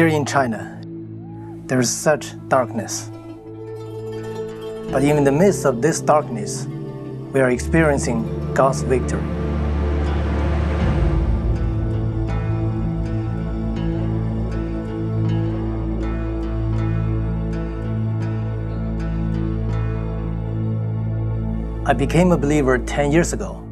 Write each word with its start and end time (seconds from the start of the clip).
Here 0.00 0.08
in 0.08 0.24
China, 0.24 0.80
there 1.66 1.78
is 1.78 1.90
such 1.90 2.32
darkness. 2.48 3.10
But 4.90 5.04
in 5.04 5.24
the 5.24 5.30
midst 5.30 5.66
of 5.66 5.82
this 5.82 6.00
darkness, 6.00 6.64
we 7.34 7.40
are 7.40 7.50
experiencing 7.50 8.24
God's 8.54 8.80
victory. 8.80 9.20
I 21.84 21.92
became 21.92 22.32
a 22.32 22.38
believer 22.38 22.78
10 22.78 23.12
years 23.12 23.34
ago. 23.34 23.62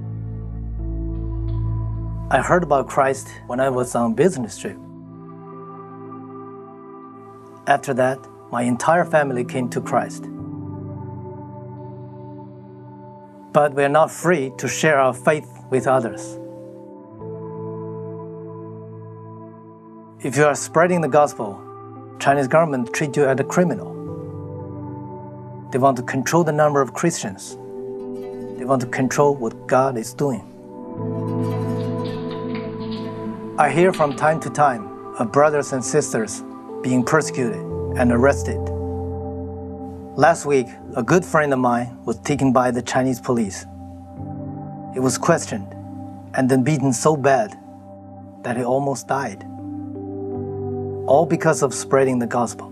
I 2.31 2.43
heard 2.43 2.65
about 2.65 2.87
Christ 2.87 3.29
when 3.47 3.61
I 3.61 3.71
was 3.71 3.95
on 3.95 4.13
business 4.13 4.59
trip. 4.59 4.77
After 7.69 7.93
that, 7.95 8.27
my 8.51 8.63
entire 8.63 9.05
family 9.05 9.45
came 9.45 9.69
to 9.69 9.83
Christ. 9.83 10.23
But 13.53 13.75
we 13.75 13.85
are 13.85 13.91
not 13.91 14.11
free 14.11 14.53
to 14.57 14.67
share 14.67 14.99
our 14.99 15.13
faith 15.13 15.47
with 15.69 15.87
others. 15.87 16.39
If 20.25 20.39
you 20.39 20.47
are 20.47 20.55
spreading 20.55 21.03
the 21.03 21.09
gospel, 21.09 21.61
Chinese 22.19 22.49
government 22.49 22.95
treat 22.95 23.15
you 23.19 23.27
as 23.27 23.39
a 23.39 23.45
criminal. 23.45 23.93
They 25.71 25.79
want 25.79 25.99
to 25.99 26.03
control 26.03 26.45
the 26.45 26.53
number 26.53 26.81
of 26.81 26.95
Christians. 26.95 27.51
They 28.57 28.65
want 28.65 28.81
to 28.81 28.89
control 28.89 29.35
what 29.35 29.67
God 29.67 29.99
is 29.99 30.15
doing. 30.15 30.41
I 33.59 33.69
hear 33.71 33.93
from 33.93 34.17
time 34.17 34.41
to 34.41 34.49
time 34.49 34.89
of 35.19 35.31
brothers 35.31 35.75
and 35.75 35.85
sisters 35.85 36.43
being 36.83 37.05
persecuted 37.05 37.61
and 37.99 38.13
arrested. 38.13 38.59
Last 40.17 40.47
week, 40.47 40.67
a 40.97 41.03
good 41.03 41.25
friend 41.25 41.53
of 41.53 41.59
mine 41.59 41.97
was 42.05 42.19
taken 42.21 42.53
by 42.53 42.71
the 42.71 42.83
Chinese 42.83 43.21
police. 43.21 43.67
He 44.95 45.01
was 45.01 45.19
questioned 45.19 45.73
and 46.35 46.49
then 46.49 46.63
beaten 46.63 46.93
so 46.93 47.17
bad 47.17 47.59
that 48.43 48.57
he 48.57 48.65
almost 48.65 49.09
died. 49.09 49.45
All 51.07 51.27
because 51.29 51.63
of 51.63 51.73
spreading 51.73 52.19
the 52.19 52.27
gospel. 52.27 52.69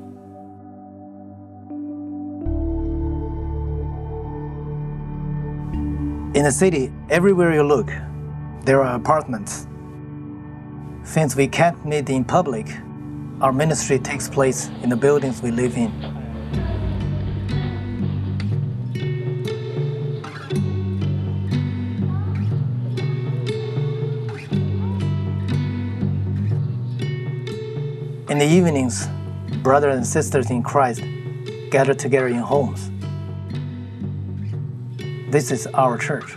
In 6.34 6.44
the 6.44 6.52
city, 6.52 6.92
everywhere 7.08 7.54
you 7.54 7.62
look, 7.62 7.90
there 8.64 8.82
are 8.82 8.96
apartments. 8.96 9.66
Since 11.02 11.34
we 11.34 11.48
can't 11.48 11.82
meet 11.86 12.10
in 12.10 12.24
public, 12.24 12.66
our 13.40 13.52
ministry 13.52 13.98
takes 13.98 14.28
place 14.28 14.68
in 14.82 14.88
the 14.88 14.96
buildings 14.96 15.42
we 15.42 15.50
live 15.50 15.76
in. 15.76 15.92
In 28.28 28.38
the 28.38 28.46
evenings, 28.46 29.06
brothers 29.62 29.96
and 29.96 30.06
sisters 30.06 30.50
in 30.50 30.62
Christ 30.62 31.02
gather 31.70 31.94
together 31.94 32.28
in 32.28 32.36
homes. 32.36 32.90
This 35.30 35.50
is 35.50 35.66
our 35.68 35.98
church. 35.98 36.36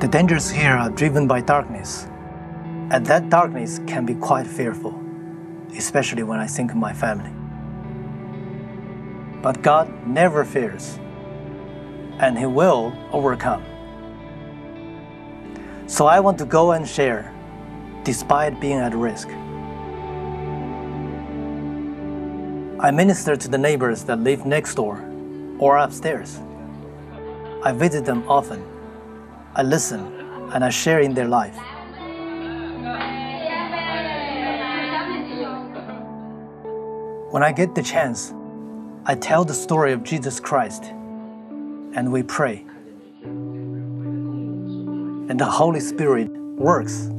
The 0.00 0.08
dangers 0.08 0.50
here 0.50 0.72
are 0.72 0.88
driven 0.88 1.28
by 1.28 1.42
darkness, 1.42 2.06
and 2.90 3.04
that 3.04 3.28
darkness 3.28 3.80
can 3.86 4.06
be 4.06 4.14
quite 4.14 4.46
fearful, 4.46 4.98
especially 5.76 6.22
when 6.22 6.40
I 6.40 6.46
think 6.46 6.70
of 6.70 6.78
my 6.78 6.94
family. 6.94 7.30
But 9.42 9.60
God 9.60 9.92
never 10.06 10.42
fears, 10.46 10.98
and 12.18 12.38
He 12.38 12.46
will 12.46 12.94
overcome. 13.12 13.62
So 15.86 16.06
I 16.06 16.18
want 16.18 16.38
to 16.38 16.46
go 16.46 16.72
and 16.72 16.88
share, 16.88 17.30
despite 18.02 18.58
being 18.58 18.78
at 18.78 18.94
risk. 18.94 19.28
I 22.80 22.90
minister 22.90 23.36
to 23.36 23.48
the 23.48 23.58
neighbors 23.58 24.04
that 24.04 24.20
live 24.20 24.46
next 24.46 24.76
door 24.76 25.04
or 25.58 25.76
upstairs. 25.76 26.40
I 27.62 27.72
visit 27.72 28.06
them 28.06 28.24
often 28.26 28.64
I 29.52 29.64
listen 29.64 30.00
and 30.52 30.64
I 30.64 30.70
share 30.70 31.00
in 31.00 31.12
their 31.12 31.26
life. 31.26 31.56
When 37.32 37.42
I 37.42 37.50
get 37.50 37.74
the 37.74 37.82
chance, 37.82 38.32
I 39.06 39.16
tell 39.16 39.44
the 39.44 39.54
story 39.54 39.92
of 39.92 40.04
Jesus 40.04 40.38
Christ 40.38 40.84
and 40.84 42.12
we 42.12 42.22
pray. 42.22 42.64
And 45.28 45.40
the 45.40 45.46
Holy 45.46 45.80
Spirit 45.80 46.30
works. 46.30 47.10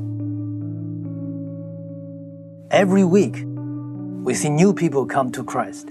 Every 2.71 3.03
week, 3.03 3.43
we 4.23 4.33
see 4.35 4.49
new 4.49 4.73
people 4.73 5.05
come 5.05 5.33
to 5.33 5.43
Christ. 5.43 5.89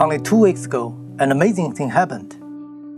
Only 0.00 0.18
two 0.18 0.40
weeks 0.40 0.64
ago, 0.64 0.98
an 1.20 1.30
amazing 1.30 1.72
thing 1.74 1.90
happened 1.90 2.43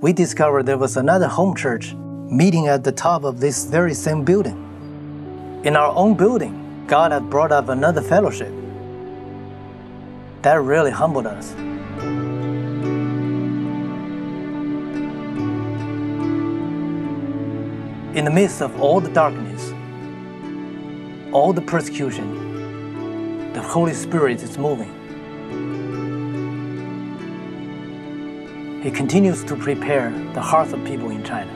we 0.00 0.12
discovered 0.12 0.64
there 0.66 0.76
was 0.76 0.98
another 0.98 1.26
home 1.26 1.56
church 1.56 1.94
meeting 1.94 2.66
at 2.66 2.84
the 2.84 2.92
top 2.92 3.24
of 3.24 3.40
this 3.40 3.64
very 3.64 3.94
same 3.94 4.24
building. 4.24 5.62
In 5.64 5.74
our 5.74 5.94
own 5.94 6.14
building, 6.14 6.84
God 6.86 7.12
had 7.12 7.30
brought 7.30 7.50
up 7.50 7.70
another 7.70 8.02
fellowship. 8.02 8.52
That 10.42 10.60
really 10.60 10.90
humbled 10.90 11.26
us. 11.26 11.52
In 18.14 18.24
the 18.24 18.30
midst 18.30 18.60
of 18.60 18.78
all 18.80 19.00
the 19.00 19.10
darkness, 19.10 19.72
all 21.32 21.54
the 21.54 21.62
persecution, 21.62 23.52
the 23.54 23.62
Holy 23.62 23.94
Spirit 23.94 24.42
is 24.42 24.58
moving. 24.58 25.05
He 28.86 28.92
continues 28.92 29.42
to 29.46 29.56
prepare 29.56 30.12
the 30.32 30.40
hearts 30.40 30.72
of 30.72 30.84
people 30.84 31.10
in 31.10 31.24
China. 31.24 31.50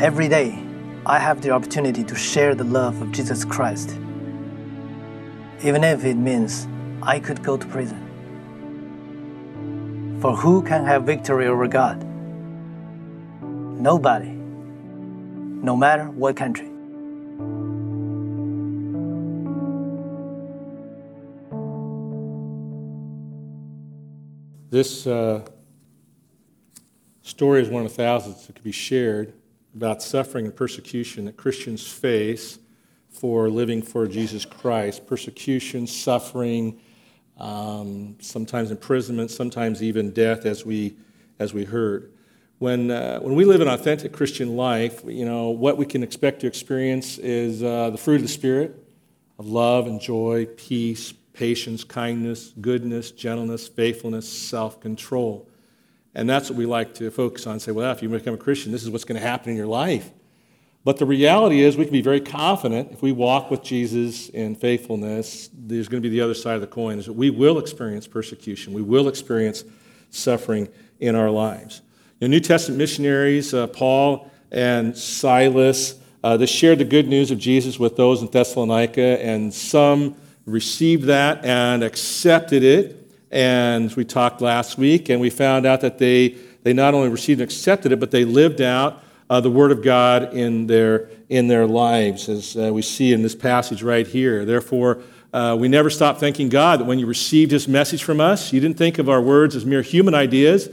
Every 0.00 0.26
day, 0.26 0.64
I 1.04 1.18
have 1.18 1.42
the 1.42 1.50
opportunity 1.50 2.02
to 2.02 2.14
share 2.14 2.54
the 2.54 2.64
love 2.64 3.02
of 3.02 3.12
Jesus 3.12 3.44
Christ, 3.44 3.90
even 5.62 5.84
if 5.84 6.06
it 6.06 6.14
means 6.14 6.66
I 7.02 7.20
could 7.20 7.42
go 7.42 7.58
to 7.58 7.66
prison. 7.66 8.00
For 10.22 10.34
who 10.34 10.62
can 10.62 10.86
have 10.86 11.02
victory 11.02 11.46
over 11.46 11.68
God? 11.68 12.02
Nobody, 13.42 14.30
no 14.30 15.76
matter 15.76 16.08
what 16.08 16.36
country. 16.36 16.71
This 24.72 25.06
uh, 25.06 25.44
story 27.20 27.60
is 27.60 27.68
one 27.68 27.84
of 27.84 27.92
thousands 27.92 28.46
that 28.46 28.54
could 28.54 28.64
be 28.64 28.72
shared 28.72 29.34
about 29.76 30.02
suffering 30.02 30.46
and 30.46 30.56
persecution 30.56 31.26
that 31.26 31.36
Christians 31.36 31.86
face 31.86 32.58
for 33.10 33.50
living 33.50 33.82
for 33.82 34.06
Jesus 34.06 34.46
Christ. 34.46 35.06
Persecution, 35.06 35.86
suffering, 35.86 36.80
um, 37.36 38.16
sometimes 38.20 38.70
imprisonment, 38.70 39.30
sometimes 39.30 39.82
even 39.82 40.10
death, 40.10 40.46
as 40.46 40.64
we, 40.64 40.96
as 41.38 41.52
we 41.52 41.66
heard. 41.66 42.10
When, 42.58 42.90
uh, 42.90 43.18
when 43.18 43.34
we 43.34 43.44
live 43.44 43.60
an 43.60 43.68
authentic 43.68 44.14
Christian 44.14 44.56
life, 44.56 45.02
you 45.04 45.26
know, 45.26 45.50
what 45.50 45.76
we 45.76 45.84
can 45.84 46.02
expect 46.02 46.40
to 46.40 46.46
experience 46.46 47.18
is 47.18 47.62
uh, 47.62 47.90
the 47.90 47.98
fruit 47.98 48.16
of 48.16 48.22
the 48.22 48.28
Spirit 48.28 48.82
of 49.38 49.46
love 49.46 49.86
and 49.86 50.00
joy, 50.00 50.46
peace, 50.56 51.12
patience, 51.32 51.84
kindness, 51.84 52.52
goodness, 52.60 53.10
gentleness, 53.10 53.68
faithfulness, 53.68 54.28
self 54.28 54.80
control. 54.80 55.48
And 56.14 56.28
that's 56.28 56.50
what 56.50 56.58
we 56.58 56.66
like 56.66 56.94
to 56.94 57.10
focus 57.10 57.46
on. 57.46 57.58
Say, 57.58 57.72
well, 57.72 57.90
if 57.92 58.02
you 58.02 58.08
become 58.08 58.34
a 58.34 58.38
Christian, 58.38 58.70
this 58.70 58.82
is 58.82 58.90
what's 58.90 59.04
going 59.04 59.20
to 59.20 59.26
happen 59.26 59.50
in 59.50 59.56
your 59.56 59.66
life. 59.66 60.10
But 60.84 60.98
the 60.98 61.06
reality 61.06 61.62
is, 61.62 61.76
we 61.76 61.84
can 61.84 61.92
be 61.92 62.02
very 62.02 62.20
confident 62.20 62.90
if 62.90 63.02
we 63.02 63.12
walk 63.12 63.50
with 63.50 63.62
Jesus 63.62 64.28
in 64.28 64.56
faithfulness, 64.56 65.48
there's 65.52 65.88
going 65.88 66.02
to 66.02 66.08
be 66.08 66.12
the 66.14 66.20
other 66.20 66.34
side 66.34 66.56
of 66.56 66.60
the 66.60 66.66
coin, 66.66 66.98
is 66.98 67.06
that 67.06 67.12
we 67.12 67.30
will 67.30 67.58
experience 67.58 68.06
persecution. 68.06 68.72
We 68.72 68.82
will 68.82 69.08
experience 69.08 69.64
suffering 70.10 70.68
in 70.98 71.14
our 71.14 71.30
lives. 71.30 71.82
Know, 72.20 72.26
New 72.26 72.40
Testament 72.40 72.78
missionaries, 72.78 73.54
uh, 73.54 73.68
Paul 73.68 74.30
and 74.50 74.96
Silas, 74.96 75.96
uh, 76.22 76.36
they 76.36 76.46
shared 76.46 76.78
the 76.78 76.84
good 76.84 77.08
news 77.08 77.30
of 77.30 77.38
Jesus 77.38 77.78
with 77.78 77.96
those 77.96 78.22
in 78.22 78.28
Thessalonica, 78.28 79.24
and 79.24 79.52
some 79.52 80.14
received 80.46 81.04
that 81.04 81.44
and 81.44 81.82
accepted 81.82 82.62
it. 82.62 82.98
And 83.30 83.92
we 83.94 84.04
talked 84.04 84.40
last 84.40 84.76
week, 84.76 85.08
and 85.08 85.20
we 85.20 85.30
found 85.30 85.64
out 85.64 85.80
that 85.80 85.98
they, 85.98 86.36
they 86.62 86.72
not 86.72 86.94
only 86.94 87.08
received 87.08 87.40
and 87.40 87.50
accepted 87.50 87.92
it, 87.92 88.00
but 88.00 88.10
they 88.10 88.24
lived 88.24 88.60
out 88.60 89.02
uh, 89.30 89.40
the 89.40 89.50
Word 89.50 89.72
of 89.72 89.82
God 89.82 90.34
in 90.34 90.66
their, 90.66 91.08
in 91.30 91.48
their 91.48 91.66
lives, 91.66 92.28
as 92.28 92.56
uh, 92.56 92.70
we 92.72 92.82
see 92.82 93.12
in 93.12 93.22
this 93.22 93.34
passage 93.34 93.82
right 93.82 94.06
here. 94.06 94.44
Therefore, 94.44 95.00
uh, 95.32 95.56
we 95.58 95.68
never 95.68 95.88
stop 95.88 96.18
thanking 96.18 96.50
God 96.50 96.80
that 96.80 96.84
when 96.84 96.98
you 96.98 97.06
received 97.06 97.52
His 97.52 97.66
message 97.66 98.02
from 98.02 98.20
us, 98.20 98.52
you 98.52 98.60
didn't 98.60 98.76
think 98.76 98.98
of 98.98 99.08
our 99.08 99.22
words 99.22 99.56
as 99.56 99.64
mere 99.64 99.80
human 99.80 100.14
ideas. 100.14 100.68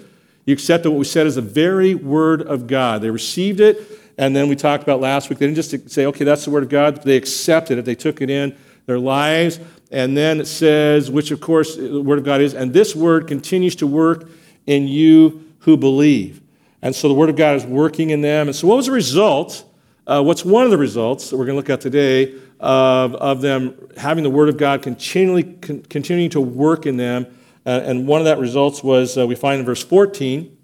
You 0.45 0.53
accepted 0.53 0.89
what 0.89 0.99
we 0.99 1.05
said 1.05 1.27
as 1.27 1.35
the 1.35 1.41
very 1.41 1.95
Word 1.95 2.41
of 2.41 2.67
God. 2.67 3.01
They 3.01 3.09
received 3.09 3.61
it, 3.61 3.81
and 4.17 4.35
then 4.35 4.49
we 4.49 4.57
talked 4.57 4.83
about 4.83 4.99
last 4.99 5.29
week, 5.29 5.39
they 5.39 5.45
didn't 5.45 5.55
just 5.55 5.89
say, 5.89 6.05
okay, 6.07 6.25
that's 6.25 6.43
the 6.43 6.51
Word 6.51 6.63
of 6.63 6.69
God. 6.69 7.01
They 7.03 7.15
accepted 7.15 7.77
it, 7.77 7.85
they 7.85 7.95
took 7.95 8.21
it 8.21 8.29
in 8.29 8.57
their 8.89 8.99
lives. 8.99 9.59
And 9.91 10.17
then 10.17 10.41
it 10.41 10.45
says, 10.45 11.09
which 11.09 11.31
of 11.31 11.39
course 11.39 11.75
the 11.75 12.01
Word 12.01 12.19
of 12.19 12.25
God 12.25 12.41
is, 12.41 12.53
and 12.53 12.73
this 12.73 12.95
Word 12.95 13.27
continues 13.27 13.75
to 13.77 13.87
work 13.87 14.29
in 14.67 14.87
you 14.87 15.45
who 15.59 15.77
believe. 15.77 16.41
And 16.81 16.95
so 16.95 17.07
the 17.07 17.13
Word 17.13 17.29
of 17.29 17.35
God 17.35 17.55
is 17.55 17.65
working 17.65 18.09
in 18.09 18.21
them. 18.21 18.47
And 18.47 18.55
so, 18.55 18.67
what 18.67 18.77
was 18.77 18.85
the 18.85 18.91
result? 18.91 19.65
Uh, 20.05 20.23
what's 20.23 20.43
one 20.43 20.65
of 20.65 20.71
the 20.71 20.77
results 20.77 21.29
that 21.29 21.37
we're 21.37 21.45
going 21.45 21.55
to 21.55 21.57
look 21.57 21.69
at 21.69 21.81
today 21.81 22.33
of, 22.59 23.13
of 23.15 23.41
them 23.41 23.89
having 23.97 24.23
the 24.23 24.29
Word 24.29 24.49
of 24.49 24.57
God 24.57 24.81
continually 24.81 25.43
con- 25.43 25.81
continuing 25.83 26.29
to 26.31 26.41
work 26.41 26.85
in 26.85 26.97
them? 26.97 27.25
Uh, 27.65 27.81
and 27.83 28.07
one 28.07 28.21
of 28.21 28.25
that 28.25 28.39
results 28.39 28.83
was 28.83 29.17
uh, 29.17 29.27
we 29.27 29.35
find 29.35 29.59
in 29.59 29.65
verse 29.65 29.83
14, 29.83 30.57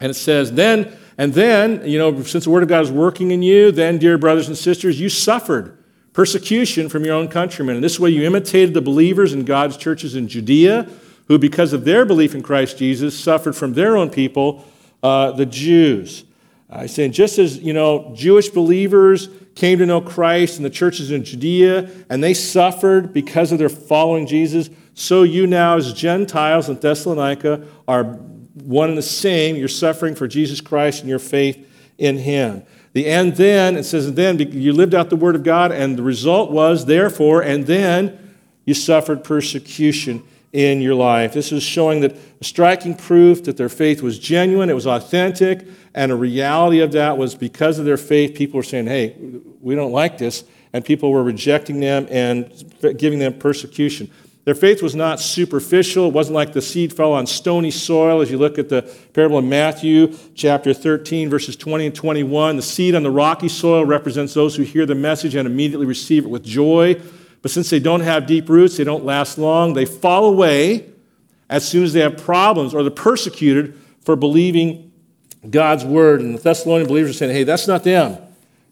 and 0.00 0.10
it 0.10 0.14
says, 0.14 0.52
Then, 0.52 0.96
and 1.18 1.34
then, 1.34 1.86
you 1.86 1.98
know, 1.98 2.22
since 2.22 2.44
the 2.44 2.50
Word 2.50 2.62
of 2.62 2.68
God 2.68 2.84
is 2.84 2.92
working 2.92 3.32
in 3.32 3.42
you, 3.42 3.72
then, 3.72 3.98
dear 3.98 4.16
brothers 4.18 4.48
and 4.48 4.56
sisters, 4.56 5.00
you 5.00 5.08
suffered 5.08 5.76
persecution 6.16 6.88
from 6.88 7.04
your 7.04 7.14
own 7.14 7.28
countrymen. 7.28 7.74
And 7.74 7.84
this 7.84 8.00
way 8.00 8.08
you 8.08 8.22
imitated 8.22 8.72
the 8.72 8.80
believers 8.80 9.34
in 9.34 9.44
God's 9.44 9.76
churches 9.76 10.16
in 10.16 10.28
Judea, 10.28 10.88
who, 11.28 11.38
because 11.38 11.74
of 11.74 11.84
their 11.84 12.06
belief 12.06 12.34
in 12.34 12.42
Christ 12.42 12.78
Jesus, 12.78 13.18
suffered 13.18 13.54
from 13.54 13.74
their 13.74 13.98
own 13.98 14.08
people, 14.08 14.64
uh, 15.02 15.32
the 15.32 15.44
Jews. 15.44 16.24
I 16.70 16.86
say, 16.86 17.10
just 17.10 17.38
as 17.38 17.58
you 17.58 17.74
know, 17.74 18.14
Jewish 18.16 18.48
believers 18.48 19.28
came 19.54 19.78
to 19.78 19.84
know 19.84 20.00
Christ 20.00 20.56
in 20.56 20.62
the 20.62 20.70
churches 20.70 21.10
in 21.10 21.22
Judea, 21.22 21.90
and 22.08 22.24
they 22.24 22.32
suffered 22.32 23.12
because 23.12 23.52
of 23.52 23.58
their 23.58 23.68
following 23.68 24.26
Jesus, 24.26 24.70
so 24.94 25.22
you 25.22 25.46
now, 25.46 25.76
as 25.76 25.92
Gentiles 25.92 26.70
in 26.70 26.80
Thessalonica, 26.80 27.66
are 27.86 28.04
one 28.04 28.88
and 28.88 28.96
the 28.96 29.02
same. 29.02 29.54
You're 29.54 29.68
suffering 29.68 30.14
for 30.14 30.26
Jesus 30.26 30.62
Christ 30.62 31.00
and 31.00 31.10
your 31.10 31.18
faith 31.18 31.70
in 31.98 32.16
Him. 32.16 32.62
The 32.96 33.04
end 33.04 33.36
then, 33.36 33.76
it 33.76 33.84
says, 33.84 34.06
and 34.06 34.16
then 34.16 34.38
you 34.38 34.72
lived 34.72 34.94
out 34.94 35.10
the 35.10 35.16
word 35.16 35.34
of 35.34 35.42
God, 35.42 35.70
and 35.70 35.98
the 35.98 36.02
result 36.02 36.50
was, 36.50 36.86
therefore, 36.86 37.42
and 37.42 37.66
then 37.66 38.34
you 38.64 38.72
suffered 38.72 39.22
persecution 39.22 40.22
in 40.54 40.80
your 40.80 40.94
life. 40.94 41.34
This 41.34 41.52
is 41.52 41.62
showing 41.62 42.00
that 42.00 42.16
striking 42.40 42.94
proof 42.94 43.44
that 43.44 43.58
their 43.58 43.68
faith 43.68 44.00
was 44.00 44.18
genuine, 44.18 44.70
it 44.70 44.72
was 44.72 44.86
authentic, 44.86 45.68
and 45.92 46.10
a 46.10 46.14
reality 46.14 46.80
of 46.80 46.92
that 46.92 47.18
was 47.18 47.34
because 47.34 47.78
of 47.78 47.84
their 47.84 47.98
faith, 47.98 48.34
people 48.34 48.56
were 48.56 48.62
saying, 48.62 48.86
hey, 48.86 49.14
we 49.60 49.74
don't 49.74 49.92
like 49.92 50.16
this, 50.16 50.44
and 50.72 50.82
people 50.82 51.12
were 51.12 51.22
rejecting 51.22 51.80
them 51.80 52.06
and 52.10 52.50
giving 52.96 53.18
them 53.18 53.38
persecution. 53.38 54.10
Their 54.46 54.54
faith 54.54 54.80
was 54.80 54.94
not 54.94 55.18
superficial. 55.18 56.06
It 56.06 56.14
wasn't 56.14 56.36
like 56.36 56.52
the 56.52 56.62
seed 56.62 56.92
fell 56.92 57.12
on 57.12 57.26
stony 57.26 57.72
soil. 57.72 58.20
As 58.20 58.30
you 58.30 58.38
look 58.38 58.60
at 58.60 58.68
the 58.68 58.82
parable 59.12 59.40
in 59.40 59.48
Matthew 59.48 60.16
chapter 60.36 60.72
13, 60.72 61.28
verses 61.28 61.56
20 61.56 61.86
and 61.86 61.94
21, 61.94 62.54
the 62.54 62.62
seed 62.62 62.94
on 62.94 63.02
the 63.02 63.10
rocky 63.10 63.48
soil 63.48 63.84
represents 63.84 64.34
those 64.34 64.54
who 64.54 64.62
hear 64.62 64.86
the 64.86 64.94
message 64.94 65.34
and 65.34 65.48
immediately 65.48 65.84
receive 65.84 66.24
it 66.24 66.28
with 66.28 66.44
joy. 66.44 66.94
But 67.42 67.50
since 67.50 67.70
they 67.70 67.80
don't 67.80 68.02
have 68.02 68.28
deep 68.28 68.48
roots, 68.48 68.76
they 68.76 68.84
don't 68.84 69.04
last 69.04 69.36
long. 69.36 69.74
They 69.74 69.84
fall 69.84 70.26
away 70.26 70.90
as 71.50 71.66
soon 71.66 71.82
as 71.82 71.92
they 71.92 72.00
have 72.00 72.16
problems 72.16 72.72
or 72.72 72.84
they're 72.84 72.92
persecuted 72.92 73.76
for 74.02 74.14
believing 74.14 74.92
God's 75.50 75.84
word. 75.84 76.20
And 76.20 76.38
the 76.38 76.40
Thessalonian 76.40 76.86
believers 76.86 77.10
are 77.10 77.18
saying, 77.18 77.34
hey, 77.34 77.42
that's 77.42 77.66
not 77.66 77.82
them. 77.82 78.16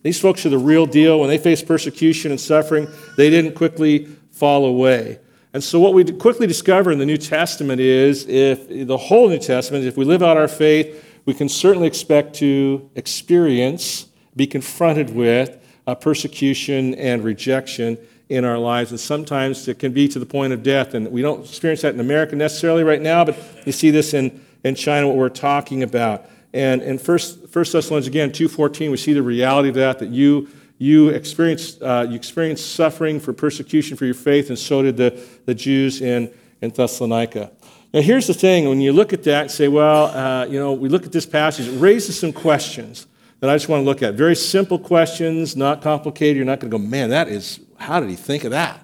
These 0.05 0.21
folks 0.21 0.47
are 0.47 0.51
the 0.51 0.59
real 0.59 0.87
deal. 0.87 1.19
When 1.19 1.29
they 1.29 1.39
face 1.39 1.63
persecution 1.63 2.31
and 2.31 2.41
suffering, 2.41 2.87
they 3.17 3.29
didn't 3.29 3.57
quickly 3.57 4.05
fall 4.31 4.67
away. 4.67 5.19
And 5.55 5.63
so, 5.63 5.79
what 5.79 5.95
we 5.95 6.05
quickly 6.05 6.49
discover 6.49 6.91
in 6.91 6.99
the 6.99 7.07
New 7.07 7.17
Testament 7.17 7.81
is 7.81 8.27
if 8.27 8.69
the 8.89 8.97
whole 8.97 9.29
New 9.29 9.39
Testament, 9.39 9.85
if 9.85 9.97
we 9.97 10.05
live 10.05 10.21
out 10.21 10.37
our 10.37 10.49
faith, 10.49 11.05
we 11.27 11.33
can 11.33 11.49
certainly 11.49 11.87
expect 11.87 12.35
to 12.37 12.91
experience, 12.97 14.09
be 14.35 14.49
confronted 14.49 15.15
with 15.15 15.57
uh, 15.87 15.95
persecution 15.95 16.97
and 16.97 17.23
rejection 17.23 17.97
in 18.29 18.45
our 18.45 18.59
lives. 18.59 18.91
And 18.91 18.99
sometimes 18.99 19.69
it 19.69 19.79
can 19.79 19.93
be 19.93 20.09
to 20.09 20.19
the 20.19 20.27
point 20.27 20.53
of 20.53 20.65
death. 20.65 20.93
And 20.93 21.13
we 21.13 21.23
don't 21.23 21.45
experience 21.45 21.83
that 21.83 21.95
in 21.95 22.01
America 22.01 22.35
necessarily 22.35 22.83
right 22.83 23.01
now, 23.01 23.25
but 23.25 23.39
you 23.65 23.71
see 23.71 23.93
this 23.93 24.13
in, 24.13 24.45
in 24.65 24.75
China, 24.75 25.07
what 25.07 25.17
we're 25.17 25.29
talking 25.29 25.85
about. 25.85 26.29
And 26.53 26.83
in 26.83 26.99
First, 26.99 27.47
First 27.47 27.73
Thessalonians, 27.73 28.09
again, 28.09 28.31
2.14, 28.31 28.91
we 28.91 28.97
see 28.97 29.13
the 29.13 29.23
reality 29.23 29.69
of 29.69 29.77
that, 29.77 30.01
that 30.01 30.09
you 30.09 30.49
you 30.79 31.11
experienced, 31.11 31.83
uh, 31.83 32.07
you 32.09 32.17
experienced 32.17 32.75
suffering 32.75 33.21
for 33.21 33.33
persecution 33.33 33.97
for 33.97 34.05
your 34.05 34.15
faith, 34.15 34.49
and 34.49 34.59
so 34.59 34.83
did 34.83 34.97
the, 34.97 35.23
the 35.47 35.55
Jews 35.55 36.01
in, 36.01 36.31
in 36.61 36.71
Thessalonica. 36.71 37.53
Now, 37.93 38.01
here's 38.01 38.27
the 38.27 38.35
thing 38.35 38.69
when 38.69 38.81
you 38.81 38.93
look 38.93 39.13
at 39.13 39.23
that 39.23 39.43
and 39.43 39.51
say, 39.51 39.69
well, 39.69 40.07
uh, 40.07 40.47
you 40.47 40.59
know, 40.59 40.73
we 40.73 40.89
look 40.89 41.07
at 41.07 41.13
this 41.13 41.27
passage, 41.27 41.69
it 41.69 41.79
raises 41.79 42.19
some 42.19 42.33
questions 42.33 43.07
that 43.39 43.49
I 43.49 43.55
just 43.55 43.69
want 43.69 43.83
to 43.83 43.85
look 43.85 44.03
at. 44.03 44.15
Very 44.15 44.35
simple 44.35 44.79
questions, 44.79 45.55
not 45.55 45.81
complicated. 45.81 46.37
You're 46.37 46.45
not 46.45 46.59
going 46.59 46.71
to 46.73 46.79
go, 46.79 46.83
man, 46.83 47.11
that 47.11 47.29
is, 47.29 47.61
how 47.77 48.01
did 48.01 48.11
he 48.11 48.17
think 48.17 48.43
of 48.45 48.51
that? 48.51 48.81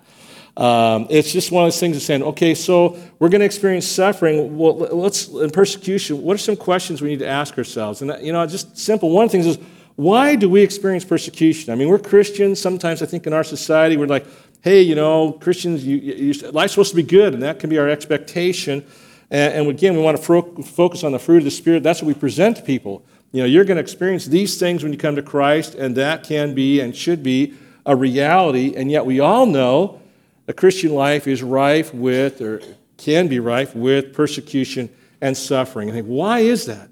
Um, 0.57 1.07
it's 1.11 1.33
just 1.33 1.50
one 1.50 1.64
of 1.64 1.67
those 1.67 1.81
things 1.81 1.97
of 1.97 2.03
saying, 2.03 2.23
okay, 2.23 2.55
so 2.55 2.99
we're 3.19 3.31
going 3.31 3.41
to 3.41 3.47
experience 3.47 3.87
suffering. 3.87 4.59
Well, 4.59 4.76
let's, 4.76 5.29
in 5.29 5.50
persecution, 5.50 6.23
what 6.23 6.35
are 6.35 6.38
some 6.38 6.57
questions 6.57 7.00
we 7.00 7.09
need 7.09 7.21
to 7.21 7.29
ask 7.29 7.57
ourselves? 7.57 8.03
And, 8.03 8.14
you 8.25 8.33
know, 8.33 8.47
just 8.47 8.76
simple. 8.76 9.11
One 9.11 9.25
of 9.25 9.33
the 9.33 9.38
things 9.38 9.47
is, 9.47 9.59
why 9.97 10.35
do 10.35 10.49
we 10.49 10.62
experience 10.62 11.04
persecution? 11.04 11.73
I 11.73 11.76
mean, 11.76 11.88
we're 11.88 11.99
Christians. 11.99 12.61
Sometimes 12.61 13.02
I 13.02 13.06
think 13.06 13.26
in 13.26 13.32
our 13.32 13.44
society, 13.44 13.97
we're 13.97 14.06
like, 14.06 14.26
hey, 14.62 14.82
you 14.82 14.94
know, 14.94 15.32
Christians, 15.32 15.85
you, 15.85 15.97
you, 15.97 16.32
life's 16.50 16.73
supposed 16.73 16.90
to 16.90 16.97
be 16.97 17.02
good, 17.02 17.35
and 17.35 17.42
that 17.42 17.59
can 17.59 17.70
be 17.70 17.78
our 17.78 17.88
expectation. 17.88 18.85
And, 19.30 19.54
and 19.54 19.68
again, 19.68 19.94
we 19.94 20.02
want 20.02 20.16
to 20.16 20.23
fo- 20.23 20.62
focus 20.62 21.04
on 21.04 21.12
the 21.12 21.18
fruit 21.18 21.38
of 21.38 21.44
the 21.44 21.50
Spirit. 21.50 21.82
That's 21.82 22.02
what 22.02 22.09
we 22.09 22.14
present 22.14 22.56
to 22.59 22.62
people. 22.62 23.04
You 23.32 23.42
know, 23.42 23.47
you're 23.47 23.64
going 23.64 23.76
to 23.76 23.82
experience 23.82 24.26
these 24.26 24.59
things 24.59 24.82
when 24.82 24.92
you 24.92 24.99
come 24.99 25.16
to 25.16 25.23
Christ, 25.23 25.75
and 25.75 25.97
that 25.97 26.25
can 26.25 26.54
be 26.54 26.80
and 26.80 26.94
should 26.94 27.23
be 27.23 27.54
a 27.87 27.94
reality. 27.94 28.75
And 28.76 28.90
yet, 28.90 29.06
we 29.06 29.20
all 29.20 29.47
know 29.47 30.00
the 30.47 30.52
Christian 30.52 30.94
life 30.94 31.26
is 31.26 31.42
rife 31.42 31.94
with, 31.94 32.40
or 32.40 32.61
can 32.97 33.28
be 33.28 33.38
rife 33.38 33.75
with, 33.75 34.12
persecution 34.12 34.90
and 35.20 35.37
suffering. 35.37 35.90
I 35.90 35.92
think, 35.92 36.06
why 36.06 36.40
is 36.40 36.66
that? 36.66 36.88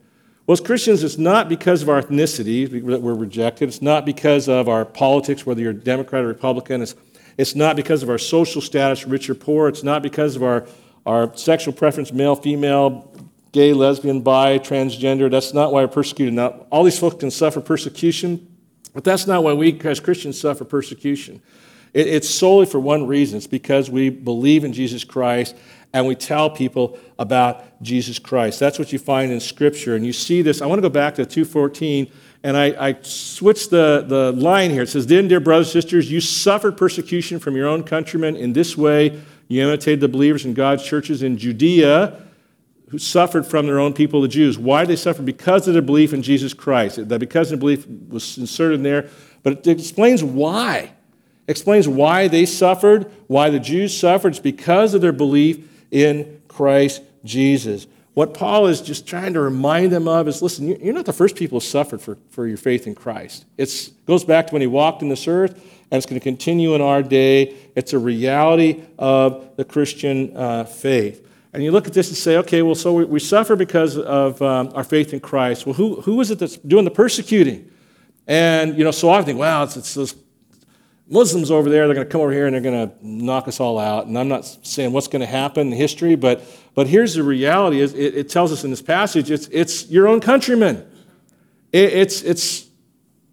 Well, 0.49 0.55
as 0.55 0.63
Christians, 0.63 1.05
it's 1.05 1.19
not 1.19 1.51
because 1.51 1.83
of 1.83 1.91
our 1.91 2.01
ethnicity 2.01 2.71
that 2.87 3.03
we're 3.03 3.13
rejected. 3.13 3.69
It's 3.69 3.83
not 3.83 4.07
because 4.07 4.49
of 4.49 4.67
our 4.67 4.87
politics, 4.87 5.45
whether 5.45 5.61
you're 5.61 5.75
Democrat 5.75 6.25
or 6.25 6.29
Republican. 6.29 6.81
It's, 6.81 6.95
it's 7.37 7.55
not 7.55 7.77
because 7.77 8.03
of 8.03 8.09
our 8.09 8.17
social 8.17 8.63
status, 8.63 9.07
rich 9.07 9.29
or 9.29 9.35
poor. 9.35 9.69
It's 9.69 9.83
not 9.83 10.03
because 10.03 10.37
of 10.37 10.43
our, 10.43 10.67
our 11.05 11.37
sexual 11.37 11.75
preference, 11.75 12.15
male, 12.15 12.35
female, 12.35 13.13
gay, 13.53 13.75
lesbian, 13.75 14.23
bi, 14.23 14.59
transgender. 14.59 15.31
That's 15.31 15.53
not 15.53 15.71
why 15.71 15.83
we're 15.83 15.89
persecuted. 15.89 16.33
Now, 16.33 16.65
all 16.71 16.83
these 16.83 16.99
folks 16.99 17.17
can 17.17 17.31
suffer 17.31 17.61
persecution, 17.61 18.57
but 18.95 19.05
that's 19.05 19.27
not 19.27 19.45
why 19.45 19.53
we 19.53 19.79
as 19.81 20.01
Christians 20.01 20.41
suffer 20.41 20.65
persecution. 20.65 21.43
It, 21.93 22.07
it's 22.07 22.31
solely 22.31 22.65
for 22.65 22.81
one 22.81 23.07
reason 23.07 23.37
it's 23.37 23.47
because 23.47 23.91
we 23.91 24.09
believe 24.09 24.65
in 24.65 24.73
Jesus 24.73 25.05
Christ 25.05 25.55
and 25.93 26.07
we 26.07 26.15
tell 26.15 26.51
people 26.51 26.99
about 27.19 27.83
Jesus 27.83 28.19
Christ. 28.19 28.61
That's 28.61 28.79
what 28.79 28.93
you 28.93 28.99
find 28.99 29.33
in 29.33 29.41
Scripture. 29.41 29.97
And 29.97 30.05
you 30.05 30.13
see 30.13 30.43
this. 30.43 30.61
I 30.61 30.67
want 30.67 30.79
to 30.79 30.83
go 30.83 30.93
back 30.93 31.15
to 31.15 31.25
214, 31.25 32.11
and 32.43 32.57
I, 32.57 32.89
I 32.89 32.97
switched 33.03 33.71
the, 33.71 34.05
the 34.07 34.33
line 34.33 34.71
here. 34.71 34.83
It 34.83 34.89
says, 34.89 35.07
Then, 35.07 35.29
dear 35.29 35.41
brothers 35.41 35.69
and 35.69 35.83
sisters, 35.83 36.11
you 36.11 36.21
suffered 36.21 36.77
persecution 36.77 37.39
from 37.39 37.57
your 37.57 37.67
own 37.67 37.83
countrymen. 37.85 38.37
In 38.37 38.53
this 38.53 38.77
way, 38.77 39.21
you 39.49 39.63
imitated 39.63 40.01
the 40.01 40.09
believers 40.09 40.45
in 40.45 40.55
God's 40.55 40.85
churches 40.85 41.23
in 41.23 41.39
Judea 41.39 42.23
who 42.91 42.99
suffered 42.99 43.47
from 43.47 43.67
their 43.67 43.79
own 43.79 43.93
people, 43.93 44.23
the 44.23 44.29
Jews. 44.29 44.59
Why 44.59 44.81
did 44.81 44.91
they 44.91 44.97
suffer? 44.97 45.23
Because 45.23 45.69
of 45.69 45.75
their 45.75 45.83
belief 45.83 46.15
in 46.15 46.23
Jesus 46.23 46.55
Christ. 46.55 47.09
That 47.09 47.19
because 47.19 47.51
their 47.51 47.59
belief 47.59 47.87
was 47.87 48.39
inserted 48.39 48.77
in 48.77 48.83
there, 48.83 49.09
but 49.43 49.67
it 49.67 49.67
explains 49.67 50.25
why. 50.25 50.93
Explains 51.47 51.89
why 51.89 52.29
they 52.29 52.45
suffered, 52.47 53.11
why 53.27 53.51
the 53.51 53.61
Jews 53.61 53.99
suffered. 53.99 54.31
It's 54.31 54.39
because 54.39 54.95
of 54.95 55.01
their 55.01 55.13
belief 55.13 55.67
in 55.91 56.41
Christ 56.49 57.03
Jesus. 57.25 57.87
what 58.19 58.35
Paul 58.35 58.67
is 58.67 58.81
just 58.81 59.07
trying 59.07 59.35
to 59.35 59.41
remind 59.41 59.93
them 59.93 60.09
of 60.09 60.27
is 60.27 60.43
listen, 60.43 60.67
you're 60.67 60.93
not 60.93 61.07
the 61.07 61.13
first 61.13 61.37
people 61.37 61.61
who 61.61 61.65
suffered 61.65 62.03
for, 62.03 62.19
for 62.31 62.49
your 62.49 62.57
faith 62.57 62.89
in 62.89 62.97
Christ. 62.97 63.45
It 63.57 63.93
goes 64.07 64.25
back 64.25 64.49
to 64.49 64.55
when 64.55 64.61
he 64.61 64.67
walked 64.67 65.03
in 65.03 65.09
this 65.09 65.29
earth, 65.29 65.53
and 65.53 65.97
it's 65.97 66.05
going 66.05 66.19
to 66.19 66.25
continue 66.25 66.75
in 66.75 66.81
our 66.81 67.01
day. 67.01 67.55
It's 67.77 67.93
a 67.93 67.99
reality 68.01 68.83
of 68.99 69.55
the 69.55 69.65
Christian 69.65 70.37
uh, 70.37 70.65
faith. 70.65 71.25
And 71.53 71.63
you 71.63 71.71
look 71.71 71.87
at 71.87 71.93
this 71.93 72.09
and 72.09 72.17
say, 72.17 72.39
okay, 72.39 72.63
well, 72.63 72.75
so 72.75 72.93
we, 72.93 73.05
we 73.05 73.21
suffer 73.21 73.55
because 73.55 73.97
of 73.97 74.43
um, 74.43 74.73
our 74.75 74.83
faith 74.83 75.13
in 75.13 75.21
Christ. 75.21 75.65
Well, 75.65 75.77
who, 75.77 76.01
who 76.01 76.21
is 76.21 76.33
it 76.33 76.41
that's 76.41 76.57
doing 76.57 76.85
the 76.85 76.91
persecuting? 76.91 77.71
And, 78.27 78.77
you 78.77 78.83
know, 78.83 78.91
so 78.91 79.11
I 79.11 79.23
think, 79.23 79.39
wow, 79.39 79.63
it's, 79.63 79.77
it's 79.77 79.95
those 79.95 80.17
Muslims 81.11 81.51
over 81.51 81.71
there, 81.71 81.87
they're 81.87 81.95
going 81.95 82.07
to 82.07 82.11
come 82.11 82.21
over 82.21 82.33
here 82.33 82.47
and 82.47 82.55
they're 82.55 82.61
going 82.61 82.89
to 82.89 82.95
knock 83.07 83.49
us 83.49 83.61
all 83.61 83.79
out. 83.79 84.07
And 84.07 84.19
I'm 84.19 84.29
not 84.29 84.45
saying 84.45 84.93
what's 84.93 85.09
going 85.09 85.21
to 85.21 85.27
happen 85.27 85.69
in 85.69 85.73
history, 85.73 86.17
but, 86.17 86.43
but 86.75 86.87
here's 86.87 87.15
the 87.15 87.23
reality. 87.23 87.81
Is 87.81 87.95
it, 87.95 88.15
it 88.15 88.29
tells 88.29 88.53
us 88.53 88.65
in 88.65 88.71
this 88.71 88.83
passage, 88.83 89.31
it's, 89.31 89.49
it's 89.49 89.89
your 89.89 90.07
own 90.07 90.21
countrymen. 90.21 90.87
It, 91.73 91.93
it's, 91.95 92.23
it's 92.23 92.67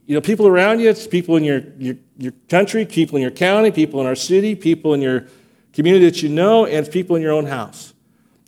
you 0.05 0.15
know, 0.15 0.21
people 0.21 0.47
around 0.47 0.79
you, 0.79 0.89
it's 0.89 1.05
people 1.05 1.35
in 1.35 1.43
your, 1.43 1.63
your, 1.77 1.95
your 2.17 2.31
country, 2.47 2.85
people 2.85 3.17
in 3.17 3.21
your 3.21 3.31
county, 3.31 3.71
people 3.71 3.99
in 3.99 4.07
our 4.07 4.15
city, 4.15 4.55
people 4.55 4.93
in 4.93 5.01
your 5.01 5.27
community 5.73 6.05
that 6.05 6.23
you 6.23 6.29
know, 6.29 6.65
and 6.65 6.89
people 6.89 7.15
in 7.15 7.21
your 7.21 7.33
own 7.33 7.45
house. 7.45 7.93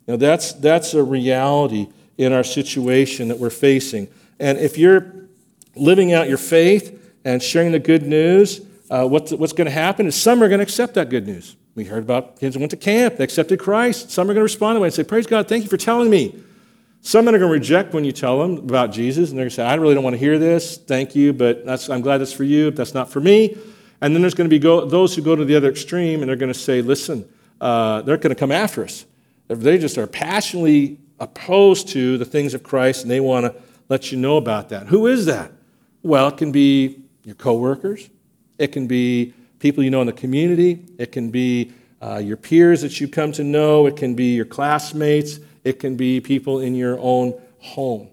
Now, 0.07 0.15
that's, 0.15 0.53
that's 0.53 0.93
a 0.93 1.03
reality 1.03 1.87
in 2.17 2.31
our 2.31 2.43
situation 2.43 3.27
that 3.27 3.39
we're 3.39 3.49
facing. 3.49 4.07
And 4.39 4.57
if 4.57 4.77
you're 4.77 5.27
living 5.75 6.13
out 6.13 6.29
your 6.29 6.37
faith 6.37 6.97
and 7.25 7.43
sharing 7.43 7.73
the 7.73 7.79
good 7.79 8.03
news, 8.03 8.61
uh, 8.89 9.07
what's, 9.07 9.31
what's 9.31 9.53
going 9.53 9.65
to 9.65 9.71
happen 9.71 10.07
is 10.07 10.15
some 10.15 10.41
are 10.41 10.47
going 10.47 10.59
to 10.59 10.63
accept 10.63 10.93
that 10.95 11.09
good 11.09 11.27
news. 11.27 11.55
We 11.75 11.85
heard 11.85 12.03
about 12.03 12.39
kids 12.39 12.55
who 12.55 12.59
went 12.59 12.71
to 12.71 12.77
camp, 12.77 13.17
they 13.17 13.23
accepted 13.23 13.59
Christ. 13.59 14.09
Some 14.09 14.25
are 14.25 14.33
going 14.33 14.37
to 14.37 14.43
respond 14.43 14.77
to 14.77 14.83
it 14.83 14.87
and 14.87 14.93
say, 14.93 15.03
Praise 15.03 15.27
God, 15.27 15.47
thank 15.47 15.63
you 15.63 15.69
for 15.69 15.77
telling 15.77 16.09
me. 16.09 16.43
Some 17.01 17.27
are 17.27 17.31
going 17.31 17.41
to 17.41 17.47
reject 17.47 17.93
when 17.93 18.03
you 18.03 18.11
tell 18.11 18.39
them 18.39 18.57
about 18.57 18.91
Jesus, 18.91 19.29
and 19.29 19.37
they're 19.37 19.43
going 19.43 19.49
to 19.49 19.55
say, 19.55 19.63
I 19.63 19.75
really 19.75 19.93
don't 19.93 20.03
want 20.03 20.15
to 20.15 20.19
hear 20.19 20.39
this. 20.39 20.77
Thank 20.77 21.15
you, 21.15 21.31
but 21.33 21.63
I'm 21.89 22.01
glad 22.01 22.17
that's 22.17 22.33
for 22.33 22.43
you, 22.43 22.71
but 22.71 22.77
that's 22.77 22.93
not 22.93 23.09
for 23.09 23.19
me. 23.19 23.55
And 24.01 24.13
then 24.13 24.21
there's 24.21 24.33
going 24.33 24.49
to 24.49 24.53
be 24.53 24.59
go, 24.59 24.85
those 24.85 25.15
who 25.15 25.21
go 25.21 25.35
to 25.35 25.45
the 25.45 25.55
other 25.55 25.69
extreme, 25.69 26.21
and 26.21 26.29
they're 26.29 26.35
going 26.35 26.51
to 26.51 26.59
say, 26.59 26.81
Listen, 26.81 27.27
uh, 27.61 28.01
they're 28.01 28.17
going 28.17 28.33
to 28.33 28.39
come 28.39 28.51
after 28.51 28.83
us. 28.83 29.05
They 29.47 29.77
just 29.77 29.97
are 29.97 30.07
passionately 30.07 30.99
opposed 31.19 31.89
to 31.89 32.17
the 32.17 32.25
things 32.25 32.53
of 32.53 32.63
Christ, 32.63 33.03
and 33.03 33.11
they 33.11 33.19
want 33.19 33.45
to 33.45 33.55
let 33.89 34.11
you 34.11 34.17
know 34.17 34.37
about 34.37 34.69
that. 34.69 34.87
Who 34.87 35.07
is 35.07 35.25
that? 35.25 35.51
Well, 36.03 36.27
it 36.29 36.37
can 36.37 36.51
be 36.51 37.01
your 37.23 37.35
coworkers, 37.35 38.09
it 38.57 38.71
can 38.71 38.87
be 38.87 39.33
people 39.59 39.83
you 39.83 39.89
know 39.89 40.01
in 40.01 40.07
the 40.07 40.13
community, 40.13 40.85
it 40.97 41.11
can 41.11 41.29
be 41.29 41.71
uh, 42.01 42.21
your 42.23 42.37
peers 42.37 42.81
that 42.81 42.99
you 42.99 43.07
come 43.07 43.31
to 43.33 43.43
know, 43.43 43.87
it 43.87 43.95
can 43.95 44.15
be 44.15 44.35
your 44.35 44.45
classmates, 44.45 45.39
it 45.63 45.79
can 45.79 45.95
be 45.95 46.21
people 46.21 46.59
in 46.59 46.75
your 46.75 46.99
own 46.99 47.39
home. 47.59 48.07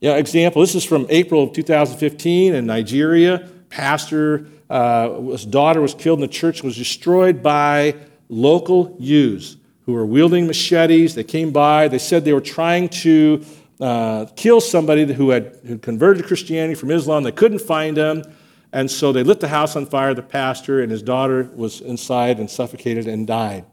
Yeah, 0.00 0.16
example. 0.16 0.62
This 0.62 0.74
is 0.74 0.84
from 0.84 1.06
April 1.10 1.44
of 1.44 1.52
2015 1.52 2.54
in 2.54 2.66
Nigeria. 2.66 3.48
Pastor, 3.68 4.46
uh, 4.68 5.20
his 5.30 5.46
daughter 5.46 5.80
was 5.80 5.94
killed 5.94 6.18
in 6.18 6.22
the 6.22 6.32
church, 6.32 6.62
was 6.62 6.76
destroyed 6.76 7.42
by 7.42 7.94
local 8.28 8.96
youths 8.98 9.56
who 9.86 9.92
were 9.92 10.06
wielding 10.06 10.46
machetes. 10.46 11.14
They 11.14 11.24
came 11.24 11.52
by. 11.52 11.88
They 11.88 11.98
said 11.98 12.24
they 12.24 12.32
were 12.32 12.40
trying 12.40 12.88
to 12.88 13.44
uh, 13.80 14.26
kill 14.36 14.60
somebody 14.60 15.12
who 15.12 15.30
had, 15.30 15.58
who 15.66 15.78
converted 15.78 16.22
to 16.22 16.28
Christianity 16.28 16.74
from 16.74 16.90
Islam. 16.90 17.22
They 17.22 17.32
couldn't 17.32 17.60
find 17.60 17.96
him. 17.96 18.24
And 18.72 18.90
so 18.90 19.12
they 19.12 19.22
lit 19.22 19.40
the 19.40 19.48
house 19.48 19.76
on 19.76 19.86
fire, 19.86 20.14
the 20.14 20.22
pastor, 20.22 20.80
and 20.80 20.90
his 20.90 21.02
daughter 21.02 21.50
was 21.54 21.80
inside 21.80 22.38
and 22.38 22.50
suffocated 22.50 23.06
and 23.06 23.26
died. 23.26 23.66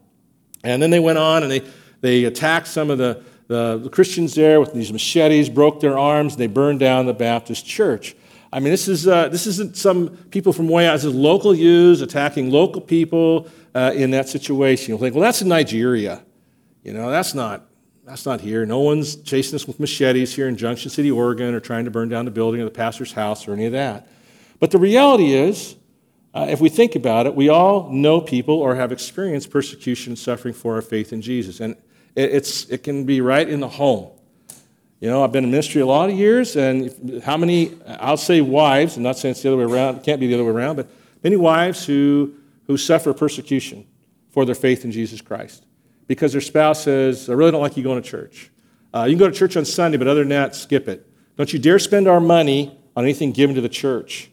And 0.62 0.82
then 0.82 0.90
they 0.90 1.00
went 1.00 1.18
on 1.18 1.42
and 1.42 1.50
they, 1.50 1.62
they 2.02 2.24
attacked 2.24 2.68
some 2.68 2.90
of 2.90 2.98
the, 2.98 3.22
the, 3.46 3.78
the 3.82 3.88
Christians 3.88 4.34
there 4.34 4.60
with 4.60 4.74
these 4.74 4.92
machetes, 4.92 5.48
broke 5.48 5.80
their 5.80 5.98
arms, 5.98 6.34
and 6.34 6.40
they 6.40 6.46
burned 6.46 6.80
down 6.80 7.06
the 7.06 7.14
Baptist 7.14 7.66
church. 7.66 8.14
I 8.52 8.60
mean, 8.60 8.70
this, 8.72 8.88
is, 8.88 9.06
uh, 9.06 9.28
this 9.28 9.46
isn't 9.46 9.76
some 9.76 10.08
people 10.30 10.52
from 10.52 10.68
way 10.68 10.86
out. 10.86 10.94
This 10.94 11.04
is 11.04 11.14
local 11.14 11.54
youths 11.54 12.02
attacking 12.02 12.50
local 12.50 12.80
people 12.80 13.48
uh, 13.74 13.92
in 13.94 14.10
that 14.10 14.28
situation. 14.28 14.90
You'll 14.90 14.98
think, 14.98 15.14
well, 15.14 15.22
that's 15.22 15.40
in 15.40 15.48
Nigeria. 15.48 16.22
You 16.82 16.92
know, 16.92 17.10
that's 17.10 17.32
not, 17.32 17.66
that's 18.04 18.26
not 18.26 18.40
here. 18.40 18.66
No 18.66 18.80
one's 18.80 19.16
chasing 19.16 19.54
us 19.54 19.66
with 19.66 19.78
machetes 19.78 20.34
here 20.34 20.48
in 20.48 20.56
Junction 20.56 20.90
City, 20.90 21.10
Oregon, 21.10 21.54
or 21.54 21.60
trying 21.60 21.84
to 21.84 21.90
burn 21.90 22.08
down 22.08 22.24
the 22.24 22.30
building 22.30 22.60
of 22.60 22.66
the 22.66 22.76
pastor's 22.76 23.12
house 23.12 23.46
or 23.46 23.52
any 23.52 23.66
of 23.66 23.72
that. 23.72 24.08
But 24.60 24.70
the 24.70 24.78
reality 24.78 25.32
is, 25.32 25.74
uh, 26.32 26.46
if 26.48 26.60
we 26.60 26.68
think 26.68 26.94
about 26.94 27.26
it, 27.26 27.34
we 27.34 27.48
all 27.48 27.90
know 27.90 28.20
people 28.20 28.54
or 28.54 28.76
have 28.76 28.92
experienced 28.92 29.50
persecution 29.50 30.12
and 30.12 30.18
suffering 30.18 30.54
for 30.54 30.76
our 30.76 30.82
faith 30.82 31.12
in 31.12 31.22
Jesus. 31.22 31.58
And 31.60 31.76
it, 32.14 32.32
it's, 32.32 32.66
it 32.66 32.84
can 32.84 33.04
be 33.04 33.20
right 33.20 33.48
in 33.48 33.58
the 33.60 33.68
home. 33.68 34.10
You 35.00 35.08
know, 35.08 35.24
I've 35.24 35.32
been 35.32 35.44
in 35.44 35.50
ministry 35.50 35.80
a 35.80 35.86
lot 35.86 36.10
of 36.10 36.16
years, 36.16 36.56
and 36.56 37.22
how 37.24 37.38
many, 37.38 37.74
I'll 37.86 38.18
say 38.18 38.42
wives, 38.42 38.98
I'm 38.98 39.02
not 39.02 39.16
saying 39.16 39.32
it's 39.32 39.42
the 39.42 39.48
other 39.48 39.56
way 39.56 39.64
around, 39.64 39.96
it 39.96 40.02
can't 40.04 40.20
be 40.20 40.26
the 40.26 40.34
other 40.34 40.44
way 40.44 40.50
around, 40.50 40.76
but 40.76 40.88
many 41.24 41.36
wives 41.36 41.86
who, 41.86 42.34
who 42.66 42.76
suffer 42.76 43.14
persecution 43.14 43.86
for 44.28 44.44
their 44.44 44.54
faith 44.54 44.84
in 44.84 44.92
Jesus 44.92 45.22
Christ 45.22 45.64
because 46.06 46.32
their 46.32 46.40
spouse 46.42 46.84
says, 46.84 47.30
I 47.30 47.32
really 47.32 47.50
don't 47.50 47.62
like 47.62 47.78
you 47.78 47.82
going 47.82 48.02
to 48.02 48.06
church. 48.08 48.50
Uh, 48.92 49.04
you 49.04 49.12
can 49.12 49.20
go 49.20 49.30
to 49.30 49.36
church 49.36 49.56
on 49.56 49.64
Sunday, 49.64 49.96
but 49.96 50.06
other 50.06 50.20
than 50.20 50.30
that, 50.30 50.54
skip 50.54 50.86
it. 50.86 51.06
Don't 51.36 51.50
you 51.52 51.58
dare 51.58 51.78
spend 51.78 52.06
our 52.06 52.20
money 52.20 52.76
on 52.94 53.04
anything 53.04 53.32
given 53.32 53.54
to 53.54 53.62
the 53.62 53.68
church. 53.68 54.30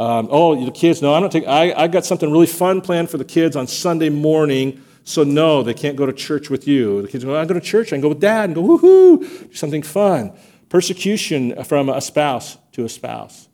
Um, 0.00 0.28
oh, 0.30 0.64
the 0.64 0.70
kids, 0.70 1.02
no, 1.02 1.12
I 1.12 1.20
don't 1.20 1.30
take, 1.30 1.46
I, 1.46 1.72
I 1.74 1.88
got 1.88 2.06
something 2.06 2.30
really 2.30 2.46
fun 2.46 2.80
planned 2.80 3.10
for 3.10 3.18
the 3.18 3.24
kids 3.24 3.54
on 3.54 3.66
Sunday 3.66 4.08
morning 4.08 4.82
so, 5.04 5.24
no, 5.24 5.62
they 5.62 5.74
can't 5.74 5.96
go 5.96 6.06
to 6.06 6.12
church 6.12 6.50
with 6.50 6.68
you. 6.68 7.02
The 7.02 7.08
kids 7.08 7.24
go, 7.24 7.36
I 7.36 7.44
go 7.44 7.54
to 7.54 7.60
church. 7.60 7.88
I 7.88 7.96
can 7.96 8.00
go 8.00 8.10
with 8.10 8.20
dad 8.20 8.44
and 8.44 8.54
go, 8.54 8.62
woohoo, 8.62 9.20
do 9.20 9.54
something 9.54 9.82
fun. 9.82 10.32
Persecution 10.68 11.64
from 11.64 11.88
a 11.88 12.00
spouse 12.00 12.58
to 12.72 12.84
a 12.84 12.88
spouse. 12.88 13.48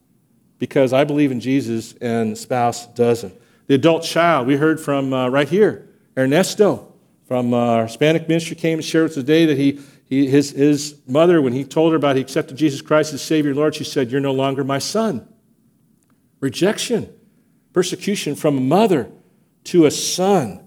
Because 0.59 0.93
I 0.93 1.05
believe 1.05 1.33
in 1.33 1.41
Jesus 1.41 1.95
and 2.00 2.33
the 2.33 2.37
spouse 2.37 2.87
doesn't. 2.88 3.35
The 3.69 3.75
adult 3.75 4.03
child, 4.03 4.47
we 4.47 4.57
heard 4.57 4.81
from 4.81 5.12
uh, 5.12 5.29
right 5.29 5.49
here, 5.49 5.88
Ernesto 6.17 6.93
from 7.26 7.53
uh, 7.53 7.57
our 7.57 7.87
Hispanic 7.87 8.29
ministry 8.29 8.57
came 8.57 8.79
and 8.79 8.85
shared 8.85 9.05
with 9.05 9.12
us 9.12 9.17
today 9.17 9.47
that 9.47 9.57
he, 9.57 9.81
he, 10.05 10.29
his, 10.29 10.50
his 10.50 10.97
mother, 11.07 11.43
when 11.43 11.53
he 11.53 11.65
told 11.65 11.93
her 11.93 11.97
about 11.97 12.17
he 12.17 12.23
accepted 12.23 12.57
Jesus 12.57 12.81
Christ 12.81 13.12
as 13.12 13.23
Savior 13.23 13.50
and 13.50 13.59
Lord, 13.59 13.75
she 13.75 13.85
said, 13.85 14.11
You're 14.11 14.21
no 14.21 14.33
longer 14.33 14.62
my 14.62 14.79
son. 14.79 15.26
Rejection, 16.47 17.12
persecution 17.73 18.37
from 18.37 18.57
a 18.57 18.61
mother 18.61 19.11
to 19.65 19.87
a 19.87 19.91
son. 19.91 20.65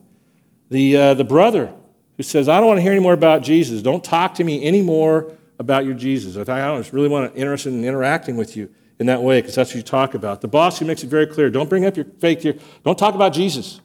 The, 0.69 0.98
uh, 0.98 1.13
the 1.13 1.24
brother 1.24 1.74
who 2.17 2.24
says, 2.24 2.50
I 2.50 2.57
don't 2.57 2.67
want 2.67 2.79
to 2.79 2.81
hear 2.81 2.91
any 2.91 3.00
more 3.00 3.13
about 3.13 3.43
Jesus. 3.43 3.81
Don't 3.81 4.03
talk 4.03 4.36
to 4.36 4.43
me 4.43 4.67
anymore 4.67 5.31
about 5.57 5.86
your 5.86 5.93
Jesus. 5.93 6.36
I, 6.36 6.41
I 6.41 6.65
don't 6.67 6.91
really 6.91 7.07
want 7.07 7.33
to 7.33 7.39
interested 7.39 7.71
in 7.71 7.86
interacting 7.86 8.36
with 8.36 8.57
you 8.57 8.69
in 9.00 9.05
that 9.05 9.24
way 9.24 9.39
because 9.39 9.55
that's 9.55 9.69
what 9.69 9.77
you 9.77 9.83
talk 9.83 10.15
about. 10.15 10.41
The 10.41 10.50
boss 10.50 10.79
who 10.79 10.86
makes 10.86 11.01
it 11.01 11.07
very 11.07 11.25
clear, 11.25 11.50
don't 11.50 11.69
bring 11.69 11.86
up 11.86 11.95
your 11.95 12.07
faith 12.19 12.41
here. 12.41 12.55
Don't 12.83 13.00
talk 13.00 13.15
about 13.15 13.31
Jesus. 13.31 13.79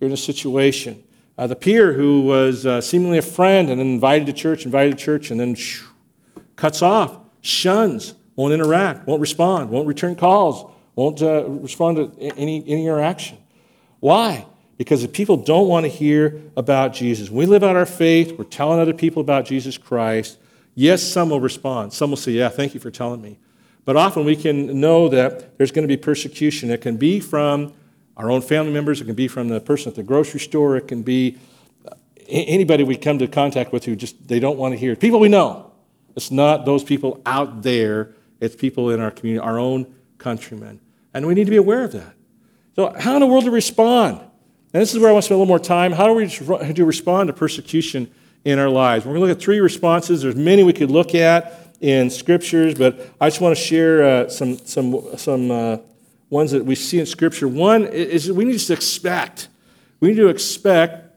You're 0.00 0.08
in 0.08 0.14
a 0.14 0.16
situation. 0.16 1.00
Uh, 1.38 1.46
the 1.46 1.54
peer 1.54 1.92
who 1.92 2.22
was 2.22 2.66
uh, 2.66 2.80
seemingly 2.80 3.18
a 3.18 3.22
friend 3.22 3.70
and 3.70 3.78
then 3.78 3.86
invited 3.86 4.26
to 4.26 4.32
church, 4.32 4.64
invited 4.64 4.98
to 4.98 5.04
church, 5.04 5.30
and 5.30 5.38
then 5.38 5.54
shoo, 5.54 5.86
cuts 6.56 6.82
off, 6.82 7.20
shuns, 7.40 8.14
won't 8.34 8.52
interact, 8.52 9.06
won't 9.06 9.20
respond, 9.20 9.70
won't 9.70 9.86
return 9.86 10.16
calls, 10.16 10.68
won't 11.00 11.22
uh, 11.22 11.48
respond 11.48 11.96
to 11.96 12.20
any, 12.20 12.62
any 12.66 12.84
interaction. 12.84 13.38
Why? 14.00 14.46
Because 14.76 15.02
if 15.02 15.12
people 15.12 15.36
don't 15.36 15.68
want 15.68 15.84
to 15.84 15.88
hear 15.88 16.40
about 16.56 16.92
Jesus, 16.92 17.30
we 17.30 17.46
live 17.46 17.62
out 17.62 17.76
our 17.76 17.86
faith, 17.86 18.38
we're 18.38 18.44
telling 18.44 18.78
other 18.80 18.94
people 18.94 19.20
about 19.20 19.44
Jesus 19.44 19.78
Christ. 19.78 20.38
Yes, 20.74 21.02
some 21.02 21.30
will 21.30 21.40
respond. 21.40 21.92
Some 21.92 22.10
will 22.10 22.16
say, 22.16 22.32
Yeah, 22.32 22.48
thank 22.48 22.74
you 22.74 22.80
for 22.80 22.90
telling 22.90 23.20
me. 23.20 23.38
But 23.84 23.96
often 23.96 24.24
we 24.24 24.36
can 24.36 24.78
know 24.80 25.08
that 25.08 25.56
there's 25.58 25.72
going 25.72 25.86
to 25.86 25.88
be 25.88 25.96
persecution. 25.96 26.70
It 26.70 26.80
can 26.80 26.96
be 26.96 27.18
from 27.18 27.72
our 28.16 28.30
own 28.30 28.42
family 28.42 28.72
members, 28.72 29.00
it 29.00 29.06
can 29.06 29.14
be 29.14 29.28
from 29.28 29.48
the 29.48 29.60
person 29.60 29.88
at 29.90 29.96
the 29.96 30.02
grocery 30.02 30.40
store, 30.40 30.76
it 30.76 30.86
can 30.86 31.02
be 31.02 31.38
anybody 32.28 32.84
we 32.84 32.96
come 32.96 33.18
to 33.18 33.26
contact 33.26 33.72
with 33.72 33.84
who 33.84 33.96
just 33.96 34.28
they 34.28 34.38
don't 34.38 34.58
want 34.58 34.72
to 34.72 34.78
hear. 34.78 34.94
People 34.96 35.20
we 35.20 35.28
know. 35.28 35.72
It's 36.14 36.30
not 36.30 36.66
those 36.66 36.84
people 36.84 37.22
out 37.24 37.62
there, 37.62 38.14
it's 38.40 38.54
people 38.54 38.90
in 38.90 39.00
our 39.00 39.10
community, 39.10 39.42
our 39.42 39.58
own 39.58 39.86
countrymen. 40.18 40.80
And 41.12 41.26
we 41.26 41.34
need 41.34 41.44
to 41.44 41.50
be 41.50 41.56
aware 41.56 41.84
of 41.84 41.92
that. 41.92 42.14
So, 42.76 42.94
how 42.98 43.14
in 43.14 43.20
the 43.20 43.26
world 43.26 43.44
to 43.44 43.50
respond? 43.50 44.20
And 44.72 44.80
this 44.80 44.94
is 44.94 45.00
where 45.00 45.10
I 45.10 45.12
want 45.12 45.24
to 45.24 45.26
spend 45.26 45.36
a 45.36 45.38
little 45.38 45.48
more 45.48 45.58
time. 45.58 45.92
How 45.92 46.06
do 46.06 46.14
we 46.14 46.26
do 46.72 46.84
respond 46.84 47.26
to 47.26 47.32
persecution 47.32 48.10
in 48.44 48.58
our 48.58 48.68
lives? 48.68 49.04
We're 49.04 49.12
going 49.12 49.22
to 49.22 49.28
look 49.28 49.36
at 49.36 49.42
three 49.42 49.60
responses. 49.60 50.22
There's 50.22 50.36
many 50.36 50.62
we 50.62 50.72
could 50.72 50.90
look 50.90 51.14
at 51.14 51.74
in 51.80 52.10
scriptures, 52.10 52.74
but 52.74 53.10
I 53.20 53.28
just 53.28 53.40
want 53.40 53.56
to 53.56 53.62
share 53.62 54.04
uh, 54.04 54.28
some, 54.28 54.58
some, 54.58 55.16
some 55.16 55.50
uh, 55.50 55.78
ones 56.28 56.52
that 56.52 56.64
we 56.64 56.76
see 56.76 57.00
in 57.00 57.06
scripture. 57.06 57.48
One 57.48 57.86
is 57.86 58.30
we 58.30 58.44
need 58.44 58.58
to 58.58 58.72
expect. 58.72 59.48
We 59.98 60.08
need 60.10 60.16
to 60.16 60.28
expect 60.28 61.16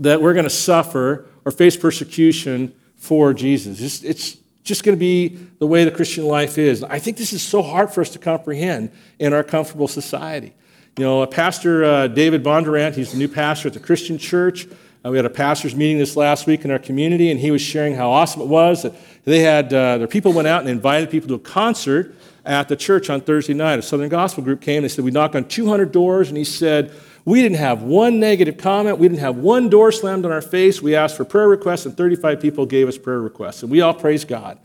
that 0.00 0.22
we're 0.22 0.32
going 0.32 0.44
to 0.44 0.50
suffer 0.50 1.26
or 1.44 1.52
face 1.52 1.76
persecution 1.76 2.74
for 2.96 3.34
Jesus. 3.34 3.80
It's, 3.80 4.02
it's 4.02 4.36
just 4.66 4.84
going 4.84 4.96
to 4.96 5.00
be 5.00 5.28
the 5.58 5.66
way 5.66 5.84
the 5.84 5.90
Christian 5.90 6.26
life 6.26 6.58
is. 6.58 6.82
I 6.82 6.98
think 6.98 7.16
this 7.16 7.32
is 7.32 7.42
so 7.42 7.62
hard 7.62 7.90
for 7.90 8.00
us 8.00 8.10
to 8.10 8.18
comprehend 8.18 8.90
in 9.18 9.32
our 9.32 9.44
comfortable 9.44 9.88
society. 9.88 10.52
You 10.98 11.04
know, 11.04 11.26
Pastor 11.26 11.84
uh, 11.84 12.08
David 12.08 12.42
Bondurant, 12.42 12.94
he's 12.94 13.12
the 13.12 13.18
new 13.18 13.28
pastor 13.28 13.68
at 13.68 13.74
the 13.74 13.80
Christian 13.80 14.18
church. 14.18 14.66
Uh, 15.04 15.10
we 15.10 15.16
had 15.16 15.24
a 15.24 15.30
pastor's 15.30 15.76
meeting 15.76 15.98
this 15.98 16.16
last 16.16 16.46
week 16.48 16.64
in 16.64 16.70
our 16.72 16.80
community, 16.80 17.30
and 17.30 17.38
he 17.38 17.52
was 17.52 17.62
sharing 17.62 17.94
how 17.94 18.10
awesome 18.10 18.42
it 18.42 18.48
was 18.48 18.82
that 18.82 18.94
they 19.24 19.38
had 19.40 19.72
uh, 19.72 19.98
their 19.98 20.08
people 20.08 20.32
went 20.32 20.48
out 20.48 20.62
and 20.62 20.68
invited 20.68 21.10
people 21.10 21.28
to 21.28 21.34
a 21.34 21.38
concert 21.38 22.16
at 22.44 22.68
the 22.68 22.76
church 22.76 23.08
on 23.08 23.20
Thursday 23.20 23.54
night. 23.54 23.78
A 23.78 23.82
Southern 23.82 24.08
Gospel 24.08 24.42
group 24.42 24.60
came. 24.60 24.82
They 24.82 24.88
said 24.88 25.04
we 25.04 25.12
knocked 25.12 25.36
on 25.36 25.46
200 25.46 25.92
doors, 25.92 26.28
and 26.28 26.36
he 26.36 26.44
said 26.44 26.92
we 27.26 27.42
didn't 27.42 27.58
have 27.58 27.82
one 27.82 28.20
negative 28.20 28.56
comment. 28.56 28.98
We 28.98 29.08
didn't 29.08 29.20
have 29.20 29.36
one 29.36 29.68
door 29.68 29.90
slammed 29.90 30.24
on 30.24 30.30
our 30.30 30.40
face. 30.40 30.80
We 30.80 30.94
asked 30.94 31.16
for 31.16 31.24
prayer 31.24 31.48
requests, 31.48 31.84
and 31.84 31.96
35 31.96 32.40
people 32.40 32.66
gave 32.66 32.86
us 32.86 32.96
prayer 32.96 33.20
requests. 33.20 33.64
And 33.64 33.70
we 33.70 33.80
all 33.80 33.92
praised 33.92 34.28
God. 34.28 34.60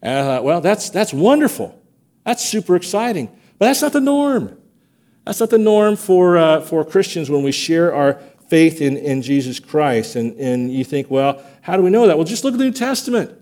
And 0.00 0.18
I 0.18 0.22
thought, 0.22 0.44
well, 0.44 0.62
that's, 0.62 0.88
that's 0.88 1.12
wonderful. 1.12 1.78
That's 2.24 2.42
super 2.42 2.76
exciting. 2.76 3.26
But 3.58 3.66
that's 3.66 3.82
not 3.82 3.92
the 3.92 4.00
norm. 4.00 4.56
That's 5.26 5.38
not 5.38 5.50
the 5.50 5.58
norm 5.58 5.96
for, 5.96 6.38
uh, 6.38 6.62
for 6.62 6.82
Christians 6.82 7.28
when 7.28 7.42
we 7.42 7.52
share 7.52 7.94
our 7.94 8.14
faith 8.48 8.80
in, 8.80 8.96
in 8.96 9.20
Jesus 9.20 9.60
Christ. 9.60 10.16
And, 10.16 10.34
and 10.38 10.72
you 10.72 10.84
think, 10.84 11.10
well, 11.10 11.42
how 11.60 11.76
do 11.76 11.82
we 11.82 11.90
know 11.90 12.06
that? 12.06 12.16
Well, 12.16 12.24
just 12.24 12.42
look 12.42 12.54
at 12.54 12.58
the 12.58 12.64
New 12.64 12.72
Testament. 12.72 13.38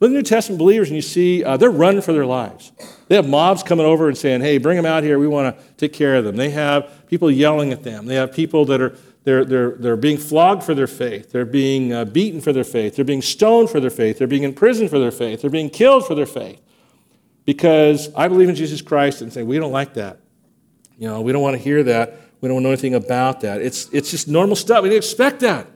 The 0.00 0.08
New 0.08 0.22
Testament 0.22 0.58
believers, 0.58 0.88
and 0.88 0.96
you 0.96 1.02
see 1.02 1.42
uh, 1.42 1.56
they're 1.56 1.70
running 1.70 2.02
for 2.02 2.12
their 2.12 2.26
lives. 2.26 2.70
They 3.08 3.16
have 3.16 3.28
mobs 3.28 3.62
coming 3.64 3.84
over 3.84 4.08
and 4.08 4.16
saying, 4.16 4.42
hey, 4.42 4.58
bring 4.58 4.76
them 4.76 4.86
out 4.86 5.02
here. 5.02 5.18
We 5.18 5.26
want 5.26 5.56
to 5.56 5.64
take 5.74 5.92
care 5.92 6.14
of 6.14 6.24
them. 6.24 6.36
They 6.36 6.50
have 6.50 7.06
people 7.08 7.30
yelling 7.30 7.72
at 7.72 7.82
them. 7.82 8.06
They 8.06 8.14
have 8.14 8.32
people 8.32 8.64
that 8.66 8.80
are 8.80 8.96
they're, 9.24 9.44
they're, 9.44 9.72
they're 9.72 9.96
being 9.96 10.16
flogged 10.16 10.62
for 10.62 10.74
their 10.74 10.86
faith. 10.86 11.32
They're 11.32 11.44
being 11.44 11.92
uh, 11.92 12.06
beaten 12.06 12.40
for 12.40 12.50
their 12.50 12.64
faith. 12.64 12.96
They're 12.96 13.04
being 13.04 13.20
stoned 13.20 13.68
for 13.68 13.78
their 13.78 13.90
faith. 13.90 14.16
They're 14.16 14.26
being 14.26 14.44
imprisoned 14.44 14.88
for 14.88 14.98
their 14.98 15.10
faith. 15.10 15.42
They're 15.42 15.50
being 15.50 15.68
killed 15.68 16.06
for 16.06 16.14
their 16.14 16.24
faith. 16.24 16.62
Because 17.44 18.10
I 18.14 18.28
believe 18.28 18.48
in 18.48 18.54
Jesus 18.54 18.80
Christ 18.80 19.20
and 19.20 19.30
say, 19.30 19.42
we 19.42 19.58
don't 19.58 19.70
like 19.70 19.94
that. 19.94 20.20
You 20.96 21.08
know, 21.08 21.20
we 21.20 21.32
don't 21.32 21.42
want 21.42 21.58
to 21.58 21.62
hear 21.62 21.82
that. 21.82 22.18
We 22.40 22.48
don't 22.48 22.62
know 22.62 22.70
anything 22.70 22.94
about 22.94 23.42
that. 23.42 23.60
It's, 23.60 23.90
it's 23.92 24.10
just 24.10 24.28
normal 24.28 24.56
stuff. 24.56 24.82
We 24.82 24.88
didn't 24.88 25.04
expect 25.04 25.40
that. 25.40 25.66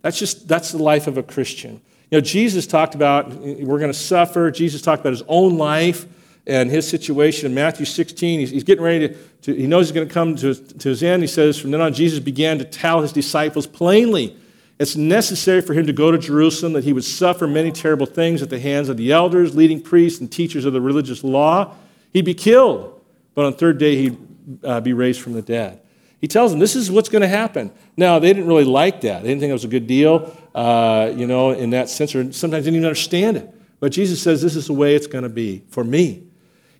That's 0.00 0.18
just, 0.18 0.48
that's 0.48 0.72
the 0.72 0.82
life 0.82 1.06
of 1.06 1.18
a 1.18 1.22
Christian. 1.22 1.82
You 2.12 2.18
know, 2.18 2.20
Jesus 2.20 2.66
talked 2.66 2.94
about 2.94 3.32
we're 3.32 3.78
going 3.78 3.90
to 3.90 3.98
suffer. 3.98 4.50
Jesus 4.50 4.82
talked 4.82 5.00
about 5.00 5.14
his 5.14 5.22
own 5.28 5.56
life 5.56 6.06
and 6.46 6.70
his 6.70 6.86
situation 6.86 7.46
in 7.46 7.54
Matthew 7.54 7.86
16. 7.86 8.40
He's, 8.40 8.50
he's 8.50 8.64
getting 8.64 8.84
ready 8.84 9.08
to, 9.08 9.14
to, 9.42 9.54
he 9.54 9.66
knows 9.66 9.88
he's 9.88 9.94
going 9.94 10.06
to 10.06 10.12
come 10.12 10.36
to, 10.36 10.54
to 10.54 10.88
his 10.90 11.02
end. 11.02 11.22
He 11.22 11.26
says, 11.26 11.58
From 11.58 11.70
then 11.70 11.80
on, 11.80 11.94
Jesus 11.94 12.20
began 12.20 12.58
to 12.58 12.66
tell 12.66 13.00
his 13.00 13.14
disciples 13.14 13.66
plainly 13.66 14.36
it's 14.78 14.94
necessary 14.94 15.62
for 15.62 15.72
him 15.72 15.86
to 15.86 15.92
go 15.94 16.10
to 16.10 16.18
Jerusalem, 16.18 16.74
that 16.74 16.84
he 16.84 16.92
would 16.92 17.04
suffer 17.04 17.46
many 17.46 17.70
terrible 17.70 18.04
things 18.04 18.42
at 18.42 18.50
the 18.50 18.60
hands 18.60 18.90
of 18.90 18.98
the 18.98 19.12
elders, 19.12 19.54
leading 19.54 19.80
priests, 19.80 20.20
and 20.20 20.30
teachers 20.30 20.66
of 20.66 20.74
the 20.74 20.80
religious 20.80 21.24
law. 21.24 21.74
He'd 22.12 22.24
be 22.24 22.34
killed, 22.34 23.00
but 23.34 23.46
on 23.46 23.52
the 23.52 23.58
third 23.58 23.78
day, 23.78 23.96
he'd 23.96 24.18
uh, 24.64 24.80
be 24.80 24.92
raised 24.92 25.22
from 25.22 25.32
the 25.32 25.42
dead. 25.42 25.81
He 26.22 26.28
tells 26.28 26.52
them 26.52 26.60
this 26.60 26.74
is 26.74 26.90
what's 26.90 27.10
going 27.10 27.20
to 27.20 27.28
happen. 27.28 27.70
Now, 27.96 28.18
they 28.18 28.32
didn't 28.32 28.46
really 28.46 28.64
like 28.64 29.02
that. 29.02 29.22
They 29.22 29.28
didn't 29.28 29.40
think 29.40 29.50
it 29.50 29.54
was 29.54 29.64
a 29.64 29.68
good 29.68 29.86
deal, 29.86 30.34
uh, 30.54 31.12
you 31.14 31.26
know, 31.26 31.50
in 31.50 31.70
that 31.70 31.90
sense, 31.90 32.14
or 32.14 32.32
sometimes 32.32 32.64
didn't 32.64 32.76
even 32.76 32.86
understand 32.86 33.36
it. 33.36 33.54
But 33.80 33.92
Jesus 33.92 34.22
says 34.22 34.40
this 34.40 34.56
is 34.56 34.68
the 34.68 34.72
way 34.72 34.94
it's 34.94 35.08
going 35.08 35.24
to 35.24 35.28
be 35.28 35.64
for 35.68 35.84
me. 35.84 36.22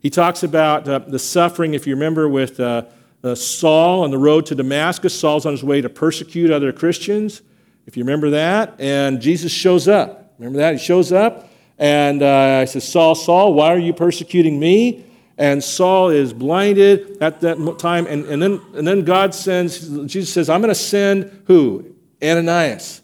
He 0.01 0.09
talks 0.09 0.43
about 0.43 0.89
uh, 0.89 1.01
the 1.01 1.19
suffering, 1.19 1.75
if 1.75 1.87
you 1.87 1.95
remember, 1.95 2.29
with 2.29 2.59
uh, 2.61 2.85
uh, 3.23 3.35
Saul 3.35 4.05
on 4.05 4.11
the 4.11 4.19
road 4.19 4.47
to 4.47 4.55
Damascus. 4.55 5.19
Saul's 5.19 5.45
on 5.45 5.53
his 5.53 5.63
way 5.63 5.81
to 5.81 5.91
persecute 5.91 6.51
other 6.51 6.73
Christians, 6.73 7.43
if 7.87 7.97
you 7.97 8.05
remember 8.05 8.31
that. 8.31 8.77
And 8.79 9.21
Jesus 9.21 9.53
shows 9.53 9.87
up. 9.87 10.35
Remember 10.39 10.59
that? 10.59 10.75
He 10.75 10.79
shows 10.79 11.13
up 11.13 11.51
and 11.79 12.23
uh, 12.23 12.61
he 12.61 12.67
says, 12.67 12.87
Saul, 12.87 13.17
Saul, 13.17 13.55
why 13.55 13.75
are 13.75 13.79
you 13.79 13.93
persecuting 13.93 14.61
me? 14.61 15.05
And 15.39 15.63
Saul 15.65 16.11
is 16.11 16.33
blinded 16.33 17.23
at 17.23 17.41
that 17.41 17.79
time. 17.79 18.07
And, 18.07 18.25
and, 18.27 18.43
then, 18.43 18.61
and 18.75 18.87
then 18.87 19.05
God 19.05 19.35
sends, 19.35 19.89
Jesus 20.07 20.33
says, 20.33 20.49
I'm 20.49 20.61
going 20.61 20.69
to 20.69 20.75
send 20.75 21.45
who? 21.47 21.95
Ananias. 22.23 23.03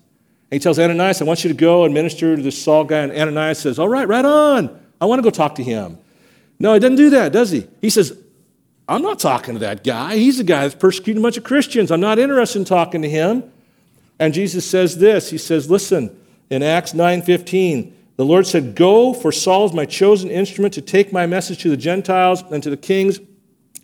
And 0.50 0.56
he 0.56 0.62
tells 0.62 0.78
Ananias, 0.78 1.20
I 1.20 1.24
want 1.24 1.44
you 1.44 1.48
to 1.48 1.56
go 1.56 1.84
and 1.84 1.92
minister 1.92 2.36
to 2.36 2.42
this 2.42 2.62
Saul 2.62 2.84
guy. 2.84 2.98
And 2.98 3.12
Ananias 3.12 3.58
says, 3.58 3.78
All 3.78 3.88
right, 3.88 4.06
right 4.06 4.24
on. 4.24 4.80
I 5.00 5.06
want 5.06 5.18
to 5.18 5.22
go 5.22 5.30
talk 5.30 5.54
to 5.56 5.62
him. 5.62 5.98
No, 6.58 6.74
he 6.74 6.80
doesn't 6.80 6.96
do 6.96 7.10
that, 7.10 7.32
does 7.32 7.50
he? 7.50 7.66
He 7.80 7.90
says, 7.90 8.18
I'm 8.88 9.02
not 9.02 9.18
talking 9.18 9.54
to 9.54 9.60
that 9.60 9.84
guy. 9.84 10.16
He's 10.16 10.38
the 10.38 10.44
guy 10.44 10.62
that's 10.62 10.74
persecuting 10.74 11.22
a 11.22 11.22
bunch 11.22 11.36
of 11.36 11.44
Christians. 11.44 11.90
I'm 11.90 12.00
not 12.00 12.18
interested 12.18 12.58
in 12.58 12.64
talking 12.64 13.02
to 13.02 13.08
him. 13.08 13.44
And 14.18 14.34
Jesus 14.34 14.68
says 14.68 14.98
this. 14.98 15.30
He 15.30 15.38
says, 15.38 15.70
listen, 15.70 16.18
in 16.50 16.62
Acts 16.62 16.92
9:15, 16.92 17.92
the 18.18 18.24
Lord 18.24 18.48
said, 18.48 18.74
Go, 18.74 19.14
for 19.14 19.30
Saul 19.30 19.66
is 19.66 19.72
my 19.72 19.84
chosen 19.84 20.28
instrument 20.28 20.74
to 20.74 20.82
take 20.82 21.12
my 21.12 21.24
message 21.26 21.62
to 21.62 21.70
the 21.70 21.76
Gentiles 21.76 22.42
and 22.50 22.60
to 22.64 22.68
the 22.68 22.76
kings, 22.76 23.20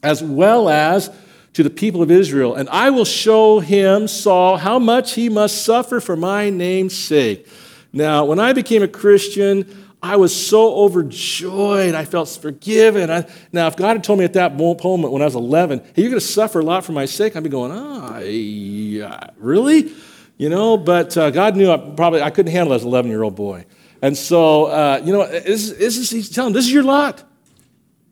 as 0.03 0.25
well 0.25 0.68
as 0.68 1.09
to 1.53 1.62
the 1.62 1.70
people 1.70 2.03
of 2.03 2.11
Israel. 2.11 2.57
And 2.57 2.68
I 2.68 2.90
will 2.90 3.05
show 3.05 3.61
him, 3.61 4.09
Saul, 4.09 4.57
how 4.57 4.81
much 4.81 5.12
he 5.14 5.29
must 5.29 5.64
suffer 5.64 6.01
for 6.01 6.16
my 6.16 6.51
name's 6.51 6.99
sake. 6.99 7.47
Now, 7.92 8.25
when 8.25 8.40
I 8.40 8.53
became 8.53 8.83
a 8.83 8.88
Christian, 8.88 9.87
I 10.03 10.16
was 10.16 10.35
so 10.35 10.75
overjoyed. 10.79 11.94
I 11.94 12.05
felt 12.05 12.29
forgiven. 12.29 13.12
I, 13.12 13.31
now, 13.53 13.68
if 13.68 13.77
God 13.77 13.92
had 13.92 14.03
told 14.03 14.18
me 14.18 14.25
at 14.25 14.33
that 14.33 14.57
moment 14.57 15.12
when 15.12 15.23
I 15.23 15.27
was 15.27 15.37
11, 15.37 15.79
hey, 15.94 16.03
you're 16.03 16.11
going 16.11 16.20
to 16.20 16.27
suffer 16.27 16.59
a 16.59 16.64
lot 16.64 16.85
for 16.85 16.90
my 16.90 17.05
sake, 17.05 17.37
I'd 17.37 17.44
be 17.44 17.49
going, 17.49 17.70
ah, 17.70 18.16
oh, 18.16 18.18
yeah, 18.18 19.29
really? 19.37 19.92
You 20.38 20.49
know, 20.49 20.77
but 20.77 21.16
uh, 21.16 21.31
God 21.31 21.55
knew 21.55 21.70
I 21.70 21.77
probably 21.77 22.20
I 22.20 22.31
couldn't 22.31 22.51
handle 22.51 22.73
it 22.73 22.77
as 22.77 22.83
an 22.83 22.88
11 22.88 23.12
year 23.12 23.23
old 23.23 23.37
boy. 23.37 23.64
And 24.05 24.19
so, 24.19 24.67
uh, 24.67 25.01
you 25.03 25.14
know, 25.14 25.27
this, 25.27 25.71
is, 25.71 26.11
he's 26.11 26.29
telling 26.29 26.53
this 26.53 26.67
is 26.67 26.73
your 26.75 26.83
lot. 26.83 27.25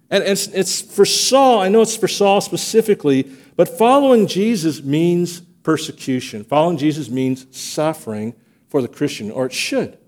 And 0.09 0.25
it's, 0.25 0.47
it's 0.47 0.81
for 0.81 1.05
Saul, 1.05 1.61
I 1.61 1.69
know 1.69 1.83
it's 1.83 1.99
for 1.99 2.09
Saul 2.09 2.41
specifically, 2.41 3.31
but 3.57 3.69
following 3.69 4.27
Jesus 4.27 4.83
means 4.83 5.43
persecution. 5.63 6.45
Following 6.45 6.79
Jesus 6.79 7.11
means 7.11 7.47
suffering 7.55 8.35
for 8.69 8.81
the 8.81 8.89
Christian, 8.89 9.31
or 9.31 9.45
it 9.45 9.53
should 9.53 9.99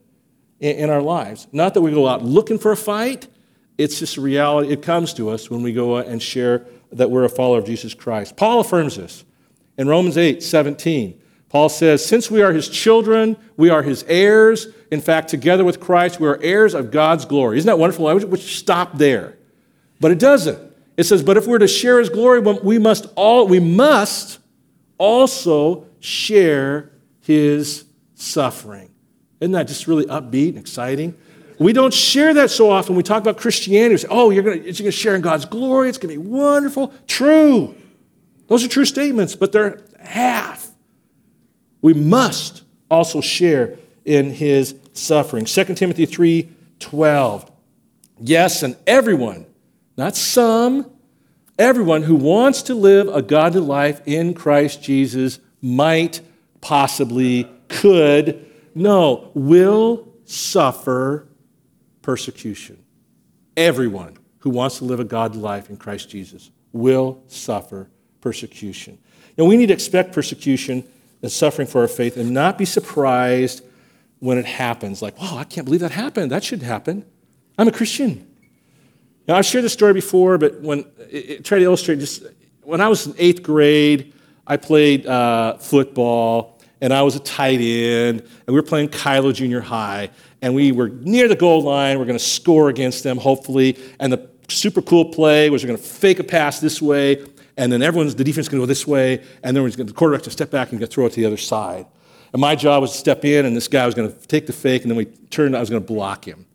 in, 0.58 0.76
in 0.76 0.90
our 0.90 1.02
lives. 1.02 1.48
Not 1.52 1.74
that 1.74 1.82
we 1.82 1.90
go 1.90 2.08
out 2.08 2.24
looking 2.24 2.58
for 2.58 2.72
a 2.72 2.78
fight, 2.78 3.28
it's 3.76 3.98
just 3.98 4.16
a 4.16 4.22
reality. 4.22 4.72
It 4.72 4.80
comes 4.80 5.12
to 5.12 5.28
us 5.28 5.50
when 5.50 5.62
we 5.62 5.74
go 5.74 5.98
and 5.98 6.22
share 6.22 6.64
that 6.92 7.10
we're 7.10 7.24
a 7.24 7.28
follower 7.28 7.58
of 7.58 7.66
Jesus 7.66 7.92
Christ. 7.92 8.38
Paul 8.38 8.60
affirms 8.60 8.96
this 8.96 9.22
in 9.76 9.86
Romans 9.86 10.16
8 10.16 10.42
17. 10.42 11.20
Paul 11.54 11.68
says, 11.68 12.04
Since 12.04 12.32
we 12.32 12.42
are 12.42 12.52
his 12.52 12.68
children, 12.68 13.36
we 13.56 13.70
are 13.70 13.84
his 13.84 14.02
heirs. 14.08 14.66
In 14.90 15.00
fact, 15.00 15.28
together 15.28 15.64
with 15.64 15.78
Christ, 15.78 16.18
we 16.18 16.26
are 16.26 16.36
heirs 16.42 16.74
of 16.74 16.90
God's 16.90 17.24
glory. 17.24 17.58
Isn't 17.58 17.68
that 17.68 17.78
wonderful? 17.78 18.08
I 18.08 18.14
wish 18.14 18.58
stop 18.58 18.98
there. 18.98 19.38
But 20.00 20.10
it 20.10 20.18
doesn't. 20.18 20.58
It 20.96 21.04
says, 21.04 21.22
But 21.22 21.36
if 21.36 21.46
we're 21.46 21.60
to 21.60 21.68
share 21.68 22.00
his 22.00 22.08
glory, 22.08 22.40
we 22.40 22.80
must 22.80 23.06
all 23.14 23.46
we 23.46 23.60
must 23.60 24.40
also 24.98 25.86
share 26.00 26.90
his 27.20 27.84
suffering. 28.16 28.90
Isn't 29.38 29.52
that 29.52 29.68
just 29.68 29.86
really 29.86 30.06
upbeat 30.06 30.48
and 30.48 30.58
exciting? 30.58 31.16
We 31.60 31.72
don't 31.72 31.94
share 31.94 32.34
that 32.34 32.50
so 32.50 32.68
often. 32.68 32.96
We 32.96 33.04
talk 33.04 33.22
about 33.22 33.36
Christianity. 33.36 33.94
We 33.94 33.98
say, 33.98 34.08
oh, 34.10 34.30
you're 34.30 34.42
going 34.42 34.64
to 34.64 34.90
share 34.90 35.14
in 35.14 35.20
God's 35.20 35.44
glory. 35.44 35.88
It's 35.88 35.98
going 35.98 36.16
to 36.16 36.20
be 36.20 36.28
wonderful. 36.28 36.92
True. 37.06 37.76
Those 38.48 38.64
are 38.64 38.68
true 38.68 38.84
statements, 38.84 39.36
but 39.36 39.52
they're 39.52 39.84
half. 40.00 40.63
We 41.84 41.92
must 41.92 42.62
also 42.90 43.20
share 43.20 43.76
in 44.06 44.30
his 44.30 44.74
suffering. 44.94 45.44
2 45.44 45.64
Timothy 45.74 46.06
3 46.06 46.48
12. 46.78 47.52
Yes, 48.20 48.62
and 48.62 48.74
everyone, 48.86 49.44
not 49.94 50.16
some, 50.16 50.90
everyone 51.58 52.02
who 52.02 52.14
wants 52.14 52.62
to 52.62 52.74
live 52.74 53.08
a 53.08 53.20
godly 53.20 53.60
life 53.60 54.00
in 54.06 54.32
Christ 54.32 54.82
Jesus 54.82 55.40
might, 55.60 56.22
possibly, 56.62 57.50
could 57.68 58.46
no, 58.74 59.30
will 59.34 60.08
suffer 60.24 61.28
persecution. 62.00 62.82
Everyone 63.58 64.16
who 64.38 64.48
wants 64.48 64.78
to 64.78 64.86
live 64.86 65.00
a 65.00 65.04
godly 65.04 65.42
life 65.42 65.68
in 65.68 65.76
Christ 65.76 66.08
Jesus 66.08 66.50
will 66.72 67.22
suffer 67.26 67.90
persecution. 68.22 68.96
Now, 69.36 69.44
we 69.44 69.58
need 69.58 69.66
to 69.66 69.74
expect 69.74 70.14
persecution 70.14 70.88
and 71.24 71.32
suffering 71.32 71.66
for 71.66 71.80
our 71.80 71.88
faith 71.88 72.18
and 72.18 72.32
not 72.32 72.58
be 72.58 72.66
surprised 72.66 73.64
when 74.18 74.36
it 74.36 74.44
happens. 74.44 75.00
Like, 75.00 75.18
wow, 75.18 75.38
I 75.38 75.44
can't 75.44 75.64
believe 75.64 75.80
that 75.80 75.90
happened. 75.90 76.30
That 76.30 76.44
should 76.44 76.62
happen. 76.62 77.02
I'm 77.56 77.66
a 77.66 77.72
Christian. 77.72 78.28
Now, 79.26 79.36
I've 79.36 79.46
shared 79.46 79.64
this 79.64 79.72
story 79.72 79.94
before, 79.94 80.36
but 80.36 80.60
when 80.60 80.84
it, 81.10 81.42
try 81.42 81.58
to 81.58 81.64
illustrate 81.64 81.98
just 81.98 82.24
when 82.62 82.82
I 82.82 82.88
was 82.88 83.06
in 83.06 83.14
eighth 83.16 83.42
grade, 83.42 84.12
I 84.46 84.58
played 84.58 85.06
uh, 85.06 85.56
football 85.56 86.60
and 86.82 86.92
I 86.92 87.00
was 87.00 87.16
a 87.16 87.20
tight 87.20 87.60
end, 87.62 88.20
and 88.20 88.46
we 88.46 88.52
were 88.52 88.62
playing 88.62 88.90
Kylo 88.90 89.32
Junior 89.32 89.62
High, 89.62 90.10
and 90.42 90.54
we 90.54 90.72
were 90.72 90.90
near 90.90 91.26
the 91.26 91.36
goal 91.36 91.62
line. 91.62 91.98
We're 91.98 92.04
going 92.04 92.18
to 92.18 92.24
score 92.24 92.68
against 92.68 93.02
them, 93.02 93.16
hopefully. 93.16 93.78
And 93.98 94.12
the 94.12 94.28
super 94.48 94.82
cool 94.82 95.06
play 95.06 95.48
was 95.48 95.64
we're 95.64 95.68
going 95.68 95.80
to 95.80 95.82
fake 95.82 96.18
a 96.18 96.24
pass 96.24 96.60
this 96.60 96.82
way, 96.82 97.24
and 97.56 97.72
then 97.72 97.82
everyone's 97.82 98.14
the 98.14 98.24
defense 98.24 98.46
is 98.46 98.48
going 98.48 98.60
to 98.60 98.62
go 98.62 98.66
this 98.66 98.86
way, 98.86 99.22
and 99.42 99.56
then 99.56 99.62
we're 99.62 99.70
going 99.70 99.86
to, 99.86 100.24
the 100.24 100.30
step 100.30 100.50
back 100.50 100.72
and 100.72 100.90
throw 100.90 101.06
it 101.06 101.10
to 101.10 101.20
the 101.20 101.26
other 101.26 101.36
side. 101.36 101.86
And 102.32 102.40
my 102.40 102.56
job 102.56 102.82
was 102.82 102.92
to 102.92 102.98
step 102.98 103.24
in, 103.24 103.46
and 103.46 103.56
this 103.56 103.68
guy 103.68 103.86
was 103.86 103.94
going 103.94 104.12
to 104.12 104.26
take 104.26 104.46
the 104.46 104.52
fake, 104.52 104.82
and 104.82 104.90
then 104.90 104.96
we 104.96 105.04
turned. 105.04 105.56
I 105.56 105.60
was 105.60 105.70
going 105.70 105.80
to 105.80 105.86
block 105.86 106.26
him. 106.26 106.46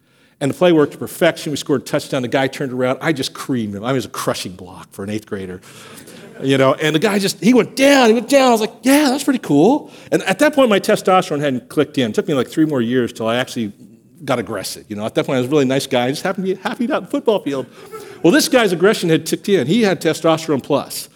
And 0.42 0.52
the 0.52 0.56
play 0.56 0.72
worked 0.72 0.94
to 0.94 0.98
perfection. 0.98 1.52
We 1.52 1.58
scored 1.58 1.82
a 1.82 1.86
touchdown. 1.86 2.22
The 2.22 2.28
guy 2.28 2.48
turned 2.48 2.72
around. 2.72 3.00
I 3.02 3.14
just 3.14 3.34
creamed 3.34 3.76
him. 3.76 3.84
I 3.84 3.94
was 3.94 4.06
a 4.06 4.10
crushing 4.10 4.54
block 4.54 4.90
for 4.92 5.04
an 5.04 5.10
eighth 5.10 5.26
grader. 5.26 5.62
You 6.42 6.58
know, 6.58 6.74
and 6.74 6.96
the 6.96 7.00
guy 7.00 7.20
just, 7.20 7.42
he 7.42 7.54
went 7.54 7.76
down, 7.76 8.08
he 8.08 8.14
went 8.14 8.30
down. 8.30 8.48
I 8.48 8.52
was 8.52 8.62
like, 8.62 8.74
yeah, 8.84 9.10
that's 9.10 9.26
pretty 9.26 9.40
cool. 9.40 9.92
And 10.10 10.24
at 10.24 10.40
that 10.40 10.56
point, 10.56 10.70
my 10.70 10.80
testosterone 10.80 11.42
hadn't 11.42 11.68
clicked 11.68 11.98
in. 11.98 12.12
It 12.12 12.14
took 12.14 12.30
me 12.30 12.34
like 12.34 12.48
three 12.48 12.66
more 12.66 12.82
years 12.82 13.12
till 13.12 13.28
I 13.28 13.36
actually 13.36 13.74
got 14.26 14.40
aggressive. 14.40 14.86
You 14.90 14.96
know, 14.96 15.06
at 15.06 15.16
that 15.16 15.26
point, 15.26 15.38
I 15.38 15.40
was 15.40 15.48
a 15.48 15.52
really 15.52 15.66
nice 15.66 15.88
guy. 15.88 16.06
I 16.06 16.10
just 16.10 16.24
happened 16.24 16.46
to 16.48 16.56
be 16.56 16.62
happy 16.62 16.92
out 16.92 16.98
in 16.98 17.04
the 17.06 17.10
football 17.10 17.40
field. 17.40 17.68
Well, 18.24 18.32
this 18.34 18.50
guy's 18.50 18.72
aggression 18.72 19.10
had 19.10 19.26
ticked 19.26 19.50
in. 19.50 19.68
He 19.68 19.82
had 19.82 20.02
testosterone 20.02 20.64
plus. 20.64 21.10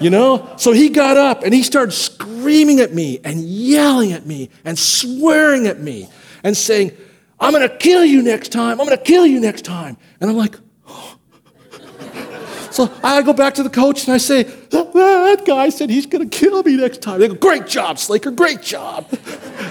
You 0.00 0.10
know? 0.10 0.54
So 0.56 0.72
he 0.72 0.88
got 0.88 1.16
up 1.16 1.42
and 1.42 1.54
he 1.54 1.62
started 1.62 1.92
screaming 1.92 2.80
at 2.80 2.92
me 2.92 3.20
and 3.24 3.40
yelling 3.40 4.12
at 4.12 4.26
me 4.26 4.50
and 4.64 4.78
swearing 4.78 5.66
at 5.66 5.80
me 5.80 6.08
and 6.42 6.56
saying, 6.56 6.92
I'm 7.40 7.52
going 7.52 7.68
to 7.68 7.76
kill 7.76 8.04
you 8.04 8.22
next 8.22 8.50
time. 8.50 8.80
I'm 8.80 8.86
going 8.86 8.98
to 8.98 9.04
kill 9.04 9.26
you 9.26 9.40
next 9.40 9.62
time. 9.62 9.96
And 10.20 10.30
I'm 10.30 10.36
like, 10.36 10.56
so 12.70 12.92
I 13.02 13.22
go 13.22 13.32
back 13.32 13.54
to 13.54 13.62
the 13.62 13.70
coach 13.70 14.04
and 14.04 14.14
I 14.14 14.18
say, 14.18 14.44
that 14.44 15.42
guy 15.46 15.68
said 15.68 15.90
he's 15.90 16.06
going 16.06 16.28
to 16.28 16.38
kill 16.38 16.62
me 16.62 16.76
next 16.76 17.02
time. 17.02 17.20
They 17.20 17.28
go, 17.28 17.34
great 17.34 17.66
job, 17.66 17.98
Slaker, 17.98 18.30
great 18.30 18.62
job. 18.62 19.06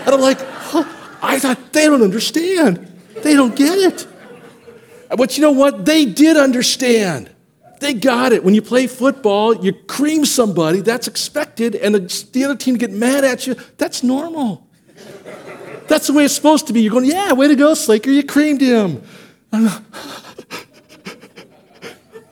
And 0.06 0.14
I'm 0.14 0.20
like, 0.20 0.38
I 1.24 1.40
thought 1.40 1.72
they 1.72 1.86
don't 1.86 2.04
understand. 2.04 2.86
They 3.24 3.34
don't 3.34 3.56
get 3.56 3.78
it. 3.78 4.08
But 5.18 5.38
you 5.38 5.42
know 5.42 5.52
what? 5.52 5.86
They 5.86 6.06
did 6.06 6.36
understand. 6.36 7.30
They 7.80 7.94
got 7.94 8.34
it. 8.34 8.44
When 8.44 8.54
you 8.54 8.62
play 8.62 8.88
football, 8.88 9.56
you 9.56 9.72
cream 9.74 10.26
somebody, 10.26 10.82
that's 10.82 11.08
expected, 11.08 11.76
and 11.76 11.96
the, 11.96 12.28
the 12.32 12.44
other 12.44 12.56
team 12.56 12.76
get 12.76 12.92
mad 12.92 13.24
at 13.24 13.48
you, 13.48 13.56
that's 13.78 14.04
normal. 14.04 14.68
That's 15.88 16.08
the 16.08 16.14
way 16.14 16.26
it's 16.26 16.34
supposed 16.34 16.68
to 16.68 16.74
be. 16.74 16.82
You're 16.82 16.92
going, 16.92 17.06
yeah, 17.06 17.32
way 17.34 17.48
to 17.48 17.56
go, 17.56 17.74
Slaker, 17.74 18.10
you 18.10 18.24
creamed 18.24 18.62
him. 18.62 19.02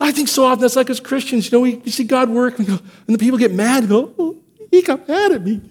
I 0.01 0.11
think 0.11 0.27
so 0.27 0.45
often 0.45 0.61
that's 0.61 0.75
like 0.75 0.89
as 0.89 0.99
Christians, 0.99 1.51
you 1.51 1.57
know, 1.57 1.61
we, 1.61 1.75
we 1.75 1.91
see 1.91 2.03
God 2.03 2.29
work 2.29 2.57
and, 2.57 2.67
go, 2.67 2.73
and 3.07 3.13
the 3.13 3.19
people 3.19 3.37
get 3.37 3.53
mad 3.53 3.83
and 3.83 3.89
go, 3.89 4.13
oh, 4.17 4.37
he 4.69 4.81
got 4.81 5.07
mad 5.07 5.31
at 5.31 5.43
me. 5.43 5.61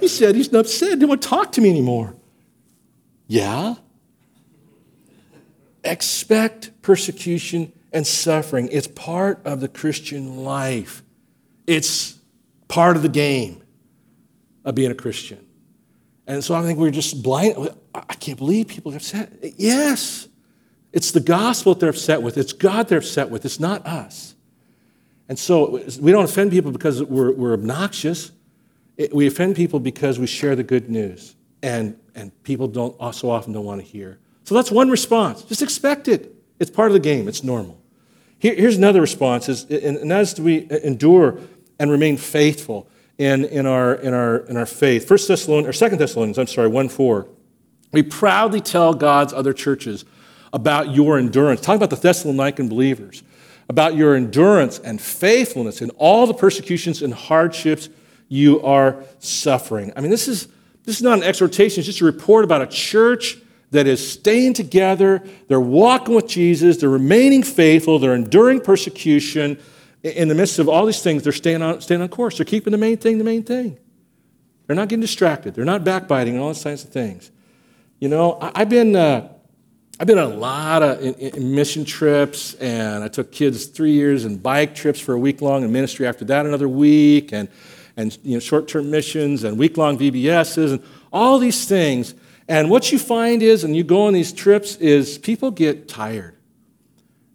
He 0.00 0.08
said 0.08 0.34
he's 0.34 0.52
upset, 0.52 0.88
he 0.88 0.94
didn't 0.94 1.08
want 1.08 1.22
to 1.22 1.28
talk 1.28 1.52
to 1.52 1.60
me 1.60 1.70
anymore. 1.70 2.14
Yeah? 3.26 3.74
Expect 5.82 6.82
persecution 6.82 7.72
and 7.92 8.06
suffering. 8.06 8.68
It's 8.72 8.88
part 8.88 9.40
of 9.44 9.60
the 9.60 9.68
Christian 9.68 10.44
life, 10.44 11.02
it's 11.66 12.18
part 12.68 12.96
of 12.96 13.02
the 13.02 13.08
game 13.08 13.62
of 14.64 14.74
being 14.74 14.90
a 14.90 14.94
Christian. 14.94 15.44
And 16.26 16.42
so 16.42 16.54
I 16.54 16.62
think 16.62 16.78
we're 16.78 16.90
just 16.90 17.22
blind. 17.22 17.70
I 17.94 18.14
can't 18.14 18.38
believe 18.38 18.68
people 18.68 18.92
are 18.92 18.96
upset. 18.96 19.30
Yes, 19.56 20.26
it's 20.92 21.10
the 21.10 21.20
gospel 21.20 21.74
that 21.74 21.80
they're 21.80 21.90
upset 21.90 22.22
with, 22.22 22.38
it's 22.38 22.52
God 22.52 22.88
they're 22.88 22.98
upset 22.98 23.30
with, 23.30 23.44
it's 23.44 23.60
not 23.60 23.86
us. 23.86 24.34
And 25.28 25.38
so 25.38 25.82
we 26.00 26.12
don't 26.12 26.24
offend 26.24 26.50
people 26.50 26.70
because 26.70 27.02
we're, 27.02 27.32
we're 27.32 27.54
obnoxious. 27.54 28.30
we 29.12 29.26
offend 29.26 29.56
people 29.56 29.80
because 29.80 30.18
we 30.18 30.26
share 30.26 30.54
the 30.54 30.62
good 30.62 30.90
news, 30.90 31.34
and, 31.64 31.98
and 32.14 32.30
people 32.44 32.68
don't 32.68 32.94
uh, 33.00 33.10
so 33.10 33.30
often 33.30 33.52
don't 33.52 33.64
want 33.64 33.80
to 33.80 33.86
hear. 33.86 34.18
So 34.44 34.54
that's 34.54 34.70
one 34.70 34.90
response. 34.90 35.42
Just 35.42 35.62
expect 35.62 36.06
it. 36.06 36.34
It's 36.60 36.70
part 36.70 36.88
of 36.88 36.92
the 36.92 37.00
game. 37.00 37.26
It's 37.26 37.42
normal. 37.42 37.80
Here, 38.38 38.54
here's 38.54 38.76
another 38.76 39.00
response, 39.00 39.48
is, 39.48 39.64
and 39.64 40.10
that 40.10 40.20
is 40.20 40.38
we 40.38 40.68
uh, 40.70 40.76
endure 40.76 41.40
and 41.78 41.90
remain 41.90 42.18
faithful 42.18 42.86
in, 43.16 43.46
in, 43.46 43.64
our, 43.64 43.94
in, 43.94 44.12
our, 44.12 44.36
in 44.38 44.58
our 44.58 44.66
faith. 44.66 45.08
First 45.08 45.26
Thessalonians, 45.26 45.68
or 45.68 45.72
Second 45.72 45.98
Thessalonians, 45.98 46.38
I'm 46.38 46.46
sorry, 46.46 46.68
1 46.68 46.90
4. 46.90 47.26
We 47.92 48.02
proudly 48.02 48.60
tell 48.60 48.92
God's 48.92 49.32
other 49.32 49.54
churches 49.54 50.04
about 50.52 50.94
your 50.94 51.18
endurance. 51.18 51.62
Talk 51.62 51.76
about 51.76 51.90
the 51.90 51.96
Thessalonican 51.96 52.68
believers, 52.68 53.22
about 53.70 53.96
your 53.96 54.14
endurance 54.14 54.78
and 54.80 55.00
faithfulness 55.00 55.80
in 55.80 55.90
all 55.90 56.26
the 56.26 56.34
persecutions 56.34 57.00
and 57.00 57.14
hardships 57.14 57.88
you 58.28 58.60
are 58.62 59.02
suffering. 59.20 59.92
I 59.96 60.00
mean, 60.00 60.10
this 60.10 60.28
is, 60.28 60.48
this 60.84 60.96
is 60.96 61.02
not 61.02 61.18
an 61.18 61.24
exhortation, 61.24 61.80
it's 61.80 61.86
just 61.86 62.00
a 62.00 62.04
report 62.04 62.44
about 62.44 62.62
a 62.62 62.66
church 62.66 63.38
that 63.70 63.86
is 63.86 64.06
staying 64.12 64.54
together, 64.54 65.22
they're 65.48 65.60
walking 65.60 66.14
with 66.14 66.28
Jesus, 66.28 66.76
they're 66.76 66.88
remaining 66.88 67.42
faithful, 67.42 67.98
they're 67.98 68.14
enduring 68.14 68.60
persecution. 68.60 69.58
In 70.02 70.28
the 70.28 70.34
midst 70.34 70.58
of 70.58 70.68
all 70.68 70.86
these 70.86 71.02
things, 71.02 71.22
they're 71.22 71.32
staying 71.32 71.62
on, 71.62 71.80
staying 71.80 72.02
on 72.02 72.08
course. 72.08 72.36
They're 72.36 72.44
keeping 72.44 72.72
the 72.72 72.78
main 72.78 72.98
thing 72.98 73.18
the 73.18 73.24
main 73.24 73.42
thing. 73.42 73.78
They're 74.66 74.76
not 74.76 74.88
getting 74.88 75.00
distracted. 75.00 75.54
They're 75.54 75.64
not 75.64 75.82
backbiting 75.82 76.34
and 76.34 76.42
all 76.42 76.50
those 76.50 76.62
kinds 76.62 76.84
of 76.84 76.90
things. 76.90 77.30
You 77.98 78.08
know, 78.08 78.38
I, 78.40 78.60
have 78.60 78.68
been, 78.68 78.94
uh, 78.94 79.28
I've 80.00 80.08
been 80.08 80.18
on 80.18 80.32
a 80.32 80.36
lot 80.36 80.82
of 80.82 81.38
mission 81.38 81.84
trips, 81.84 82.54
and 82.54 83.04
I 83.04 83.08
took 83.08 83.30
kids 83.30 83.66
three 83.66 83.92
years 83.92 84.24
in 84.24 84.38
bike 84.38 84.74
trips 84.74 84.98
for 84.98 85.12
a 85.12 85.18
week 85.18 85.40
long, 85.40 85.62
and 85.62 85.72
ministry 85.72 86.04
after 86.04 86.24
that 86.24 86.46
another 86.46 86.68
week, 86.68 87.32
and, 87.32 87.48
and 87.96 88.18
you 88.24 88.34
know, 88.34 88.40
short 88.40 88.66
term 88.66 88.90
missions, 88.90 89.44
and 89.44 89.56
week 89.56 89.76
long 89.76 89.96
VBSs, 89.96 90.72
and 90.72 90.82
all 91.12 91.38
these 91.38 91.68
things. 91.68 92.14
And 92.48 92.70
what 92.70 92.90
you 92.90 92.98
find 92.98 93.40
is, 93.40 93.62
and 93.62 93.76
you 93.76 93.84
go 93.84 94.06
on 94.06 94.14
these 94.14 94.32
trips, 94.32 94.74
is 94.76 95.16
people 95.16 95.52
get 95.52 95.88
tired. 95.88 96.36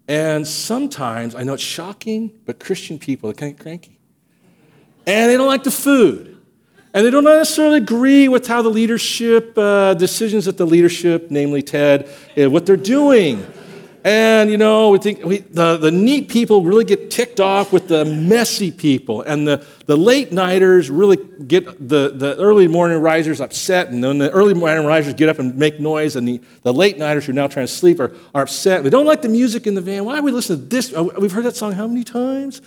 And 0.10 0.46
sometimes, 0.46 1.36
I 1.36 1.44
know 1.44 1.54
it's 1.54 1.64
shocking, 1.64 2.30
but 2.46 2.60
Christian 2.60 3.00
people 3.00 3.30
are 3.30 3.34
kind 3.34 3.54
of 3.54 3.60
cranky. 3.60 4.00
And 5.08 5.32
they 5.32 5.38
don't 5.38 5.48
like 5.48 5.64
the 5.64 5.72
food. 5.72 6.39
And 6.94 7.06
they 7.06 7.12
don't 7.12 7.24
necessarily 7.24 7.78
agree 7.78 8.28
with 8.28 8.48
how 8.48 8.64
the 8.64 8.70
leadership, 8.70 9.56
uh, 9.58 9.94
decisions 9.94 10.46
that 10.46 10.58
the 10.58 10.66
leadership, 10.66 11.28
namely 11.30 11.62
Ted, 11.62 12.10
uh, 12.36 12.50
what 12.50 12.66
they're 12.66 12.78
doing. 12.78 13.46
And, 14.04 14.50
you 14.50 14.58
know, 14.58 14.90
we 14.90 14.98
think 14.98 15.24
we, 15.24 15.40
the, 15.40 15.78
the 15.78 15.92
neat 15.92 16.30
people 16.30 16.64
really 16.64 16.86
get 16.86 17.12
ticked 17.12 17.40
off 17.40 17.74
with 17.74 17.90
the 17.90 18.06
messy 18.06 18.72
people. 18.72 19.22
And 19.22 19.48
the, 19.48 19.66
the 19.88 19.98
late 19.98 20.32
nighters 20.32 20.90
really 20.90 21.18
get 21.18 21.66
the, 21.66 22.12
the 22.16 22.36
early 22.38 22.68
morning 22.68 23.00
risers 23.02 23.42
upset. 23.42 23.90
And 23.90 24.04
then 24.04 24.18
the 24.18 24.32
early 24.32 24.54
morning 24.54 24.86
risers 24.86 25.14
get 25.14 25.28
up 25.30 25.38
and 25.38 25.56
make 25.58 25.80
noise. 25.80 26.16
And 26.16 26.28
the, 26.28 26.42
the 26.64 26.74
late 26.74 26.98
nighters 26.98 27.26
who 27.26 27.34
are 27.34 27.36
now 27.36 27.48
trying 27.48 27.68
to 27.68 27.72
sleep 27.72 28.00
are, 28.00 28.16
are 28.34 28.44
upset. 28.44 28.84
They 28.84 28.90
don't 28.90 29.06
like 29.06 29.22
the 29.22 29.30
music 29.30 29.68
in 29.68 29.76
the 29.76 29.82
van. 29.82 30.06
Why 30.06 30.20
are 30.20 30.24
we 30.24 30.32
listen 30.32 30.58
to 30.58 30.66
this? 30.66 30.94
Uh, 30.94 31.04
we've 31.20 31.32
heard 31.32 31.46
that 31.46 31.58
song 31.58 31.74
how 31.74 31.86
many 31.86 32.06
times? 32.06 32.62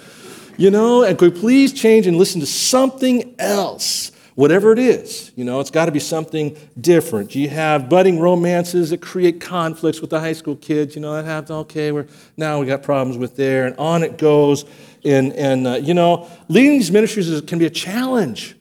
You 0.57 0.71
know, 0.71 1.03
and 1.03 1.19
could 1.19 1.35
we 1.35 1.41
please 1.41 1.73
change 1.73 2.07
and 2.07 2.17
listen 2.17 2.41
to 2.41 2.47
something 2.47 3.35
else? 3.39 4.13
whatever 4.35 4.73
it 4.73 4.79
is. 4.79 5.33
You 5.37 5.45
know, 5.45 5.61
it's 5.61 5.71
got 5.71 5.87
to 5.87 5.93
be 5.93 6.01
something 6.01 6.57
different. 6.81 7.35
You 7.35 7.49
have 7.51 7.89
budding 7.89 8.19
romances 8.19 8.91
that 8.91 9.03
create 9.03 9.41
conflicts 9.41 10.01
with 10.01 10.11
the 10.11 10.21
high 10.21 10.33
school 10.33 10.57
kids. 10.57 10.95
You 10.95 11.03
know, 11.03 11.15
that 11.15 11.25
happens. 11.25 11.51
Okay, 11.51 11.93
we're 11.93 12.07
now 12.37 12.61
we 12.61 12.67
got 12.67 12.83
problems 12.83 13.19
with 13.19 13.37
there, 13.37 13.67
and 13.67 13.77
on 13.77 14.03
it 14.03 14.19
goes. 14.19 14.65
And 15.05 15.33
and 15.35 15.67
uh, 15.67 15.75
you 15.75 15.95
know, 15.95 16.29
leading 16.49 16.73
these 16.73 16.91
ministries 16.91 17.29
is, 17.29 17.41
can 17.43 17.59
be 17.59 17.67
a 17.67 17.71
challenge 17.71 18.57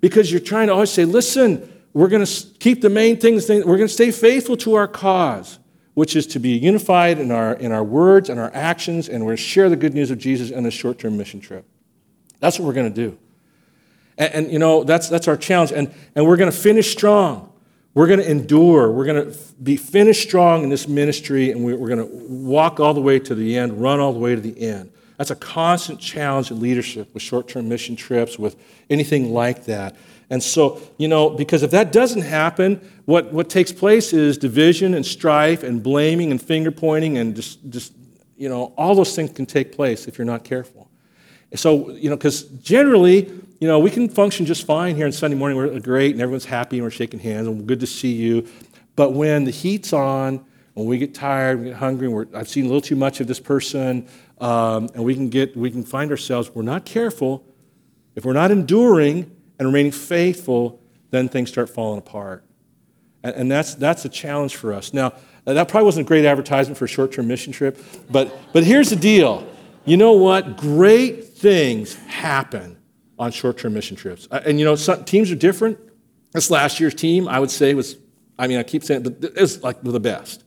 because 0.00 0.30
you're 0.30 0.40
trying 0.40 0.66
to 0.68 0.74
always 0.74 0.90
say, 0.90 1.04
listen, 1.04 1.72
we're 1.92 2.08
going 2.08 2.24
to 2.24 2.46
keep 2.58 2.82
the 2.82 2.90
main 2.90 3.18
things. 3.18 3.48
We're 3.48 3.62
going 3.62 3.80
to 3.80 3.88
stay 3.88 4.10
faithful 4.10 4.56
to 4.58 4.74
our 4.74 4.88
cause. 4.88 5.58
Which 5.96 6.14
is 6.14 6.26
to 6.28 6.38
be 6.38 6.50
unified 6.50 7.18
in 7.18 7.30
our, 7.30 7.54
in 7.54 7.72
our 7.72 7.82
words 7.82 8.28
and 8.28 8.38
our 8.38 8.50
actions, 8.52 9.08
and 9.08 9.24
we're 9.24 9.32
to 9.32 9.42
share 9.42 9.70
the 9.70 9.76
good 9.76 9.94
news 9.94 10.10
of 10.10 10.18
Jesus 10.18 10.52
on 10.52 10.66
a 10.66 10.70
short 10.70 10.98
term 10.98 11.16
mission 11.16 11.40
trip. 11.40 11.64
That's 12.38 12.58
what 12.58 12.66
we're 12.66 12.74
going 12.74 12.92
to 12.92 13.08
do. 13.08 13.18
And, 14.18 14.34
and, 14.34 14.52
you 14.52 14.58
know, 14.58 14.84
that's, 14.84 15.08
that's 15.08 15.26
our 15.26 15.38
challenge. 15.38 15.72
And, 15.72 15.90
and 16.14 16.26
we're 16.26 16.36
going 16.36 16.50
to 16.50 16.56
finish 16.56 16.92
strong. 16.92 17.50
We're 17.94 18.08
going 18.08 18.20
to 18.20 18.30
endure. 18.30 18.92
We're 18.92 19.06
going 19.06 19.32
to 19.32 19.38
be 19.62 19.78
finished 19.78 20.22
strong 20.22 20.62
in 20.64 20.68
this 20.68 20.86
ministry, 20.86 21.50
and 21.50 21.64
we're 21.64 21.88
going 21.88 22.06
to 22.06 22.26
walk 22.28 22.78
all 22.78 22.92
the 22.92 23.00
way 23.00 23.18
to 23.18 23.34
the 23.34 23.56
end, 23.56 23.80
run 23.80 23.98
all 23.98 24.12
the 24.12 24.18
way 24.18 24.34
to 24.34 24.40
the 24.40 24.60
end. 24.60 24.92
That's 25.16 25.30
a 25.30 25.36
constant 25.36 25.98
challenge 25.98 26.50
in 26.50 26.60
leadership 26.60 27.14
with 27.14 27.22
short 27.22 27.48
term 27.48 27.70
mission 27.70 27.96
trips, 27.96 28.38
with 28.38 28.56
anything 28.90 29.32
like 29.32 29.64
that. 29.64 29.96
And 30.28 30.42
so, 30.42 30.80
you 30.98 31.06
know, 31.06 31.30
because 31.30 31.62
if 31.62 31.70
that 31.70 31.92
doesn't 31.92 32.22
happen, 32.22 32.80
what, 33.04 33.32
what 33.32 33.48
takes 33.48 33.70
place 33.70 34.12
is 34.12 34.36
division 34.36 34.94
and 34.94 35.06
strife 35.06 35.62
and 35.62 35.82
blaming 35.82 36.30
and 36.32 36.42
finger 36.42 36.72
pointing 36.72 37.18
and 37.18 37.36
just, 37.36 37.68
just, 37.70 37.92
you 38.36 38.48
know, 38.48 38.72
all 38.76 38.94
those 38.94 39.14
things 39.14 39.30
can 39.30 39.46
take 39.46 39.72
place 39.72 40.08
if 40.08 40.18
you're 40.18 40.24
not 40.24 40.42
careful. 40.42 40.90
So, 41.54 41.90
you 41.92 42.10
know, 42.10 42.16
because 42.16 42.42
generally, 42.42 43.30
you 43.60 43.68
know, 43.68 43.78
we 43.78 43.90
can 43.90 44.08
function 44.08 44.46
just 44.46 44.66
fine 44.66 44.96
here 44.96 45.06
on 45.06 45.12
Sunday 45.12 45.36
morning. 45.36 45.56
We're 45.56 45.78
great 45.78 46.12
and 46.12 46.20
everyone's 46.20 46.44
happy 46.44 46.78
and 46.78 46.84
we're 46.84 46.90
shaking 46.90 47.20
hands 47.20 47.46
and 47.46 47.66
good 47.66 47.80
to 47.80 47.86
see 47.86 48.12
you. 48.12 48.46
But 48.96 49.12
when 49.12 49.44
the 49.44 49.52
heat's 49.52 49.92
on, 49.92 50.44
when 50.74 50.86
we 50.86 50.98
get 50.98 51.14
tired, 51.14 51.60
we 51.60 51.66
get 51.66 51.76
hungry, 51.76 52.08
we're, 52.08 52.26
I've 52.34 52.48
seen 52.48 52.64
a 52.64 52.68
little 52.68 52.82
too 52.82 52.96
much 52.96 53.20
of 53.20 53.26
this 53.26 53.40
person, 53.40 54.08
um, 54.40 54.90
and 54.94 55.04
we 55.04 55.14
can 55.14 55.30
get, 55.30 55.56
we 55.56 55.70
can 55.70 55.84
find 55.84 56.10
ourselves, 56.10 56.50
we're 56.54 56.62
not 56.62 56.84
careful. 56.84 57.44
If 58.14 58.24
we're 58.24 58.34
not 58.34 58.50
enduring 58.50 59.35
and 59.58 59.66
remaining 59.66 59.92
faithful, 59.92 60.80
then 61.10 61.28
things 61.28 61.48
start 61.48 61.70
falling 61.70 61.98
apart. 61.98 62.44
And, 63.22 63.34
and 63.34 63.50
that's, 63.50 63.74
that's 63.74 64.04
a 64.04 64.08
challenge 64.08 64.56
for 64.56 64.72
us. 64.72 64.92
Now, 64.92 65.12
that 65.44 65.68
probably 65.68 65.84
wasn't 65.84 66.06
a 66.06 66.08
great 66.08 66.24
advertisement 66.24 66.76
for 66.76 66.86
a 66.86 66.88
short 66.88 67.12
term 67.12 67.28
mission 67.28 67.52
trip, 67.52 67.78
but, 68.10 68.36
but 68.52 68.64
here's 68.64 68.90
the 68.90 68.96
deal. 68.96 69.46
You 69.84 69.96
know 69.96 70.12
what? 70.12 70.56
Great 70.56 71.24
things 71.24 71.94
happen 71.94 72.76
on 73.18 73.30
short-term 73.30 73.72
mission 73.72 73.96
trips. 73.96 74.28
Uh, 74.30 74.42
and 74.44 74.58
you 74.58 74.64
know, 74.64 74.74
some, 74.74 75.04
teams 75.04 75.30
are 75.30 75.36
different. 75.36 75.78
This 76.32 76.50
last 76.50 76.80
year's 76.80 76.94
team, 76.94 77.28
I 77.28 77.40
would 77.40 77.50
say, 77.50 77.72
was, 77.72 77.96
I 78.38 78.46
mean, 78.46 78.58
I 78.58 78.62
keep 78.62 78.84
saying, 78.84 79.04
but 79.04 79.24
it 79.24 79.40
was 79.40 79.62
like 79.62 79.82
the 79.82 80.00
best. 80.00 80.44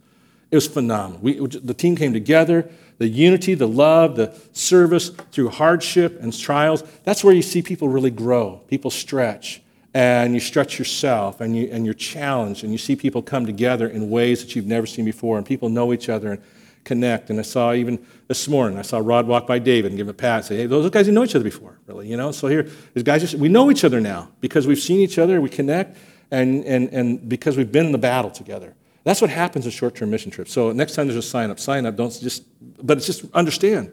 It 0.52 0.56
was 0.56 0.68
phenomenal. 0.68 1.22
We, 1.22 1.40
the 1.48 1.74
team 1.74 1.96
came 1.96 2.14
together, 2.14 2.70
the 3.00 3.08
unity, 3.08 3.56
the 3.56 3.68
love, 3.68 4.16
the 4.16 4.34
service 4.54 5.10
through 5.32 5.50
hardship 5.50 6.22
and 6.22 6.38
trials. 6.38 6.84
That's 7.04 7.24
where 7.24 7.34
you 7.34 7.42
see 7.42 7.62
people 7.62 7.90
really 7.90 8.12
grow. 8.12 8.62
People 8.68 8.92
stretch, 8.92 9.62
and 9.94 10.34
you 10.34 10.40
stretch 10.40 10.78
yourself, 10.78 11.42
and, 11.42 11.56
you, 11.58 11.70
and 11.72 11.86
you're 11.86 11.96
challenged, 11.96 12.64
and 12.64 12.72
you 12.72 12.78
see 12.78 12.96
people 12.96 13.24
come 13.24 13.46
together 13.46 13.88
in 13.88 14.10
ways 14.10 14.44
that 14.44 14.56
you've 14.56 14.68
never 14.68 14.86
seen 14.86 15.06
before, 15.06 15.38
and 15.38 15.46
people 15.48 15.70
know 15.70 15.92
each 15.94 16.10
other 16.10 16.34
and 16.34 16.42
connect. 16.84 17.30
And 17.30 17.40
I 17.40 17.44
saw 17.44 17.74
even 17.74 18.06
this 18.28 18.48
morning, 18.48 18.78
I 18.78 18.84
saw 18.84 19.00
Rod 19.00 19.28
walk 19.28 19.48
by 19.48 19.60
David 19.60 19.92
and 19.92 19.98
give 19.98 20.08
him 20.08 20.12
a 20.12 20.14
pat 20.14 20.38
and 20.38 20.46
say, 20.46 20.58
hey, 20.58 20.66
those 20.66 20.90
guys 20.90 21.06
didn't 21.06 21.16
know 21.16 21.24
each 21.24 21.36
other 21.36 21.44
before, 21.44 21.80
really, 21.88 22.08
you 22.08 22.18
know? 22.18 22.32
So 22.32 22.48
here, 22.48 22.70
these 22.94 23.04
guys 23.04 23.22
just, 23.22 23.36
we 23.36 23.50
know 23.50 23.72
each 23.72 23.84
other 23.84 24.02
now 24.02 24.30
because 24.42 24.68
we've 24.68 24.80
seen 24.80 25.00
each 25.00 25.18
other, 25.18 25.40
we 25.40 25.50
connect, 25.50 25.98
and, 26.32 26.64
and, 26.66 26.90
and 26.90 27.30
because 27.30 27.58
we've 27.58 27.72
been 27.72 27.86
in 27.88 27.92
the 27.92 27.98
battle 27.98 28.30
together. 28.30 28.76
That's 29.04 29.22
what 29.22 29.30
happens 29.30 29.66
in 29.66 29.72
short-term 29.72 30.10
mission 30.10 30.32
trips. 30.32 30.52
So 30.52 30.72
next 30.72 30.96
time 30.96 31.08
there's 31.08 31.18
a 31.18 31.28
sign 31.28 31.50
up, 31.50 31.60
sign 31.60 31.86
up. 31.86 31.96
Don't 31.96 32.12
just, 32.20 32.44
but 32.86 32.98
it's 32.98 33.06
just 33.06 33.26
understand 33.34 33.92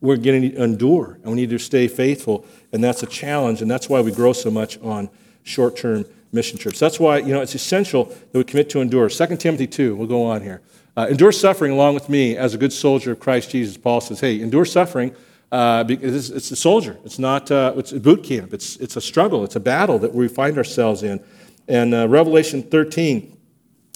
we're 0.00 0.16
going 0.16 0.42
to 0.42 0.62
endure 0.62 1.18
and 1.22 1.32
we 1.32 1.36
need 1.36 1.50
to 1.50 1.58
stay 1.58 1.88
faithful, 1.88 2.44
and 2.72 2.82
that's 2.82 3.02
a 3.02 3.06
challenge, 3.06 3.62
and 3.62 3.70
that's 3.70 3.88
why 3.88 4.00
we 4.00 4.12
grow 4.12 4.32
so 4.32 4.50
much 4.50 4.78
on 4.80 5.08
short-term 5.42 6.04
mission 6.32 6.58
trips. 6.58 6.78
That's 6.78 7.00
why 7.00 7.18
you 7.18 7.32
know 7.32 7.40
it's 7.40 7.54
essential 7.54 8.04
that 8.04 8.34
we 8.34 8.44
commit 8.44 8.70
to 8.70 8.80
endure. 8.80 9.08
2 9.08 9.36
Timothy 9.36 9.66
2. 9.66 9.96
We'll 9.96 10.06
go 10.06 10.24
on 10.24 10.42
here. 10.42 10.62
Uh, 10.96 11.08
endure 11.10 11.32
suffering 11.32 11.72
along 11.72 11.94
with 11.94 12.08
me 12.08 12.36
as 12.36 12.54
a 12.54 12.58
good 12.58 12.72
soldier 12.72 13.12
of 13.12 13.20
Christ 13.20 13.50
Jesus. 13.50 13.76
Paul 13.76 14.00
says, 14.00 14.20
"Hey, 14.20 14.40
endure 14.40 14.64
suffering." 14.64 15.14
Uh, 15.52 15.84
because 15.84 16.30
it's 16.30 16.50
a 16.50 16.56
soldier. 16.56 16.98
It's 17.04 17.18
not. 17.18 17.50
Uh, 17.50 17.74
it's 17.76 17.92
a 17.92 18.00
boot 18.00 18.24
camp. 18.24 18.52
It's 18.52 18.76
it's 18.76 18.96
a 18.96 19.00
struggle. 19.00 19.44
It's 19.44 19.56
a 19.56 19.60
battle 19.60 19.98
that 20.00 20.14
we 20.14 20.28
find 20.28 20.58
ourselves 20.58 21.02
in. 21.02 21.22
And 21.68 21.94
uh, 21.94 22.08
Revelation 22.08 22.62
13 22.62 23.35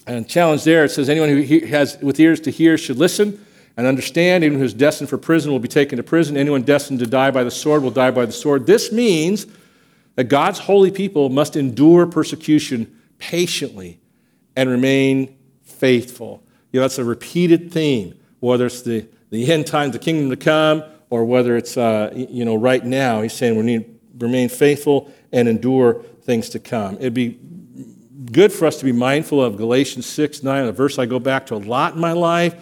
and 0.06 0.28
challenge 0.28 0.64
there, 0.64 0.84
it 0.84 0.90
says, 0.90 1.08
anyone 1.08 1.28
who 1.28 1.66
has 1.66 1.98
with 1.98 2.18
ears 2.18 2.40
to 2.40 2.50
hear 2.50 2.78
should 2.78 2.96
listen 2.96 3.44
and 3.76 3.86
understand. 3.86 4.44
Anyone 4.44 4.60
who's 4.60 4.74
destined 4.74 5.08
for 5.08 5.18
prison 5.18 5.52
will 5.52 5.58
be 5.58 5.68
taken 5.68 5.96
to 5.96 6.02
prison. 6.02 6.36
Anyone 6.36 6.62
destined 6.62 6.98
to 7.00 7.06
die 7.06 7.30
by 7.30 7.44
the 7.44 7.50
sword 7.50 7.82
will 7.82 7.90
die 7.90 8.10
by 8.10 8.26
the 8.26 8.32
sword. 8.32 8.66
This 8.66 8.92
means 8.92 9.46
that 10.16 10.24
God's 10.24 10.58
holy 10.58 10.90
people 10.90 11.28
must 11.28 11.56
endure 11.56 12.06
persecution 12.06 13.00
patiently 13.18 14.00
and 14.56 14.68
remain 14.68 15.36
faithful. 15.62 16.42
You 16.72 16.80
know, 16.80 16.84
that's 16.84 16.98
a 16.98 17.04
repeated 17.04 17.72
theme, 17.72 18.18
whether 18.40 18.66
it's 18.66 18.82
the, 18.82 19.06
the 19.30 19.50
end 19.50 19.66
times, 19.66 19.92
the 19.92 19.98
kingdom 19.98 20.30
to 20.30 20.36
come, 20.36 20.82
or 21.10 21.24
whether 21.24 21.56
it's, 21.56 21.76
uh, 21.76 22.12
you 22.14 22.44
know, 22.44 22.54
right 22.54 22.84
now. 22.84 23.22
He's 23.22 23.32
saying 23.32 23.56
we 23.56 23.62
need 23.62 24.00
remain 24.18 24.48
faithful 24.48 25.10
and 25.32 25.48
endure 25.48 26.02
things 26.22 26.50
to 26.50 26.58
come. 26.58 26.96
It'd 26.96 27.14
be 27.14 27.38
good 28.26 28.52
for 28.52 28.66
us 28.66 28.78
to 28.78 28.84
be 28.84 28.92
mindful 28.92 29.42
of 29.42 29.56
Galatians 29.56 30.06
6 30.06 30.42
9, 30.42 30.64
a 30.64 30.72
verse 30.72 30.98
I 30.98 31.06
go 31.06 31.18
back 31.18 31.46
to 31.46 31.54
a 31.54 31.56
lot 31.56 31.94
in 31.94 32.00
my 32.00 32.12
life. 32.12 32.54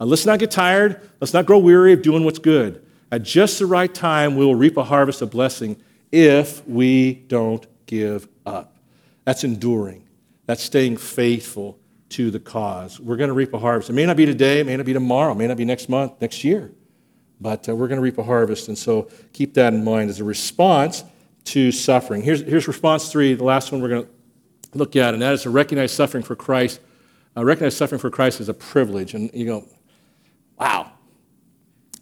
Uh, 0.00 0.04
let's 0.04 0.26
not 0.26 0.38
get 0.38 0.50
tired. 0.50 1.00
Let's 1.20 1.32
not 1.32 1.46
grow 1.46 1.58
weary 1.58 1.92
of 1.92 2.02
doing 2.02 2.24
what's 2.24 2.38
good. 2.38 2.84
At 3.10 3.22
just 3.22 3.58
the 3.58 3.66
right 3.66 3.92
time, 3.92 4.36
we 4.36 4.44
will 4.44 4.54
reap 4.54 4.76
a 4.76 4.84
harvest 4.84 5.22
of 5.22 5.30
blessing 5.30 5.76
if 6.12 6.66
we 6.66 7.14
don't 7.14 7.66
give 7.86 8.28
up. 8.44 8.76
That's 9.24 9.44
enduring, 9.44 10.04
that's 10.46 10.62
staying 10.62 10.98
faithful 10.98 11.78
to 12.10 12.30
the 12.30 12.38
cause. 12.38 13.00
We're 13.00 13.16
going 13.16 13.28
to 13.28 13.34
reap 13.34 13.52
a 13.54 13.58
harvest. 13.58 13.90
It 13.90 13.94
may 13.94 14.06
not 14.06 14.16
be 14.16 14.26
today, 14.26 14.60
it 14.60 14.66
may 14.66 14.76
not 14.76 14.86
be 14.86 14.92
tomorrow, 14.92 15.32
it 15.32 15.36
may 15.36 15.46
not 15.46 15.56
be 15.56 15.64
next 15.64 15.88
month, 15.88 16.20
next 16.20 16.44
year, 16.44 16.70
but 17.40 17.68
uh, 17.68 17.74
we're 17.74 17.88
going 17.88 17.98
to 17.98 18.02
reap 18.02 18.18
a 18.18 18.22
harvest. 18.22 18.68
And 18.68 18.78
so 18.78 19.08
keep 19.32 19.54
that 19.54 19.72
in 19.72 19.82
mind 19.82 20.10
as 20.10 20.20
a 20.20 20.24
response 20.24 21.04
to 21.46 21.72
suffering. 21.72 22.22
Here's, 22.22 22.40
here's 22.42 22.68
response 22.68 23.10
three, 23.10 23.34
the 23.34 23.44
last 23.44 23.72
one 23.72 23.80
we're 23.80 23.88
going 23.88 24.04
to 24.04 24.10
look 24.74 24.96
at, 24.96 25.14
and 25.14 25.22
that 25.22 25.34
is 25.34 25.42
to 25.42 25.50
recognize 25.50 25.92
suffering 25.92 26.22
for 26.22 26.36
Christ. 26.36 26.80
Uh, 27.36 27.44
recognize 27.44 27.76
suffering 27.76 27.98
for 27.98 28.10
Christ 28.10 28.40
as 28.40 28.48
a 28.48 28.54
privilege. 28.54 29.14
And 29.14 29.30
you 29.34 29.46
go, 29.46 29.68
wow, 30.58 30.90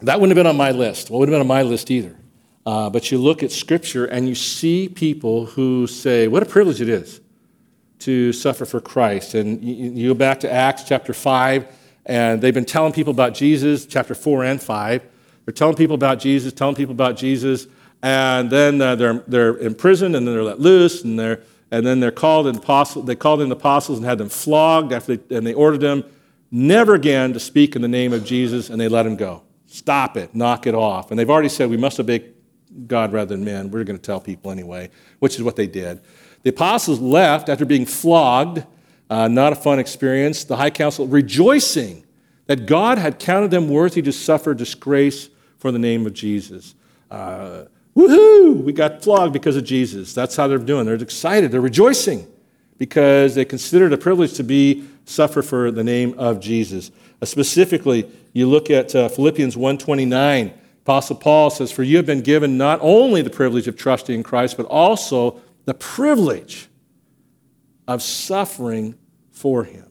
that 0.00 0.20
wouldn't 0.20 0.36
have 0.36 0.42
been 0.42 0.48
on 0.48 0.56
my 0.56 0.70
list. 0.70 1.10
Well, 1.10 1.18
wouldn't 1.18 1.34
have 1.34 1.40
been 1.40 1.50
on 1.50 1.56
my 1.56 1.62
list 1.62 1.90
either. 1.90 2.16
Uh, 2.66 2.88
but 2.88 3.10
you 3.10 3.18
look 3.18 3.42
at 3.42 3.52
Scripture 3.52 4.06
and 4.06 4.28
you 4.28 4.34
see 4.34 4.88
people 4.88 5.46
who 5.46 5.86
say, 5.86 6.28
what 6.28 6.42
a 6.42 6.46
privilege 6.46 6.80
it 6.80 6.88
is 6.88 7.20
to 8.00 8.32
suffer 8.32 8.64
for 8.64 8.80
Christ. 8.80 9.34
And 9.34 9.62
you, 9.62 9.90
you 9.90 10.08
go 10.08 10.14
back 10.14 10.40
to 10.40 10.52
Acts 10.52 10.84
chapter 10.84 11.12
5, 11.12 11.66
and 12.06 12.40
they've 12.40 12.54
been 12.54 12.64
telling 12.64 12.92
people 12.92 13.12
about 13.12 13.34
Jesus, 13.34 13.86
chapter 13.86 14.14
4 14.14 14.44
and 14.44 14.62
5. 14.62 15.02
They're 15.44 15.52
telling 15.52 15.76
people 15.76 15.94
about 15.94 16.18
Jesus, 16.18 16.52
telling 16.52 16.74
people 16.74 16.92
about 16.92 17.16
Jesus, 17.16 17.66
and 18.02 18.50
then 18.50 18.80
uh, 18.80 18.94
they're, 18.94 19.24
they're 19.26 19.56
in 19.56 19.74
prison, 19.74 20.14
and 20.14 20.26
then 20.26 20.34
they're 20.34 20.44
let 20.44 20.60
loose, 20.60 21.02
and 21.02 21.18
they're 21.18 21.40
and 21.74 21.84
then 21.84 21.98
they're 21.98 22.12
called 22.12 22.46
in 22.46 22.56
apostle, 22.56 23.02
they 23.02 23.16
called 23.16 23.40
in 23.40 23.48
the 23.48 23.56
apostles 23.56 23.98
and 23.98 24.06
had 24.06 24.18
them 24.18 24.28
flogged 24.28 24.92
after 24.92 25.16
they, 25.16 25.36
and 25.36 25.44
they 25.44 25.54
ordered 25.54 25.80
them 25.80 26.04
never 26.52 26.94
again 26.94 27.32
to 27.32 27.40
speak 27.40 27.74
in 27.74 27.82
the 27.82 27.88
name 27.88 28.12
of 28.12 28.24
Jesus, 28.24 28.70
and 28.70 28.80
they 28.80 28.86
let 28.86 29.02
them 29.02 29.16
go. 29.16 29.42
Stop 29.66 30.16
it, 30.16 30.32
knock 30.36 30.68
it 30.68 30.74
off. 30.74 31.10
And 31.10 31.18
they've 31.18 31.28
already 31.28 31.48
said 31.48 31.68
we 31.68 31.76
must 31.76 31.98
obey 31.98 32.30
God 32.86 33.12
rather 33.12 33.34
than 33.34 33.44
men. 33.44 33.72
We're 33.72 33.82
going 33.82 33.98
to 33.98 34.02
tell 34.02 34.20
people 34.20 34.52
anyway, 34.52 34.88
which 35.18 35.34
is 35.34 35.42
what 35.42 35.56
they 35.56 35.66
did. 35.66 36.00
The 36.44 36.50
apostles 36.50 37.00
left 37.00 37.48
after 37.48 37.64
being 37.64 37.86
flogged, 37.86 38.64
uh, 39.10 39.26
not 39.26 39.52
a 39.52 39.56
fun 39.56 39.80
experience. 39.80 40.44
The 40.44 40.56
high 40.56 40.70
council 40.70 41.08
rejoicing 41.08 42.04
that 42.46 42.66
God 42.66 42.98
had 42.98 43.18
counted 43.18 43.50
them 43.50 43.68
worthy 43.68 44.00
to 44.02 44.12
suffer 44.12 44.54
disgrace 44.54 45.28
for 45.58 45.72
the 45.72 45.78
name 45.80 46.06
of 46.06 46.12
Jesus. 46.12 46.76
Uh, 47.10 47.64
Woohoo! 47.96 48.62
We 48.64 48.72
got 48.72 49.02
flogged 49.02 49.32
because 49.32 49.56
of 49.56 49.64
Jesus. 49.64 50.14
That's 50.14 50.34
how 50.34 50.48
they're 50.48 50.58
doing. 50.58 50.86
They're 50.86 50.94
excited. 50.94 51.52
They're 51.52 51.60
rejoicing 51.60 52.26
because 52.78 53.34
they 53.34 53.44
consider 53.44 53.86
it 53.86 53.92
a 53.92 53.98
privilege 53.98 54.34
to 54.34 54.42
be 54.42 54.84
suffer 55.04 55.42
for 55.42 55.70
the 55.70 55.84
name 55.84 56.14
of 56.18 56.40
Jesus. 56.40 56.90
Uh, 57.22 57.26
specifically, 57.26 58.10
you 58.32 58.48
look 58.48 58.70
at 58.70 58.94
uh, 58.94 59.08
Philippians 59.08 59.56
1:29. 59.56 60.52
Apostle 60.82 61.16
Paul 61.16 61.50
says, 61.50 61.70
"For 61.70 61.82
you 61.82 61.96
have 61.96 62.06
been 62.06 62.20
given 62.20 62.58
not 62.58 62.78
only 62.82 63.22
the 63.22 63.30
privilege 63.30 63.68
of 63.68 63.76
trusting 63.76 64.14
in 64.14 64.22
Christ, 64.22 64.56
but 64.56 64.66
also 64.66 65.40
the 65.64 65.74
privilege 65.74 66.68
of 67.86 68.02
suffering 68.02 68.96
for 69.30 69.64
Him." 69.64 69.86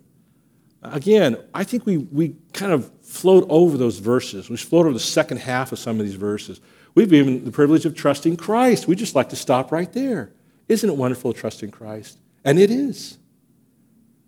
Again, 0.83 1.37
I 1.53 1.63
think 1.63 1.85
we, 1.85 1.97
we 1.97 2.35
kind 2.51 2.73
of 2.73 2.91
float 3.01 3.45
over 3.47 3.77
those 3.77 3.99
verses. 3.99 4.49
We 4.49 4.57
float 4.57 4.85
over 4.85 4.93
the 4.93 4.99
second 4.99 5.37
half 5.37 5.71
of 5.71 5.79
some 5.79 5.99
of 5.99 6.05
these 6.05 6.15
verses. 6.15 6.59
We've 6.95 7.09
been 7.09 7.43
the 7.45 7.51
privilege 7.51 7.85
of 7.85 7.95
trusting 7.95 8.37
Christ. 8.37 8.87
We 8.87 8.95
just 8.95 9.15
like 9.15 9.29
to 9.29 9.35
stop 9.35 9.71
right 9.71 9.91
there. 9.93 10.31
Isn't 10.67 10.89
it 10.89 10.95
wonderful 10.95 11.33
to 11.33 11.39
trust 11.39 11.63
in 11.63 11.71
Christ? 11.71 12.19
And 12.45 12.59
it 12.59 12.69
is. 12.69 13.17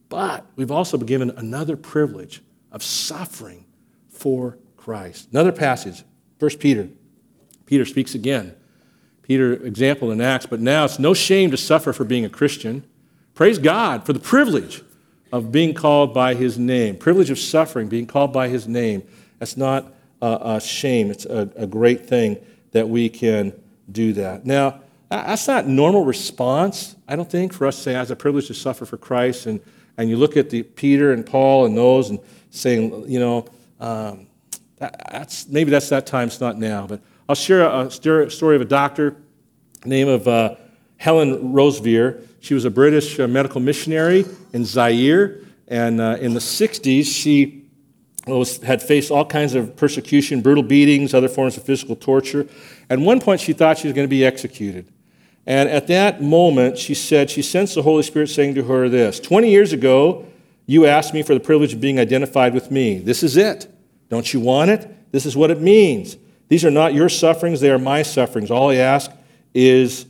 But 0.10 0.45
we've 0.56 0.71
also 0.71 0.97
been 0.97 1.06
given 1.08 1.30
another 1.32 1.78
privilege 1.78 2.41
of 2.71 2.82
suffering 2.84 3.65
for 4.10 4.58
Christ. 4.78 5.30
Another 5.32 5.51
passage, 5.51 6.04
1 6.39 6.51
Peter. 6.58 6.89
Peter 7.65 7.86
speaks 7.86 8.15
again. 8.15 8.56
Peter, 9.21 9.54
example 9.54 10.12
in 10.12 10.21
Acts, 10.21 10.45
but 10.45 10.60
now 10.60 10.86
it's 10.86 10.99
no 10.99 11.13
shame 11.13 11.49
to 11.51 11.58
suffer 11.58 11.91
for 11.93 12.04
being 12.04 12.25
a 12.25 12.30
Christian. 12.30 12.86
Praise 13.34 13.58
God 13.58 14.06
for 14.06 14.13
the 14.13 14.19
privilege 14.19 14.84
of 15.32 15.51
being 15.51 15.73
called 15.73 16.13
by 16.13 16.36
his 16.36 16.60
name, 16.60 16.95
privilege 16.97 17.30
of 17.30 17.39
suffering, 17.39 17.88
being 17.88 18.06
called 18.06 18.32
by 18.32 18.47
his 18.47 18.67
name. 18.67 19.01
That's 19.39 19.58
not 19.58 19.91
a, 20.21 20.62
shame, 20.63 21.12
it's 21.12 21.25
a 21.25 21.67
great 21.67 22.08
thing 22.08 22.38
that 22.76 22.90
we 22.90 23.08
can 23.08 23.54
do 23.90 24.12
that. 24.12 24.46
Now, 24.46 24.82
that's 25.10 25.48
not 25.48 25.66
normal 25.66 26.04
response, 26.04 26.98
I 27.08 27.16
don't 27.16 27.32
think, 27.32 27.54
for 27.54 27.68
us 27.68 27.78
to 27.78 27.82
say, 27.84 27.96
I 27.96 28.00
have 28.00 28.12
a 28.12 28.18
privilege 28.18 28.48
to 28.48 28.54
suffer 28.54 28.86
for 28.86 28.98
Christ. 28.98 29.46
And, 29.46 29.62
and 29.98 30.10
you 30.10 30.18
look 30.18 30.36
at 30.36 30.50
the 30.50 30.64
Peter 30.64 31.14
and 31.14 31.26
Paul 31.26 31.68
and 31.68 31.78
those 31.78 32.10
and 32.10 32.20
saying, 32.50 33.10
you 33.10 33.18
know, 33.18 33.46
um, 33.80 34.28
that, 34.80 35.08
that's, 35.10 35.48
maybe 35.48 35.72
that's 35.72 35.88
that 35.88 36.06
time, 36.06 36.28
it's 36.28 36.42
not 36.42 36.58
now. 36.58 36.86
But 36.86 37.00
I'll 37.30 37.36
share 37.36 37.62
a, 37.62 37.90
story 37.90 38.56
of 38.58 38.62
a 38.62 38.66
doctor, 38.66 39.16
name 39.86 40.10
of 40.10 40.28
uh, 40.28 40.56
Helen 40.98 41.54
Roseveare. 41.54 42.28
She 42.42 42.54
was 42.54 42.66
a 42.66 42.70
British 42.70 43.18
uh, 43.22 43.28
medical 43.30 43.62
missionary 43.62 44.26
in 44.52 44.66
Zaire. 44.66 45.40
And 45.70 46.02
uh, 46.02 46.18
in 46.20 46.34
the 46.34 46.42
60s, 46.42 47.06
she 47.06 47.64
was, 48.26 48.58
had 48.64 48.82
faced 48.82 49.12
all 49.12 49.26
kinds 49.26 49.56
of 49.56 49.76
persecution, 49.76 50.42
brutal 50.42 50.64
beatings, 50.64 51.14
other 51.14 51.30
forms 51.30 51.58
of 51.58 51.64
physical 51.64 51.96
torture. 51.96 52.48
At 52.90 53.00
one 53.00 53.20
point, 53.20 53.42
she 53.42 53.54
thought 53.54 53.78
she 53.78 53.88
was 53.88 53.96
going 53.96 54.08
to 54.08 54.10
be 54.10 54.26
executed. 54.26 54.92
And 55.46 55.70
at 55.70 55.88
that 55.88 56.22
moment, 56.22 56.78
she 56.78 56.94
said, 56.94 57.30
she 57.30 57.42
sensed 57.42 57.76
the 57.76 57.84
Holy 57.84 58.04
Spirit 58.04 58.30
saying 58.30 58.56
to 58.56 58.64
her 58.64 58.90
this 58.90 59.20
20 59.20 59.50
years 59.50 59.74
ago, 59.74 60.26
you 60.66 60.88
asked 60.88 61.14
me 61.14 61.22
for 61.22 61.36
the 61.36 61.40
privilege 61.40 61.74
of 61.74 61.82
being 61.82 62.00
identified 62.00 62.54
with 62.54 62.72
me. 62.72 62.98
This 62.98 63.22
is 63.22 63.38
it. 63.38 63.72
Don't 64.10 64.34
you 64.34 64.40
want 64.40 64.72
it? 64.72 65.12
This 65.12 65.26
is 65.26 65.38
what 65.38 65.52
it 65.52 65.62
means. 65.62 66.18
These 66.48 66.66
are 66.66 66.72
not 66.72 66.94
your 66.94 67.10
sufferings, 67.10 67.60
they 67.60 67.72
are 67.72 67.80
my 67.80 68.02
sufferings. 68.02 68.52
All 68.52 68.70
I 68.70 68.76
ask 68.76 69.12
is 69.54 70.06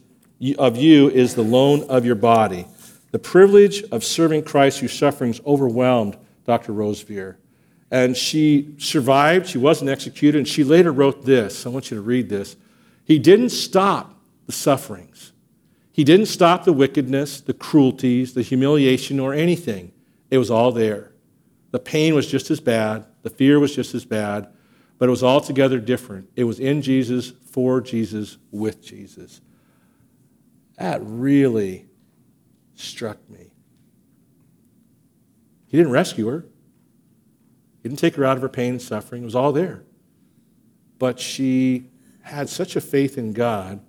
of 0.58 0.78
you 0.78 1.10
is 1.10 1.36
the 1.36 1.44
loan 1.44 1.84
of 1.84 2.06
your 2.06 2.16
body. 2.16 2.68
The 3.12 3.20
privilege 3.20 3.84
of 3.92 4.04
serving 4.04 4.44
Christ 4.44 4.80
through 4.80 4.90
sufferings 4.90 5.40
overwhelmed 5.46 6.18
Dr. 6.46 6.74
Roseveare. 6.74 7.36
And 7.92 8.18
she 8.18 8.76
survived, 8.78 9.48
she 9.48 9.58
wasn't 9.58 9.90
executed, 9.90 10.38
and 10.40 10.48
she 10.48 10.64
later 10.64 10.92
wrote 10.92 11.26
this. 11.26 11.66
I 11.66 11.70
want 11.70 11.92
you 11.92 11.96
to 11.96 12.02
read 12.02 12.30
this. 12.30 12.56
He 13.04 13.20
didn't 13.20 13.50
stop 13.50 14.20
the 14.48 14.52
sufferings, 14.52 15.32
he 15.92 16.04
didn't 16.04 16.26
stop 16.26 16.66
the 16.66 16.74
wickedness, 16.74 17.42
the 17.42 17.54
cruelties, 17.54 18.34
the 18.34 18.42
humiliation, 18.42 19.20
or 19.20 19.34
anything. 19.34 19.92
It 20.30 20.38
was 20.38 20.52
all 20.52 20.72
there. 20.72 21.12
The 21.72 21.80
pain 21.80 22.16
was 22.16 22.28
just 22.28 22.52
as 22.52 22.60
bad, 22.60 23.06
the 23.22 23.30
fear 23.30 23.60
was 23.60 23.76
just 23.76 23.94
as 23.96 24.06
bad, 24.06 24.48
but 24.98 25.08
it 25.08 25.10
was 25.10 25.24
altogether 25.24 25.80
different. 25.80 26.30
It 26.36 26.46
was 26.46 26.60
in 26.60 26.82
Jesus, 26.82 27.34
for 27.52 27.82
Jesus, 27.82 28.38
with 28.52 28.84
Jesus. 28.84 29.42
That 30.78 31.00
really 31.04 31.86
struck 32.76 33.18
me. 33.30 33.52
He 35.68 35.78
didn't 35.78 35.92
rescue 35.92 36.28
her. 36.28 36.46
Didn't 37.86 38.00
take 38.00 38.16
her 38.16 38.26
out 38.26 38.36
of 38.36 38.42
her 38.42 38.50
pain 38.50 38.72
and 38.72 38.82
suffering. 38.82 39.22
It 39.22 39.26
was 39.26 39.36
all 39.36 39.52
there. 39.52 39.84
But 40.98 41.20
she 41.20 41.92
had 42.24 42.50
such 42.50 42.76
a 42.76 42.82
faith 42.82 43.16
in 43.16 43.32
God 43.32 43.80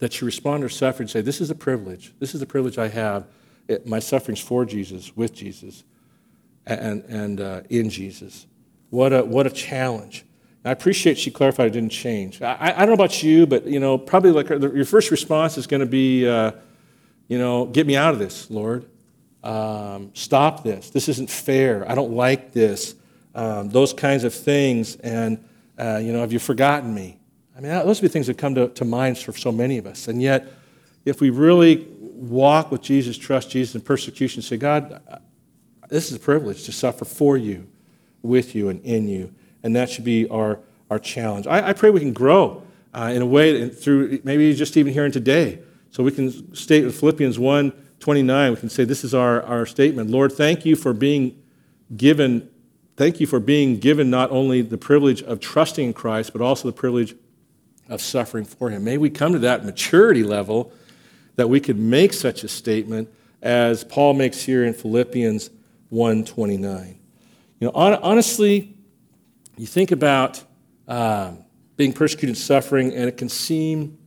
that 0.00 0.12
she 0.12 0.26
responded 0.26 0.58
to 0.58 0.64
her 0.66 0.68
suffering 0.68 1.04
and 1.04 1.10
said, 1.10 1.24
This 1.24 1.40
is 1.40 1.48
a 1.48 1.54
privilege. 1.54 2.12
This 2.18 2.34
is 2.34 2.42
a 2.42 2.46
privilege 2.46 2.76
I 2.76 2.88
have. 2.88 3.26
It, 3.68 3.86
my 3.86 4.00
suffering's 4.00 4.40
for 4.40 4.66
Jesus, 4.66 5.16
with 5.16 5.32
Jesus, 5.32 5.84
and, 6.66 7.04
and 7.04 7.40
uh, 7.40 7.62
in 7.70 7.88
Jesus. 7.88 8.46
What 8.90 9.14
a, 9.14 9.24
what 9.24 9.46
a 9.46 9.50
challenge. 9.50 10.26
I 10.62 10.72
appreciate 10.72 11.16
she 11.16 11.30
clarified 11.30 11.68
it 11.68 11.70
didn't 11.70 11.92
change. 11.92 12.42
I, 12.42 12.74
I 12.76 12.80
don't 12.80 12.88
know 12.88 13.02
about 13.02 13.22
you, 13.22 13.46
but 13.46 13.64
you 13.64 13.80
know, 13.80 13.96
probably 13.96 14.32
like 14.32 14.50
your 14.50 14.84
first 14.84 15.10
response 15.10 15.56
is 15.56 15.66
going 15.66 15.80
to 15.80 15.86
be, 15.86 16.28
uh, 16.28 16.52
you 17.28 17.38
know, 17.38 17.64
get 17.64 17.86
me 17.86 17.96
out 17.96 18.12
of 18.12 18.18
this, 18.18 18.50
Lord. 18.50 18.84
Um, 19.42 20.10
stop 20.12 20.64
this. 20.64 20.90
This 20.90 21.08
isn't 21.08 21.30
fair. 21.30 21.90
I 21.90 21.94
don't 21.94 22.12
like 22.12 22.52
this. 22.52 22.94
Um, 23.36 23.68
those 23.68 23.92
kinds 23.92 24.24
of 24.24 24.34
things. 24.34 24.96
And, 24.96 25.44
uh, 25.78 26.00
you 26.02 26.12
know, 26.12 26.20
have 26.20 26.32
you 26.32 26.38
forgotten 26.38 26.92
me? 26.92 27.18
I 27.56 27.60
mean, 27.60 27.70
those 27.70 28.00
would 28.00 28.08
be 28.08 28.12
things 28.12 28.26
that 28.26 28.38
come 28.38 28.54
to, 28.56 28.68
to 28.70 28.84
mind 28.84 29.18
for 29.18 29.32
so 29.32 29.52
many 29.52 29.78
of 29.78 29.86
us. 29.86 30.08
And 30.08 30.20
yet, 30.20 30.52
if 31.04 31.20
we 31.20 31.30
really 31.30 31.86
walk 32.00 32.70
with 32.70 32.82
Jesus, 32.82 33.16
trust 33.16 33.50
Jesus 33.50 33.74
in 33.74 33.82
persecution, 33.82 34.42
say, 34.42 34.56
God, 34.56 35.00
this 35.88 36.10
is 36.10 36.16
a 36.16 36.20
privilege 36.20 36.64
to 36.64 36.72
suffer 36.72 37.04
for 37.04 37.36
you, 37.36 37.68
with 38.22 38.54
you, 38.54 38.70
and 38.70 38.82
in 38.82 39.06
you. 39.06 39.32
And 39.62 39.76
that 39.76 39.90
should 39.90 40.04
be 40.04 40.28
our, 40.28 40.58
our 40.90 40.98
challenge. 40.98 41.46
I, 41.46 41.68
I 41.68 41.72
pray 41.74 41.90
we 41.90 42.00
can 42.00 42.12
grow 42.12 42.62
uh, 42.92 43.12
in 43.14 43.22
a 43.22 43.26
way 43.26 43.60
that 43.60 43.78
through 43.78 44.20
maybe 44.24 44.52
just 44.54 44.76
even 44.76 44.92
hearing 44.92 45.12
today. 45.12 45.60
So 45.90 46.02
we 46.02 46.10
can 46.10 46.54
state 46.54 46.84
in 46.84 46.90
Philippians 46.90 47.38
1 47.38 47.72
29, 47.98 48.50
we 48.50 48.56
can 48.58 48.68
say 48.68 48.84
this 48.84 49.04
is 49.04 49.14
our, 49.14 49.42
our 49.42 49.64
statement. 49.64 50.10
Lord, 50.10 50.30
thank 50.30 50.66
you 50.66 50.76
for 50.76 50.92
being 50.92 51.42
given, 51.96 52.48
thank 52.96 53.20
you 53.20 53.26
for 53.26 53.40
being 53.40 53.78
given 53.78 54.10
not 54.10 54.30
only 54.30 54.62
the 54.62 54.78
privilege 54.78 55.22
of 55.22 55.40
trusting 55.40 55.86
in 55.86 55.92
Christ, 55.92 56.32
but 56.32 56.42
also 56.42 56.68
the 56.68 56.76
privilege 56.76 57.14
of 57.88 58.00
suffering 58.00 58.44
for 58.44 58.70
him. 58.70 58.84
May 58.84 58.98
we 58.98 59.10
come 59.10 59.32
to 59.32 59.38
that 59.40 59.64
maturity 59.64 60.22
level 60.22 60.72
that 61.36 61.48
we 61.48 61.60
could 61.60 61.78
make 61.78 62.12
such 62.12 62.42
a 62.42 62.48
statement 62.48 63.08
as 63.42 63.84
Paul 63.84 64.14
makes 64.14 64.42
here 64.42 64.64
in 64.64 64.74
Philippians 64.74 65.50
1:29. 65.92 66.96
You 67.60 67.68
know, 67.68 67.72
honestly, 67.74 68.74
you 69.56 69.66
think 69.66 69.92
about 69.92 70.42
um, 70.88 71.44
being 71.76 71.92
persecuted, 71.92 72.36
suffering, 72.36 72.92
and 72.92 73.08
it 73.08 73.16
can 73.16 73.28
seem 73.28 73.98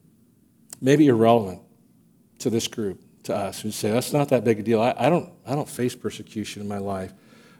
maybe 0.81 1.07
irrelevant 1.07 1.61
to 2.39 2.49
this 2.49 2.67
group 2.67 3.01
to 3.23 3.35
us 3.35 3.61
who 3.61 3.71
say, 3.71 3.91
that's 3.91 4.13
not 4.13 4.29
that 4.29 4.43
big 4.43 4.59
a 4.59 4.63
deal. 4.63 4.81
I, 4.81 4.93
I, 4.97 5.09
don't, 5.09 5.31
I 5.45 5.55
don't 5.55 5.67
face 5.67 5.95
persecution 5.95 6.61
in 6.61 6.67
my 6.67 6.77
life. 6.77 7.13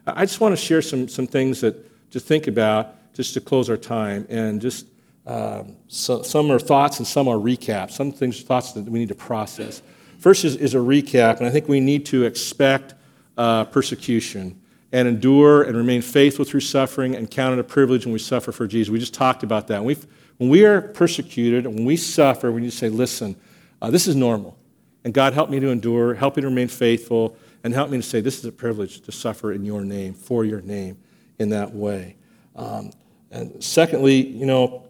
I 0.06 0.24
just 0.24 0.40
want 0.40 0.52
to 0.52 0.62
share 0.62 0.82
some, 0.82 1.08
some 1.08 1.26
things 1.26 1.60
that 1.60 2.10
to 2.12 2.20
think 2.20 2.46
about 2.46 3.14
just 3.14 3.34
to 3.34 3.40
close 3.40 3.70
our 3.70 3.76
time. 3.76 4.26
And 4.28 4.60
just 4.60 4.86
um, 5.26 5.76
so, 5.88 6.22
some 6.22 6.50
are 6.50 6.58
thoughts 6.58 6.98
and 6.98 7.06
some 7.06 7.28
are 7.28 7.36
recaps. 7.36 7.92
Some 7.92 8.12
things, 8.12 8.42
thoughts 8.42 8.72
that 8.72 8.84
we 8.84 8.98
need 8.98 9.08
to 9.08 9.14
process. 9.14 9.82
First 10.18 10.44
is, 10.44 10.56
is 10.56 10.74
a 10.74 10.78
recap, 10.78 11.38
and 11.38 11.46
I 11.46 11.50
think 11.50 11.68
we 11.68 11.80
need 11.80 12.04
to 12.06 12.24
expect 12.24 12.94
uh, 13.38 13.64
persecution 13.64 14.60
and 14.92 15.06
endure 15.06 15.62
and 15.62 15.76
remain 15.76 16.02
faithful 16.02 16.44
through 16.44 16.60
suffering 16.60 17.14
and 17.14 17.30
count 17.30 17.54
it 17.54 17.58
a 17.58 17.64
privilege 17.64 18.04
when 18.04 18.12
we 18.12 18.18
suffer 18.18 18.52
for 18.52 18.66
Jesus. 18.66 18.90
We 18.90 18.98
just 18.98 19.14
talked 19.14 19.42
about 19.42 19.68
that. 19.68 19.84
When, 19.84 19.96
when 20.38 20.50
we 20.50 20.64
are 20.64 20.80
persecuted 20.80 21.64
and 21.64 21.74
when 21.76 21.84
we 21.84 21.96
suffer, 21.96 22.50
we 22.50 22.60
need 22.60 22.70
to 22.70 22.76
say, 22.76 22.88
listen, 22.88 23.36
uh, 23.80 23.90
this 23.90 24.08
is 24.08 24.16
normal. 24.16 24.58
And 25.04 25.14
God, 25.14 25.32
help 25.32 25.48
me 25.48 25.60
to 25.60 25.68
endure, 25.68 26.14
help 26.14 26.36
me 26.36 26.42
to 26.42 26.48
remain 26.48 26.68
faithful, 26.68 27.36
and 27.62 27.74
help 27.74 27.90
me 27.90 27.98
to 27.98 28.02
say, 28.02 28.20
this 28.20 28.38
is 28.38 28.44
a 28.44 28.52
privilege 28.52 29.00
to 29.02 29.12
suffer 29.12 29.52
in 29.52 29.64
your 29.64 29.82
name, 29.82 30.14
for 30.14 30.44
your 30.44 30.60
name, 30.62 30.98
in 31.38 31.50
that 31.50 31.72
way. 31.74 32.16
Um, 32.56 32.92
and 33.30 33.62
secondly, 33.62 34.26
you 34.26 34.46
know, 34.46 34.86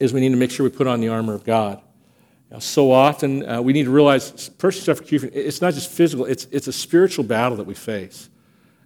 is 0.00 0.12
we 0.12 0.20
need 0.20 0.30
to 0.30 0.36
make 0.36 0.50
sure 0.50 0.64
we 0.64 0.70
put 0.70 0.86
on 0.86 1.00
the 1.00 1.08
armor 1.08 1.34
of 1.34 1.44
God. 1.44 1.80
Know, 2.50 2.60
so 2.60 2.92
often 2.92 3.48
uh, 3.48 3.60
we 3.60 3.72
need 3.72 3.84
to 3.84 3.90
realize 3.90 4.48
persecution, 4.48 5.30
it's 5.32 5.60
not 5.60 5.74
just 5.74 5.90
physical, 5.90 6.24
it's, 6.24 6.46
it's 6.52 6.68
a 6.68 6.72
spiritual 6.72 7.24
battle 7.24 7.56
that 7.56 7.66
we 7.66 7.74
face. 7.74 8.30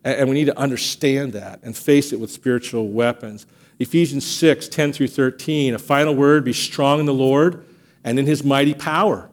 And, 0.05 0.21
and 0.21 0.29
we 0.29 0.35
need 0.35 0.47
to 0.47 0.59
understand 0.59 1.35
that 1.35 1.61
and 1.63 1.77
face 1.77 2.13
it 2.13 2.19
with 2.19 2.31
spiritual 2.31 2.89
weapons. 2.89 3.47
Ephesians 3.79 4.27
6, 4.27 4.69
10 4.69 4.93
through 4.93 5.09
13, 5.09 5.75
a 5.75 5.79
final 5.79 6.15
word 6.15 6.45
be 6.45 6.53
strong 6.53 6.99
in 7.01 7.07
the 7.07 7.15
Lord 7.15 7.65
and 8.05 8.19
in 8.19 8.27
his 8.27 8.43
mighty 8.43 8.75
power. 8.75 9.31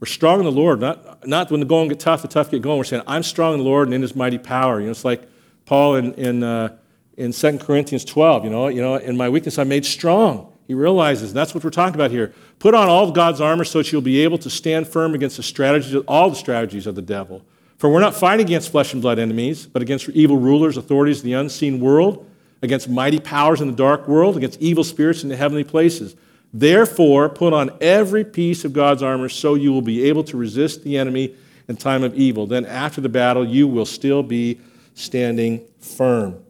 We're 0.00 0.06
strong 0.06 0.38
in 0.38 0.44
the 0.44 0.52
Lord, 0.52 0.80
not, 0.80 1.26
not 1.26 1.50
when 1.50 1.60
the 1.60 1.66
going 1.66 1.88
get 1.88 1.98
tough, 1.98 2.22
the 2.22 2.28
tough 2.28 2.50
get 2.50 2.62
going. 2.62 2.78
We're 2.78 2.84
saying, 2.84 3.02
I'm 3.06 3.22
strong 3.22 3.54
in 3.54 3.58
the 3.58 3.64
Lord 3.64 3.88
and 3.88 3.94
in 3.94 4.02
his 4.02 4.14
mighty 4.14 4.38
power. 4.38 4.78
You 4.78 4.86
know, 4.86 4.92
it's 4.92 5.04
like 5.04 5.28
Paul 5.66 5.96
in, 5.96 6.14
in, 6.14 6.42
uh, 6.42 6.76
in 7.16 7.32
2 7.32 7.58
Corinthians 7.58 8.04
12, 8.04 8.44
you 8.44 8.50
know, 8.50 8.68
you 8.68 8.80
know, 8.80 8.94
in 8.96 9.16
my 9.16 9.28
weakness 9.28 9.58
I'm 9.58 9.68
made 9.68 9.84
strong. 9.84 10.52
He 10.68 10.74
realizes 10.74 11.32
that's 11.32 11.54
what 11.54 11.64
we're 11.64 11.70
talking 11.70 11.94
about 11.94 12.10
here. 12.10 12.32
Put 12.58 12.74
on 12.74 12.88
all 12.88 13.08
of 13.08 13.14
God's 13.14 13.40
armor 13.40 13.64
so 13.64 13.78
that 13.78 13.90
you'll 13.90 14.02
be 14.02 14.20
able 14.20 14.38
to 14.38 14.50
stand 14.50 14.86
firm 14.86 15.14
against 15.14 15.38
the 15.38 15.42
strategies, 15.42 15.94
all 16.06 16.30
the 16.30 16.36
strategies 16.36 16.86
of 16.86 16.94
the 16.94 17.02
devil. 17.02 17.42
For 17.78 17.88
we're 17.88 18.00
not 18.00 18.14
fighting 18.14 18.46
against 18.46 18.70
flesh 18.70 18.92
and 18.92 19.00
blood 19.00 19.18
enemies, 19.18 19.66
but 19.66 19.82
against 19.82 20.08
evil 20.10 20.36
rulers, 20.36 20.76
authorities, 20.76 21.18
of 21.18 21.24
the 21.24 21.32
unseen 21.32 21.80
world, 21.80 22.28
against 22.60 22.88
mighty 22.88 23.18
powers 23.18 23.60
in 23.60 23.68
the 23.68 23.76
dark 23.76 24.06
world, 24.06 24.36
against 24.36 24.60
evil 24.60 24.84
spirits 24.84 25.22
in 25.22 25.28
the 25.28 25.36
heavenly 25.36 25.64
places. 25.64 26.16
Therefore, 26.52 27.28
put 27.28 27.52
on 27.52 27.70
every 27.80 28.24
piece 28.24 28.64
of 28.64 28.72
God's 28.72 29.02
armor 29.02 29.28
so 29.28 29.54
you 29.54 29.72
will 29.72 29.82
be 29.82 30.04
able 30.04 30.24
to 30.24 30.36
resist 30.36 30.82
the 30.82 30.96
enemy 30.96 31.34
in 31.68 31.76
time 31.76 32.02
of 32.02 32.14
evil. 32.14 32.46
Then, 32.46 32.64
after 32.64 33.00
the 33.00 33.08
battle, 33.08 33.46
you 33.46 33.68
will 33.68 33.84
still 33.84 34.22
be 34.22 34.60
standing 34.94 35.64
firm. 35.80 36.42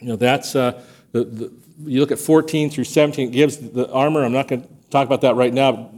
You 0.00 0.08
know, 0.08 0.16
that's, 0.16 0.54
uh, 0.54 0.82
the, 1.12 1.24
the, 1.24 1.52
you 1.84 2.00
look 2.00 2.12
at 2.12 2.18
14 2.18 2.70
through 2.70 2.84
17, 2.84 3.28
it 3.28 3.32
gives 3.32 3.56
the 3.56 3.90
armor. 3.90 4.24
I'm 4.24 4.32
not 4.32 4.48
going 4.48 4.62
to 4.62 4.68
talk 4.90 5.06
about 5.06 5.22
that 5.22 5.34
right 5.34 5.52
now. 5.52 5.90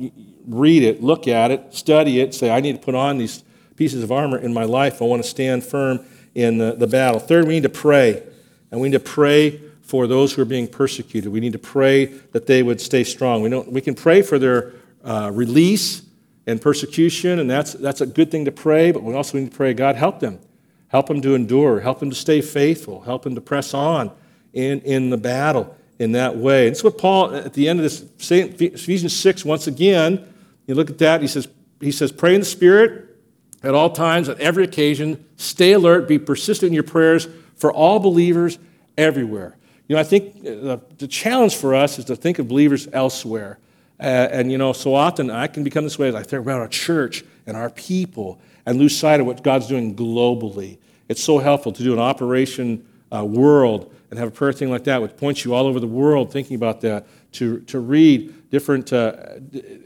Read 0.47 0.83
it, 0.83 1.03
look 1.03 1.29
at 1.29 1.51
it, 1.51 1.75
study 1.75 2.21
it, 2.21 2.35
say, 2.35 2.51
I 2.51 2.61
need 2.61 2.73
to 2.73 2.79
put 2.79 2.95
on 2.95 3.19
these 3.19 3.45
pieces 3.77 4.03
of 4.03 4.11
armor 4.11 4.39
in 4.39 4.55
my 4.55 4.65
life. 4.65 5.03
I 5.03 5.05
want 5.05 5.23
to 5.23 5.29
stand 5.29 5.65
firm 5.65 6.05
in 6.35 6.59
the, 6.59 6.73
the 6.73 6.87
battle. 6.87 7.21
Third, 7.21 7.47
we 7.47 7.55
need 7.55 7.65
to 7.65 7.69
pray. 7.69 8.23
And 8.71 8.81
we 8.81 8.89
need 8.89 8.97
to 8.97 9.01
pray 9.01 9.61
for 9.87 10.09
those 10.09 10.33
who 10.33 10.43
are 10.43 10.47
being 10.47 10.67
persecuted. 10.67 11.33
We 11.33 11.39
need 11.39 11.53
to 11.53 11.61
pray 11.61 12.07
that 12.33 12.47
they 12.47 12.63
would 12.63 12.81
stay 12.81 13.05
strong. 13.05 13.41
We, 13.41 13.49
don't, 13.49 13.71
we 13.71 13.81
can 13.81 13.95
pray 13.95 14.21
for 14.21 14.37
their 14.37 14.73
uh, 15.05 15.31
release 15.33 16.03
and 16.45 16.61
persecution, 16.61 17.39
and 17.39 17.49
that's, 17.49 17.73
that's 17.75 18.01
a 18.01 18.07
good 18.07 18.33
thing 18.33 18.45
to 18.47 18.53
pray, 18.53 18.91
but 18.91 19.05
we 19.05 19.15
also 19.15 19.39
need 19.39 19.51
to 19.53 19.57
pray, 19.57 19.75
God, 19.75 19.95
help 19.95 20.19
them. 20.19 20.41
Help 20.89 21.07
them 21.07 21.21
to 21.23 21.35
endure. 21.35 21.81
Help 21.81 22.01
them 22.01 22.11
to 22.11 22.17
stay 22.17 22.41
faithful. 22.41 23.01
Help 23.03 23.23
them 23.23 23.37
to 23.37 23.41
press 23.41 23.75
on 23.75 24.11
in, 24.53 24.81
in 24.81 25.11
the 25.11 25.17
battle 25.17 25.77
in 26.01 26.13
that 26.13 26.37
way. 26.37 26.67
And 26.67 26.75
that's 26.75 26.85
what 26.85 26.99
Paul, 26.99 27.35
at 27.35 27.53
the 27.53 27.69
end 27.69 27.79
of 27.79 27.85
this, 27.85 28.05
Ephesians 28.31 29.15
6, 29.15 29.45
once 29.45 29.69
again, 29.69 30.27
you 30.67 30.75
look 30.75 30.91
at 30.91 30.99
that, 30.99 31.23
he 31.23 31.29
says, 31.29 31.49
he 31.81 31.93
says, 31.93 32.11
pray 32.11 32.35
in 32.35 32.41
the 32.41 32.47
Spirit 32.47 33.17
at 33.63 33.75
all 33.75 33.91
times, 33.91 34.29
at 34.29 34.41
every 34.41 34.65
occasion. 34.65 35.25
Stay 35.37 35.73
alert, 35.73 36.09
be 36.09 36.19
persistent 36.19 36.69
in 36.69 36.75
your 36.75 36.83
prayers 36.83 37.29
for 37.55 37.73
all 37.73 38.01
believers 38.01 38.59
everywhere. 38.99 39.57
You 39.89 39.95
know, 39.95 40.01
I 40.01 40.05
think 40.05 40.45
uh, 40.47 40.79
the 40.99 41.07
challenge 41.07 41.57
for 41.57 41.75
us 41.75 41.99
is 41.99 42.05
to 42.07 42.17
think 42.17 42.39
of 42.39 42.49
believers 42.49 42.89
elsewhere. 42.93 43.59
Uh, 43.99 44.03
and, 44.03 44.51
you 44.51 44.59
know, 44.59 44.73
so 44.73 44.95
often 44.95 45.31
I 45.31 45.47
can 45.47 45.65
become 45.65 45.85
this 45.85 45.99
way 45.99 46.09
as 46.09 46.15
I 46.15 46.23
think 46.23 46.43
about 46.43 46.61
our 46.61 46.69
church 46.69 47.25
and 47.47 47.57
our 47.57 47.71
people 47.71 48.41
and 48.67 48.79
lose 48.79 48.97
sight 48.99 49.21
of 49.21 49.27
what 49.27 49.43
God's 49.43 49.69
doing 49.69 49.95
globally. 49.95 50.79
It's 51.09 51.23
so 51.23 51.39
helpful 51.39 51.73
to 51.73 51.83
do 51.83 51.93
an 51.93 51.99
Operation 51.99 52.87
uh, 53.15 53.25
World 53.25 53.95
and 54.11 54.19
have 54.19 54.29
a 54.29 54.33
prayer 54.33 54.53
thing 54.53 54.71
like 54.71 54.85
that, 54.85 55.01
which 55.01 55.17
points 55.17 55.45
you 55.45 55.55
all 55.55 55.67
over 55.67 55.81
the 55.81 55.87
world 55.87 56.33
thinking 56.33 56.57
about 56.57 56.81
that, 56.81 57.07
to, 57.33 57.61
to 57.61 57.79
read 57.79 58.51
different 58.51 58.93
uh, 58.93 59.15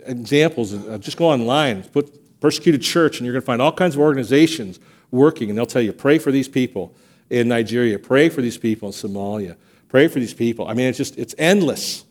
examples. 0.06 0.72
Just 0.98 1.16
go 1.16 1.26
online, 1.26 1.82
put 1.84 2.40
persecuted 2.40 2.80
church, 2.80 3.18
and 3.18 3.26
you're 3.26 3.34
going 3.34 3.42
to 3.42 3.46
find 3.46 3.60
all 3.60 3.72
kinds 3.72 3.94
of 3.94 4.00
organizations 4.00 4.80
working, 5.10 5.50
and 5.50 5.58
they'll 5.58 5.66
tell 5.66 5.82
you, 5.82 5.92
pray 5.92 6.18
for 6.18 6.32
these 6.32 6.48
people 6.48 6.94
in 7.28 7.48
Nigeria, 7.48 7.98
pray 7.98 8.28
for 8.28 8.40
these 8.40 8.56
people 8.56 8.88
in 8.88 8.92
Somalia 8.92 9.56
Pray 9.90 10.08
for 10.08 10.20
these 10.20 10.32
people. 10.32 10.66
I 10.66 10.74
mean, 10.74 10.86
it's 10.86 10.98
just, 10.98 11.18
it's 11.18 11.34
endless. 11.36 12.04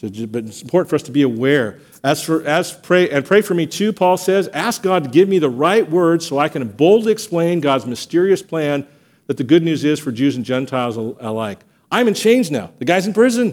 But 0.00 0.44
it's 0.44 0.60
important 0.60 0.90
for 0.90 0.96
us 0.96 1.02
to 1.04 1.10
be 1.10 1.22
aware. 1.22 1.80
As 2.02 2.22
for, 2.22 2.46
as 2.46 2.72
pray, 2.72 3.08
and 3.08 3.24
pray 3.24 3.40
for 3.40 3.54
me 3.54 3.66
too, 3.66 3.92
Paul 3.92 4.18
says, 4.18 4.48
ask 4.48 4.82
God 4.82 5.04
to 5.04 5.10
give 5.10 5.28
me 5.28 5.38
the 5.38 5.48
right 5.48 5.88
words 5.88 6.26
so 6.26 6.38
I 6.38 6.50
can 6.50 6.68
boldly 6.68 7.10
explain 7.10 7.60
God's 7.60 7.86
mysterious 7.86 8.42
plan 8.42 8.86
that 9.26 9.38
the 9.38 9.44
good 9.44 9.62
news 9.62 9.82
is 9.84 9.98
for 9.98 10.12
Jews 10.12 10.36
and 10.36 10.44
Gentiles 10.44 10.98
alike. 10.98 11.60
I'm 11.90 12.06
in 12.06 12.12
chains 12.12 12.50
now. 12.50 12.72
The 12.78 12.84
guy's 12.84 13.06
in 13.06 13.14
prison. 13.14 13.50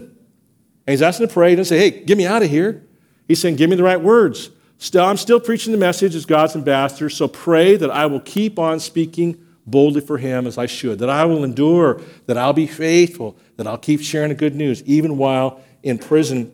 And 0.85 0.91
he's 0.91 1.01
asking 1.01 1.29
to 1.29 1.33
pray. 1.33 1.51
He 1.51 1.55
doesn't 1.55 1.73
say, 1.73 1.91
hey, 1.91 2.03
get 2.03 2.17
me 2.17 2.25
out 2.25 2.43
of 2.43 2.49
here. 2.49 2.85
He's 3.27 3.39
saying, 3.39 3.55
give 3.55 3.69
me 3.69 3.77
the 3.77 3.83
right 3.83 4.01
words. 4.01 4.49
Still, 4.79 5.05
I'm 5.05 5.15
still 5.15 5.39
preaching 5.39 5.71
the 5.71 5.77
message 5.77 6.15
as 6.15 6.25
God's 6.25 6.55
ambassador, 6.55 7.09
so 7.09 7.27
pray 7.29 7.77
that 7.77 7.91
I 7.91 8.07
will 8.07 8.19
keep 8.19 8.59
on 8.59 8.81
speaking 8.81 9.45
boldly 9.65 10.01
for 10.01 10.17
him 10.17 10.47
as 10.47 10.57
I 10.57 10.65
should, 10.65 10.99
that 10.99 11.09
I 11.09 11.25
will 11.25 11.43
endure, 11.43 12.01
that 12.25 12.37
I'll 12.37 12.53
be 12.53 12.67
faithful, 12.67 13.37
that 13.57 13.67
I'll 13.67 13.77
keep 13.77 14.01
sharing 14.01 14.29
the 14.29 14.35
good 14.35 14.55
news, 14.55 14.83
even 14.83 15.17
while 15.17 15.61
in 15.83 15.97
prison 15.97 16.51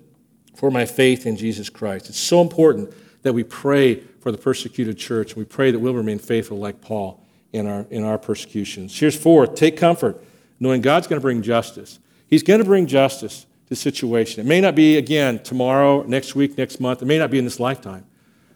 for 0.56 0.72
my 0.72 0.86
faith 0.86 1.26
in 1.26 1.38
Jesus 1.38 1.70
Christ. 1.70 2.10
It's 2.10 2.20
so 2.20 2.42
important 2.42 2.94
that 3.22 3.34
we 3.34 3.44
pray 3.44 4.02
for 4.20 4.32
the 4.32 4.38
persecuted 4.38 4.98
church. 4.98 5.36
We 5.36 5.46
pray 5.46 5.72
that 5.72 5.80
we'll 5.80 5.94
remain 5.94 6.20
faithful 6.20 6.58
like 6.58 6.82
Paul 6.82 7.24
in 7.54 7.68
our, 7.68 7.86
in 7.90 8.04
our 8.04 8.18
persecutions. 8.18 8.98
Here's 8.98 9.16
fourth 9.16 9.56
take 9.56 9.78
comfort, 9.78 10.22
knowing 10.60 10.82
God's 10.82 11.08
going 11.08 11.20
to 11.20 11.22
bring 11.22 11.42
justice. 11.42 12.00
He's 12.28 12.44
going 12.44 12.60
to 12.60 12.66
bring 12.66 12.88
justice 12.88 13.42
to 13.42 13.70
the 13.70 13.76
situation. 13.76 14.42
It 14.42 14.48
may 14.48 14.60
not 14.60 14.76
be, 14.76 14.98
again, 14.98 15.40
tomorrow, 15.44 16.04
next 16.04 16.36
week, 16.36 16.58
next 16.58 16.80
month. 16.80 17.02
It 17.02 17.06
may 17.06 17.18
not 17.18 17.32
be 17.32 17.40
in 17.40 17.46
this 17.46 17.60
lifetime. 17.60 18.06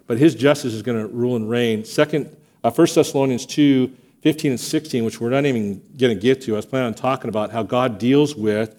But 0.08 0.18
his 0.18 0.36
justice 0.36 0.74
is 0.74 0.82
going 0.82 1.00
to 1.00 1.08
rule 1.08 1.36
and 1.36 1.50
reign. 1.50 1.86
Second, 1.86 2.36
uh, 2.64 2.72
1 2.72 2.88
Thessalonians 2.94 3.46
2, 3.46 3.96
15 4.22 4.52
and 4.52 4.60
16, 4.60 5.04
which 5.04 5.20
we're 5.20 5.30
not 5.30 5.46
even 5.46 5.82
going 5.98 6.16
to 6.16 6.20
get 6.20 6.42
to. 6.44 6.54
I 6.54 6.56
was 6.58 6.66
planning 6.66 6.88
on 6.88 6.94
talking 6.94 7.30
about 7.30 7.52
how 7.52 7.64
God 7.64 7.98
deals 7.98 8.36
with 8.36 8.76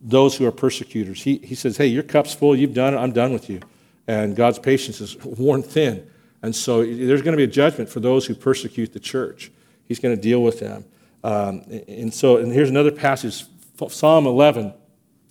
those 0.00 0.36
who 0.36 0.46
are 0.46 0.52
persecutors. 0.52 1.22
He, 1.22 1.38
he 1.38 1.54
says, 1.54 1.76
Hey, 1.76 1.86
your 1.86 2.02
cup's 2.02 2.34
full. 2.34 2.56
You've 2.56 2.74
done 2.74 2.94
it. 2.94 2.98
I'm 2.98 3.12
done 3.12 3.32
with 3.32 3.50
you. 3.50 3.60
And 4.06 4.36
God's 4.36 4.58
patience 4.58 5.00
is 5.00 5.16
worn 5.24 5.62
thin. 5.62 6.08
And 6.42 6.54
so 6.54 6.84
there's 6.84 7.22
going 7.22 7.32
to 7.32 7.36
be 7.36 7.44
a 7.44 7.48
judgment 7.48 7.88
for 7.88 8.00
those 8.00 8.26
who 8.26 8.34
persecute 8.34 8.92
the 8.92 9.00
church. 9.00 9.50
He's 9.84 9.98
going 9.98 10.14
to 10.14 10.20
deal 10.20 10.42
with 10.42 10.60
them. 10.60 10.84
Um, 11.24 11.62
and 11.88 12.14
so, 12.14 12.36
and 12.36 12.52
here's 12.52 12.70
another 12.70 12.92
passage 12.92 13.44
Psalm 13.88 14.26
11. 14.26 14.72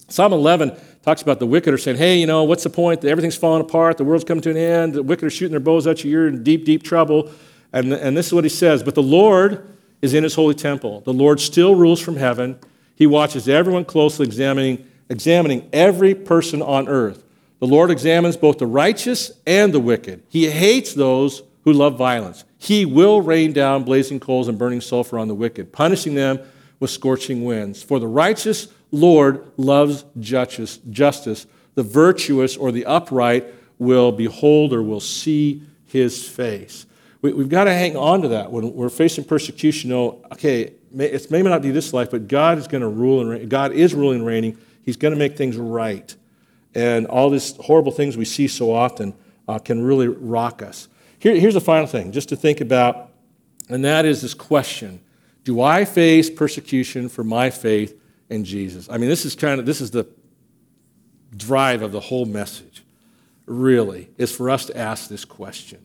Psalm 0.07 0.33
11 0.33 0.77
talks 1.03 1.21
about 1.21 1.39
the 1.39 1.47
wicked 1.47 1.73
are 1.73 1.77
saying, 1.77 1.97
hey, 1.97 2.19
you 2.19 2.27
know, 2.27 2.43
what's 2.43 2.63
the 2.63 2.69
point? 2.69 3.03
Everything's 3.05 3.35
falling 3.35 3.61
apart. 3.61 3.97
The 3.97 4.03
world's 4.03 4.23
coming 4.23 4.41
to 4.41 4.51
an 4.51 4.57
end. 4.57 4.93
The 4.93 5.03
wicked 5.03 5.25
are 5.25 5.29
shooting 5.29 5.51
their 5.51 5.59
bows 5.59 5.87
at 5.87 6.03
you. 6.03 6.11
You're 6.11 6.27
in 6.27 6.43
deep, 6.43 6.65
deep 6.65 6.83
trouble. 6.83 7.31
And, 7.75 7.91
and 7.91 8.15
this 8.15 8.27
is 8.27 8.33
what 8.33 8.45
he 8.45 8.49
says 8.49 8.81
But 8.81 8.95
the 8.95 9.03
Lord 9.03 9.67
is 10.01 10.15
in 10.15 10.23
his 10.23 10.33
holy 10.33 10.55
temple. 10.55 11.01
The 11.01 11.13
Lord 11.13 11.39
still 11.39 11.75
rules 11.75 11.99
from 11.99 12.15
heaven. 12.15 12.57
He 12.95 13.05
watches 13.05 13.47
everyone 13.49 13.85
closely, 13.85 14.25
examining, 14.25 14.89
examining 15.09 15.69
every 15.73 16.15
person 16.15 16.61
on 16.61 16.87
earth. 16.87 17.23
The 17.59 17.67
Lord 17.67 17.91
examines 17.91 18.37
both 18.37 18.57
the 18.57 18.65
righteous 18.65 19.31
and 19.45 19.73
the 19.73 19.79
wicked. 19.79 20.23
He 20.29 20.49
hates 20.49 20.93
those 20.93 21.43
who 21.65 21.73
love 21.73 21.97
violence. 21.97 22.45
He 22.57 22.85
will 22.85 23.21
rain 23.21 23.51
down 23.51 23.83
blazing 23.83 24.19
coals 24.19 24.47
and 24.47 24.57
burning 24.57 24.81
sulfur 24.81 25.19
on 25.19 25.27
the 25.27 25.35
wicked, 25.35 25.73
punishing 25.73 26.15
them 26.15 26.39
with 26.79 26.91
scorching 26.91 27.43
winds. 27.43 27.83
For 27.83 27.99
the 27.99 28.07
righteous 28.07 28.69
Lord 28.91 29.51
loves 29.57 30.05
justice. 30.19 30.77
justice. 30.89 31.45
The 31.73 31.83
virtuous 31.83 32.55
or 32.55 32.71
the 32.71 32.85
upright 32.85 33.45
will 33.79 34.13
behold 34.13 34.71
or 34.71 34.81
will 34.81 35.01
see 35.01 35.63
his 35.87 36.25
face. 36.27 36.85
We, 37.21 37.31
have 37.31 37.49
got 37.49 37.63
to 37.63 37.73
hang 37.73 37.97
on 37.97 38.21
to 38.21 38.27
that 38.29 38.51
when 38.51 38.73
we're 38.73 38.89
facing 38.89 39.23
persecution. 39.23 39.89
Know, 39.89 40.23
okay, 40.33 40.73
it 40.97 41.31
may 41.31 41.41
not 41.41 41.61
be 41.61 41.71
this 41.71 41.93
life, 41.93 42.11
but 42.11 42.27
God 42.27 42.57
is 42.57 42.67
going 42.67 42.81
to 42.81 42.87
rule 42.87 43.21
and 43.21 43.29
reign. 43.29 43.49
God 43.49 43.71
is 43.71 43.93
ruling 43.93 44.19
and 44.19 44.27
reigning. 44.27 44.57
He's 44.83 44.97
going 44.97 45.13
to 45.13 45.17
make 45.17 45.35
things 45.35 45.57
right. 45.57 46.15
And 46.73 47.07
all 47.07 47.29
these 47.29 47.55
horrible 47.57 47.91
things 47.91 48.17
we 48.17 48.25
see 48.25 48.47
so 48.47 48.73
often 48.73 49.13
uh, 49.47 49.59
can 49.59 49.83
really 49.83 50.07
rock 50.07 50.61
us. 50.61 50.87
Here, 51.19 51.35
here's 51.35 51.53
the 51.53 51.61
final 51.61 51.87
thing, 51.87 52.11
just 52.11 52.29
to 52.29 52.35
think 52.35 52.61
about, 52.61 53.09
and 53.69 53.83
that 53.85 54.05
is 54.05 54.21
this 54.21 54.33
question 54.33 54.99
Do 55.43 55.61
I 55.61 55.85
face 55.85 56.29
persecution 56.29 57.09
for 57.09 57.23
my 57.23 57.49
faith 57.49 57.99
in 58.29 58.43
Jesus? 58.43 58.87
I 58.89 58.97
mean, 58.97 59.09
this 59.09 59.25
is 59.25 59.35
kind 59.35 59.59
of 59.59 59.65
this 59.65 59.81
is 59.81 59.91
the 59.91 60.07
drive 61.35 61.81
of 61.81 61.91
the 61.91 61.99
whole 61.99 62.25
message, 62.25 62.83
really, 63.45 64.09
is 64.17 64.35
for 64.35 64.49
us 64.49 64.65
to 64.67 64.77
ask 64.77 65.09
this 65.09 65.25
question 65.25 65.84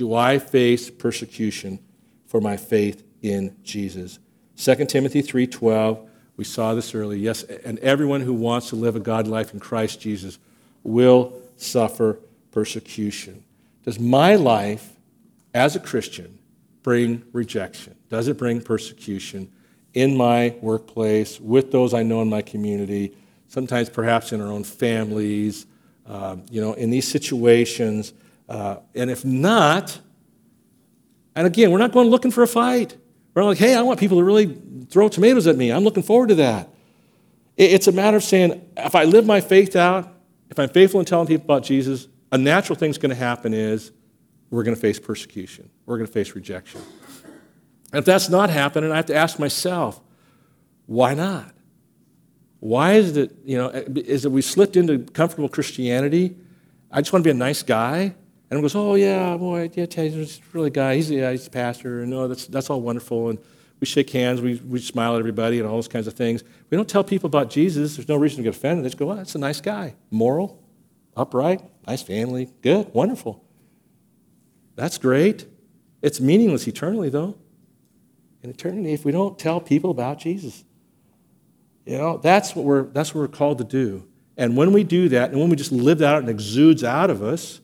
Do 0.00 0.14
I 0.14 0.38
face 0.38 0.88
persecution 0.88 1.78
for 2.24 2.40
my 2.40 2.56
faith 2.56 3.04
in 3.20 3.54
Jesus? 3.62 4.18
2 4.56 4.88
Timothy 4.88 5.20
3:12 5.20 6.08
we 6.38 6.44
saw 6.44 6.72
this 6.72 6.94
earlier. 6.94 7.18
Yes, 7.18 7.42
and 7.42 7.78
everyone 7.80 8.22
who 8.22 8.32
wants 8.32 8.70
to 8.70 8.76
live 8.76 8.96
a 8.96 9.00
God 9.00 9.26
life 9.26 9.52
in 9.52 9.60
Christ 9.60 10.00
Jesus 10.00 10.38
will 10.84 11.34
suffer 11.58 12.18
persecution. 12.50 13.44
Does 13.84 14.00
my 14.00 14.36
life 14.36 14.96
as 15.52 15.76
a 15.76 15.80
Christian 15.80 16.38
bring 16.82 17.22
rejection? 17.34 17.94
Does 18.08 18.26
it 18.26 18.38
bring 18.38 18.62
persecution 18.62 19.52
in 19.92 20.16
my 20.16 20.54
workplace, 20.62 21.38
with 21.38 21.72
those 21.72 21.92
I 21.92 22.04
know 22.04 22.22
in 22.22 22.30
my 22.30 22.40
community, 22.40 23.14
sometimes 23.48 23.90
perhaps 23.90 24.32
in 24.32 24.40
our 24.40 24.50
own 24.50 24.64
families, 24.64 25.66
uh, 26.06 26.36
you 26.50 26.62
know, 26.62 26.72
in 26.72 26.88
these 26.88 27.06
situations? 27.06 28.14
Uh, 28.50 28.80
and 28.96 29.08
if 29.10 29.24
not, 29.24 30.00
and 31.36 31.46
again, 31.46 31.70
we're 31.70 31.78
not 31.78 31.92
going 31.92 32.08
looking 32.08 32.32
for 32.32 32.42
a 32.42 32.48
fight. 32.48 32.96
We're 33.32 33.44
like, 33.44 33.58
hey, 33.58 33.76
I 33.76 33.82
want 33.82 34.00
people 34.00 34.18
to 34.18 34.24
really 34.24 34.60
throw 34.90 35.08
tomatoes 35.08 35.46
at 35.46 35.56
me. 35.56 35.70
I'm 35.70 35.84
looking 35.84 36.02
forward 36.02 36.30
to 36.30 36.34
that. 36.34 36.68
It's 37.56 37.86
a 37.86 37.92
matter 37.92 38.16
of 38.16 38.24
saying, 38.24 38.60
if 38.76 38.94
I 38.96 39.04
live 39.04 39.24
my 39.24 39.40
faith 39.40 39.76
out, 39.76 40.12
if 40.50 40.58
I'm 40.58 40.68
faithful 40.68 40.98
in 40.98 41.06
telling 41.06 41.28
people 41.28 41.44
about 41.44 41.62
Jesus, 41.62 42.08
a 42.32 42.38
natural 42.38 42.76
thing's 42.76 42.98
going 42.98 43.10
to 43.10 43.16
happen 43.16 43.54
is 43.54 43.92
we're 44.50 44.64
going 44.64 44.74
to 44.74 44.80
face 44.80 44.98
persecution. 44.98 45.70
We're 45.86 45.98
going 45.98 46.08
to 46.08 46.12
face 46.12 46.34
rejection. 46.34 46.80
And 47.92 48.00
if 48.00 48.04
that's 48.04 48.28
not 48.28 48.50
happening, 48.50 48.90
I 48.90 48.96
have 48.96 49.06
to 49.06 49.14
ask 49.14 49.38
myself, 49.38 50.00
why 50.86 51.14
not? 51.14 51.54
Why 52.58 52.94
is 52.94 53.16
it, 53.16 53.32
you 53.44 53.56
know, 53.56 53.68
is 53.68 54.24
it 54.24 54.32
we 54.32 54.42
slipped 54.42 54.76
into 54.76 54.98
comfortable 54.98 55.48
Christianity? 55.48 56.36
I 56.90 57.00
just 57.00 57.12
want 57.12 57.22
to 57.24 57.28
be 57.28 57.30
a 57.30 57.34
nice 57.34 57.62
guy. 57.62 58.16
And 58.50 58.58
it 58.58 58.62
goes, 58.62 58.74
oh, 58.74 58.96
yeah, 58.96 59.36
boy, 59.36 59.70
yeah, 59.74 59.86
really 60.52 60.66
a 60.66 60.70
guy. 60.70 60.96
He's, 60.96 61.10
yeah, 61.10 61.30
he's 61.30 61.46
a 61.46 61.50
pastor. 61.50 62.02
And 62.02 62.10
no, 62.10 62.26
that's, 62.26 62.46
that's 62.46 62.68
all 62.68 62.80
wonderful. 62.80 63.30
And 63.30 63.38
we 63.78 63.86
shake 63.86 64.10
hands, 64.10 64.40
we, 64.40 64.56
we 64.56 64.80
smile 64.80 65.14
at 65.14 65.20
everybody, 65.20 65.60
and 65.60 65.68
all 65.68 65.76
those 65.76 65.88
kinds 65.88 66.06
of 66.06 66.14
things. 66.14 66.42
We 66.68 66.76
don't 66.76 66.88
tell 66.88 67.04
people 67.04 67.28
about 67.28 67.48
Jesus. 67.48 67.96
There's 67.96 68.08
no 68.08 68.16
reason 68.16 68.38
to 68.38 68.42
get 68.42 68.56
offended. 68.56 68.84
They 68.84 68.88
just 68.88 68.98
go, 68.98 69.10
oh, 69.10 69.14
that's 69.14 69.36
a 69.36 69.38
nice 69.38 69.60
guy. 69.60 69.94
Moral, 70.10 70.60
upright, 71.16 71.62
nice 71.86 72.02
family, 72.02 72.50
good, 72.60 72.92
wonderful. 72.92 73.44
That's 74.74 74.98
great. 74.98 75.46
It's 76.02 76.20
meaningless 76.20 76.66
eternally, 76.66 77.08
though. 77.08 77.36
In 78.42 78.50
eternity, 78.50 78.92
if 78.92 79.04
we 79.04 79.12
don't 79.12 79.38
tell 79.38 79.60
people 79.60 79.90
about 79.90 80.18
Jesus. 80.18 80.64
You 81.86 81.98
know, 81.98 82.16
that's 82.18 82.56
what 82.56 82.64
we're, 82.64 82.82
that's 82.84 83.14
what 83.14 83.20
we're 83.20 83.28
called 83.28 83.58
to 83.58 83.64
do. 83.64 84.06
And 84.36 84.56
when 84.56 84.72
we 84.72 84.84
do 84.84 85.08
that, 85.10 85.30
and 85.30 85.40
when 85.40 85.50
we 85.50 85.56
just 85.56 85.72
live 85.72 85.98
that 85.98 86.14
out 86.14 86.20
and 86.20 86.28
exudes 86.28 86.82
out 86.82 87.10
of 87.10 87.22
us, 87.22 87.60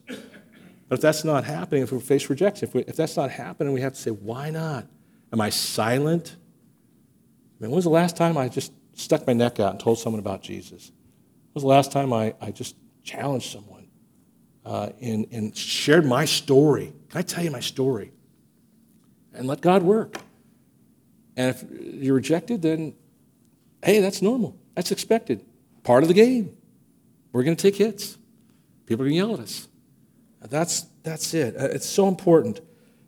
but 0.87 0.95
if 0.95 1.01
that's 1.01 1.23
not 1.23 1.43
happening, 1.43 1.83
if 1.83 1.91
we 1.91 1.99
face 1.99 2.29
rejection, 2.29 2.67
if, 2.67 2.73
we, 2.73 2.81
if 2.81 2.95
that's 2.95 3.17
not 3.17 3.29
happening, 3.29 3.73
we 3.73 3.81
have 3.81 3.93
to 3.93 3.99
say, 3.99 4.11
why 4.11 4.49
not? 4.49 4.87
Am 5.33 5.41
I 5.41 5.49
silent? 5.49 6.35
I 6.39 7.63
mean, 7.63 7.71
when 7.71 7.75
was 7.75 7.83
the 7.83 7.89
last 7.89 8.15
time 8.15 8.37
I 8.37 8.47
just 8.47 8.71
stuck 8.93 9.27
my 9.27 9.33
neck 9.33 9.59
out 9.59 9.71
and 9.71 9.79
told 9.79 9.99
someone 9.99 10.19
about 10.19 10.41
Jesus? 10.41 10.89
When 10.89 11.53
was 11.55 11.63
the 11.63 11.69
last 11.69 11.91
time 11.91 12.13
I, 12.13 12.33
I 12.39 12.51
just 12.51 12.75
challenged 13.03 13.51
someone 13.51 13.87
uh, 14.65 14.89
and, 15.01 15.27
and 15.31 15.55
shared 15.55 16.05
my 16.05 16.23
story? 16.23 16.93
Can 17.09 17.19
I 17.19 17.21
tell 17.21 17.43
you 17.43 17.51
my 17.51 17.59
story? 17.59 18.13
And 19.33 19.47
let 19.47 19.61
God 19.61 19.83
work. 19.83 20.17
And 21.35 21.55
if 21.55 21.63
you're 22.03 22.15
rejected, 22.15 22.61
then 22.61 22.95
hey, 23.83 23.99
that's 23.99 24.21
normal. 24.21 24.57
That's 24.75 24.91
expected. 24.91 25.45
Part 25.83 26.03
of 26.03 26.07
the 26.07 26.13
game. 26.13 26.57
We're 27.31 27.43
going 27.43 27.55
to 27.55 27.61
take 27.61 27.75
hits. 27.75 28.17
People 28.85 29.05
are 29.05 29.09
going 29.09 29.19
to 29.19 29.27
yell 29.27 29.33
at 29.33 29.41
us. 29.41 29.67
That's, 30.41 30.81
that's 31.03 31.33
it. 31.33 31.55
Uh, 31.55 31.65
it's 31.65 31.87
so 31.87 32.07
important 32.07 32.61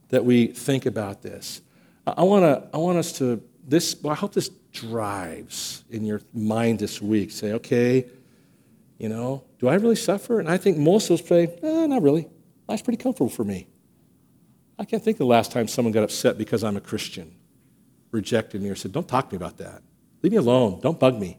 that 0.10 0.26
we 0.26 0.48
think 0.48 0.86
about 0.86 1.22
this. 1.22 1.62
I 2.06 2.24
want, 2.24 2.44
to, 2.44 2.68
I 2.74 2.78
want 2.78 2.98
us 2.98 3.12
to, 3.20 3.42
this, 3.68 3.96
well, 4.02 4.14
I 4.14 4.16
hope 4.16 4.34
this 4.34 4.50
drives 4.72 5.84
in 5.90 6.04
your 6.04 6.22
mind 6.34 6.80
this 6.80 7.02
week. 7.02 7.32
Say, 7.32 7.54
okay, 7.54 8.08
you 8.98 9.10
know, 9.10 9.44
do 9.60 9.68
I 9.68 9.76
really 9.76 9.96
suffer? 9.96 10.40
And 10.40 10.50
I 10.50 10.58
think 10.58 10.78
most 10.78 11.10
of 11.10 11.20
us 11.20 11.28
say, 11.28 11.56
eh, 11.62 11.88
not 11.88 12.02
really. 12.02 12.28
Life's 12.68 12.82
pretty 12.82 13.02
comfortable 13.02 13.30
for 13.30 13.44
me. 13.44 13.68
I 14.78 14.86
can't 14.86 15.04
think 15.04 15.16
of 15.16 15.20
the 15.20 15.26
last 15.26 15.52
time 15.52 15.68
someone 15.68 15.92
got 15.92 16.04
upset 16.04 16.38
because 16.38 16.64
I'm 16.64 16.78
a 16.78 16.82
Christian, 16.82 17.36
rejected 18.12 18.62
me, 18.62 18.70
or 18.70 18.76
said, 18.76 18.92
don't 18.92 19.08
talk 19.08 19.30
to 19.30 19.36
me 19.36 19.38
about 19.38 19.58
that. 19.58 19.84
Leave 20.22 20.32
me 20.32 20.38
alone. 20.38 20.80
Don't 20.82 21.00
bug 21.00 21.20
me. 21.20 21.38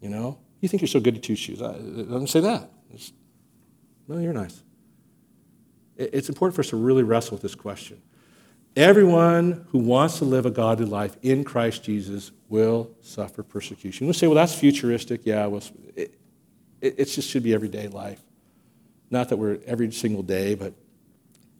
You 0.00 0.08
know, 0.08 0.38
you 0.60 0.68
think 0.68 0.82
you're 0.82 0.88
so 0.88 1.00
good 1.00 1.16
at 1.16 1.22
two 1.22 1.36
shoes. 1.36 1.62
I, 1.62 1.72
it 1.72 2.10
doesn't 2.10 2.28
say 2.28 2.40
that. 2.40 2.70
It's, 2.92 3.12
well, 4.08 4.20
you're 4.20 4.32
nice. 4.32 4.62
It's 5.96 6.28
important 6.28 6.54
for 6.54 6.60
us 6.60 6.68
to 6.70 6.76
really 6.76 7.02
wrestle 7.02 7.32
with 7.32 7.42
this 7.42 7.54
question. 7.54 8.02
Everyone 8.76 9.66
who 9.70 9.78
wants 9.78 10.18
to 10.18 10.26
live 10.26 10.44
a 10.44 10.50
godly 10.50 10.84
life 10.84 11.16
in 11.22 11.44
Christ 11.44 11.82
Jesus 11.82 12.30
will 12.48 12.90
suffer 13.00 13.42
persecution. 13.42 14.06
You 14.06 14.12
say, 14.12 14.26
well, 14.26 14.36
that's 14.36 14.54
futuristic. 14.54 15.22
Yeah, 15.24 15.46
well, 15.46 15.62
it, 15.94 16.18
it, 16.82 16.94
it 16.98 17.04
just 17.06 17.30
should 17.30 17.42
be 17.42 17.54
everyday 17.54 17.88
life. 17.88 18.20
Not 19.10 19.30
that 19.30 19.38
we're 19.38 19.60
every 19.66 19.90
single 19.92 20.22
day, 20.22 20.54
but 20.54 20.74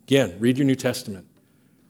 again, 0.07 0.37
read 0.39 0.59
your 0.59 0.67
New 0.67 0.75
Testament. 0.75 1.27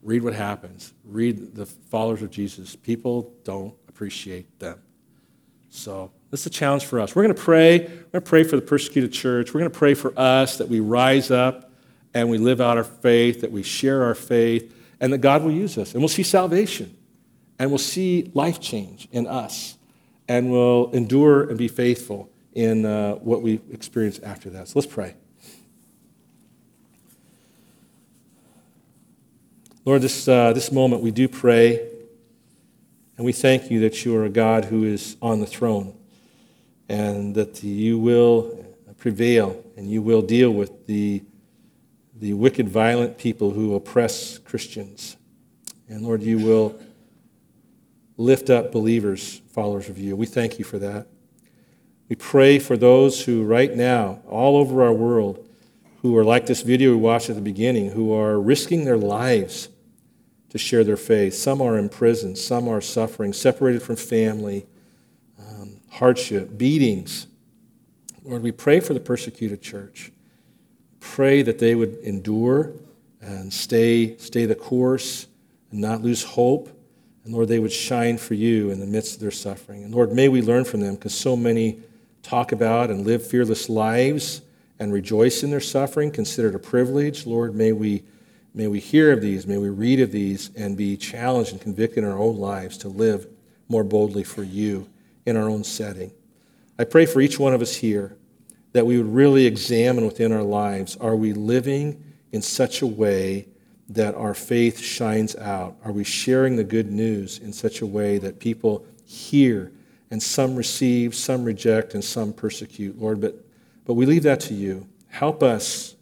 Read 0.02 0.22
what 0.22 0.34
happens. 0.34 0.94
Read 1.04 1.56
the 1.56 1.66
followers 1.66 2.22
of 2.22 2.30
Jesus. 2.30 2.76
People 2.76 3.34
don't 3.42 3.74
appreciate 3.88 4.60
them. 4.60 4.80
So 5.70 6.12
this 6.30 6.40
is 6.40 6.46
a 6.46 6.50
challenge 6.50 6.84
for 6.84 7.00
us. 7.00 7.14
We're 7.14 7.22
going 7.22 7.34
to 7.34 7.42
pray. 7.42 7.78
We're 7.78 7.86
going 7.86 8.10
to 8.12 8.20
pray 8.20 8.44
for 8.44 8.56
the 8.56 8.62
persecuted 8.62 9.12
church. 9.12 9.54
We're 9.54 9.60
going 9.60 9.72
to 9.72 9.78
pray 9.78 9.94
for 9.94 10.12
us 10.16 10.58
that 10.58 10.68
we 10.68 10.80
rise 10.80 11.30
up 11.30 11.70
and 12.14 12.30
we 12.30 12.38
live 12.38 12.60
out 12.60 12.76
our 12.78 12.84
faith, 12.84 13.42
that 13.42 13.52
we 13.52 13.62
share 13.62 14.02
our 14.02 14.14
faith, 14.14 14.74
and 15.00 15.12
that 15.12 15.18
God 15.18 15.42
will 15.42 15.52
use 15.52 15.76
us, 15.76 15.92
and 15.92 16.00
we'll 16.00 16.08
see 16.08 16.22
salvation, 16.22 16.96
and 17.58 17.70
we'll 17.70 17.78
see 17.78 18.30
life 18.32 18.58
change 18.58 19.06
in 19.12 19.26
us, 19.26 19.76
and 20.26 20.50
we'll 20.50 20.90
endure 20.92 21.48
and 21.48 21.58
be 21.58 21.68
faithful 21.68 22.30
in 22.54 22.86
uh, 22.86 23.16
what 23.16 23.42
we 23.42 23.60
experience 23.70 24.18
after 24.20 24.48
that. 24.48 24.68
So 24.68 24.78
let's 24.78 24.90
pray. 24.90 25.14
Lord, 29.84 30.00
this, 30.00 30.26
uh, 30.26 30.54
this 30.54 30.72
moment 30.72 31.02
we 31.02 31.10
do 31.10 31.28
pray, 31.28 31.86
and 33.18 33.26
we 33.26 33.32
thank 33.32 33.70
you 33.70 33.80
that 33.80 34.04
you 34.04 34.16
are 34.16 34.24
a 34.24 34.30
God 34.30 34.64
who 34.64 34.84
is 34.84 35.16
on 35.20 35.40
the 35.40 35.46
throne, 35.46 35.94
and 36.88 37.34
that 37.34 37.62
you 37.62 37.98
will 37.98 38.64
prevail, 38.98 39.62
and 39.76 39.90
you 39.90 40.02
will 40.02 40.22
deal 40.22 40.50
with 40.50 40.86
the, 40.86 41.22
the 42.14 42.32
wicked, 42.32 42.68
violent 42.68 43.18
people 43.18 43.50
who 43.50 43.74
oppress 43.74 44.38
Christians. 44.38 45.16
And 45.88 46.02
Lord, 46.02 46.22
you 46.22 46.38
will 46.38 46.78
lift 48.16 48.50
up 48.50 48.72
believers, 48.72 49.42
followers 49.48 49.88
of 49.88 49.98
you. 49.98 50.16
We 50.16 50.26
thank 50.26 50.58
you 50.58 50.64
for 50.64 50.78
that. 50.78 51.06
We 52.08 52.16
pray 52.16 52.58
for 52.58 52.76
those 52.76 53.24
who, 53.24 53.44
right 53.44 53.74
now, 53.74 54.20
all 54.28 54.56
over 54.56 54.82
our 54.82 54.92
world, 54.92 55.46
who 56.02 56.16
are 56.16 56.24
like 56.24 56.46
this 56.46 56.62
video 56.62 56.90
we 56.90 56.96
watched 56.96 57.28
at 57.28 57.36
the 57.36 57.42
beginning, 57.42 57.90
who 57.90 58.12
are 58.12 58.40
risking 58.40 58.84
their 58.84 58.96
lives 58.96 59.68
to 60.50 60.58
share 60.58 60.84
their 60.84 60.96
faith. 60.96 61.34
Some 61.34 61.60
are 61.60 61.76
in 61.76 61.88
prison, 61.88 62.36
some 62.36 62.68
are 62.68 62.80
suffering, 62.80 63.32
separated 63.32 63.82
from 63.82 63.96
family, 63.96 64.66
hardship, 65.96 66.58
beatings. 66.58 67.26
Lord, 68.22 68.42
we 68.42 68.52
pray 68.52 68.80
for 68.80 68.92
the 68.92 69.00
persecuted 69.00 69.62
church. 69.62 70.12
Pray 71.00 71.40
that 71.40 71.58
they 71.58 71.74
would 71.74 71.94
endure 72.02 72.72
and 73.22 73.50
stay, 73.50 74.16
stay 74.18 74.44
the 74.44 74.54
course 74.54 75.26
and 75.70 75.80
not 75.80 76.02
lose 76.02 76.22
hope. 76.22 76.68
And 77.24 77.32
Lord, 77.32 77.48
they 77.48 77.58
would 77.58 77.72
shine 77.72 78.18
for 78.18 78.34
you 78.34 78.70
in 78.70 78.78
the 78.78 78.86
midst 78.86 79.14
of 79.14 79.20
their 79.20 79.30
suffering. 79.30 79.84
And 79.84 79.94
Lord, 79.94 80.12
may 80.12 80.28
we 80.28 80.42
learn 80.42 80.64
from 80.64 80.80
them 80.80 80.96
because 80.96 81.14
so 81.14 81.34
many 81.34 81.80
talk 82.22 82.52
about 82.52 82.90
and 82.90 83.06
live 83.06 83.26
fearless 83.26 83.70
lives 83.70 84.42
and 84.78 84.92
rejoice 84.92 85.42
in 85.42 85.50
their 85.50 85.60
suffering, 85.60 86.10
consider 86.10 86.48
it 86.48 86.54
a 86.54 86.58
privilege. 86.58 87.24
Lord, 87.24 87.54
may 87.54 87.72
we, 87.72 88.02
may 88.52 88.68
we 88.68 88.80
hear 88.80 89.12
of 89.12 89.22
these, 89.22 89.46
may 89.46 89.56
we 89.56 89.70
read 89.70 90.00
of 90.00 90.12
these, 90.12 90.50
and 90.54 90.76
be 90.76 90.98
challenged 90.98 91.52
and 91.52 91.60
convicted 91.60 92.04
in 92.04 92.10
our 92.10 92.18
own 92.18 92.36
lives 92.36 92.76
to 92.78 92.88
live 92.88 93.26
more 93.68 93.82
boldly 93.82 94.24
for 94.24 94.42
you 94.42 94.86
in 95.26 95.36
our 95.36 95.48
own 95.48 95.64
setting. 95.64 96.12
I 96.78 96.84
pray 96.84 97.04
for 97.04 97.20
each 97.20 97.38
one 97.38 97.52
of 97.52 97.60
us 97.60 97.76
here 97.76 98.16
that 98.72 98.86
we 98.86 98.98
would 98.98 99.12
really 99.12 99.46
examine 99.46 100.04
within 100.04 100.32
our 100.32 100.42
lives 100.42 100.96
are 100.96 101.16
we 101.16 101.32
living 101.32 102.02
in 102.32 102.42
such 102.42 102.82
a 102.82 102.86
way 102.86 103.48
that 103.88 104.14
our 104.14 104.34
faith 104.34 104.78
shines 104.78 105.36
out? 105.36 105.76
Are 105.84 105.92
we 105.92 106.04
sharing 106.04 106.56
the 106.56 106.64
good 106.64 106.90
news 106.90 107.38
in 107.38 107.52
such 107.52 107.80
a 107.80 107.86
way 107.86 108.18
that 108.18 108.38
people 108.38 108.84
hear 109.04 109.72
and 110.10 110.22
some 110.22 110.56
receive, 110.56 111.14
some 111.14 111.44
reject, 111.44 111.94
and 111.94 112.04
some 112.04 112.32
persecute, 112.32 113.00
Lord? 113.00 113.20
But, 113.20 113.44
but 113.84 113.94
we 113.94 114.06
leave 114.06 114.24
that 114.24 114.40
to 114.40 114.54
you. 114.54 114.88
Help 115.08 115.42
us. 115.42 115.94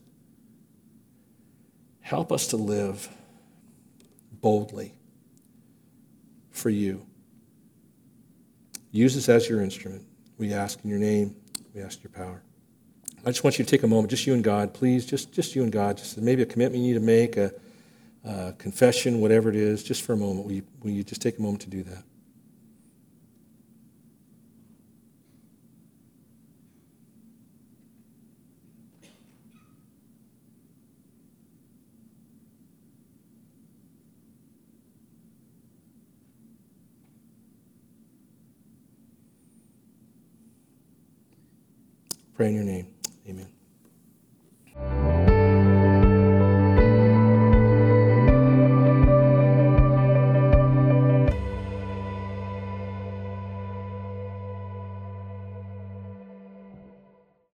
Help 2.00 2.32
us 2.32 2.48
to 2.48 2.56
live 2.56 3.08
boldly 4.40 4.94
for 6.50 6.70
you. 6.70 7.06
Use 8.94 9.16
us 9.16 9.28
as 9.28 9.48
your 9.48 9.60
instrument. 9.60 10.06
We 10.38 10.52
ask 10.52 10.78
in 10.84 10.88
your 10.88 11.00
name, 11.00 11.34
we 11.74 11.82
ask 11.82 12.00
your 12.04 12.12
power. 12.12 12.44
I 13.26 13.30
just 13.30 13.42
want 13.42 13.58
you 13.58 13.64
to 13.64 13.70
take 13.70 13.82
a 13.82 13.88
moment, 13.88 14.08
just 14.08 14.24
you 14.24 14.34
and 14.34 14.44
God, 14.44 14.72
please, 14.72 15.04
just, 15.04 15.32
just 15.32 15.56
you 15.56 15.64
and 15.64 15.72
God, 15.72 15.98
just 15.98 16.16
maybe 16.16 16.42
a 16.42 16.46
commitment 16.46 16.80
you 16.80 16.94
need 16.94 17.00
to 17.00 17.04
make, 17.04 17.36
a, 17.36 17.52
a 18.24 18.52
confession, 18.56 19.20
whatever 19.20 19.48
it 19.48 19.56
is, 19.56 19.82
just 19.82 20.02
for 20.02 20.12
a 20.12 20.16
moment. 20.16 20.46
Will 20.46 20.52
you, 20.52 20.62
will 20.80 20.92
you 20.92 21.02
just 21.02 21.20
take 21.20 21.40
a 21.40 21.42
moment 21.42 21.62
to 21.62 21.70
do 21.70 21.82
that? 21.82 22.04
Pray 42.36 42.48
in 42.48 42.54
your 42.56 42.64
name. 42.64 42.93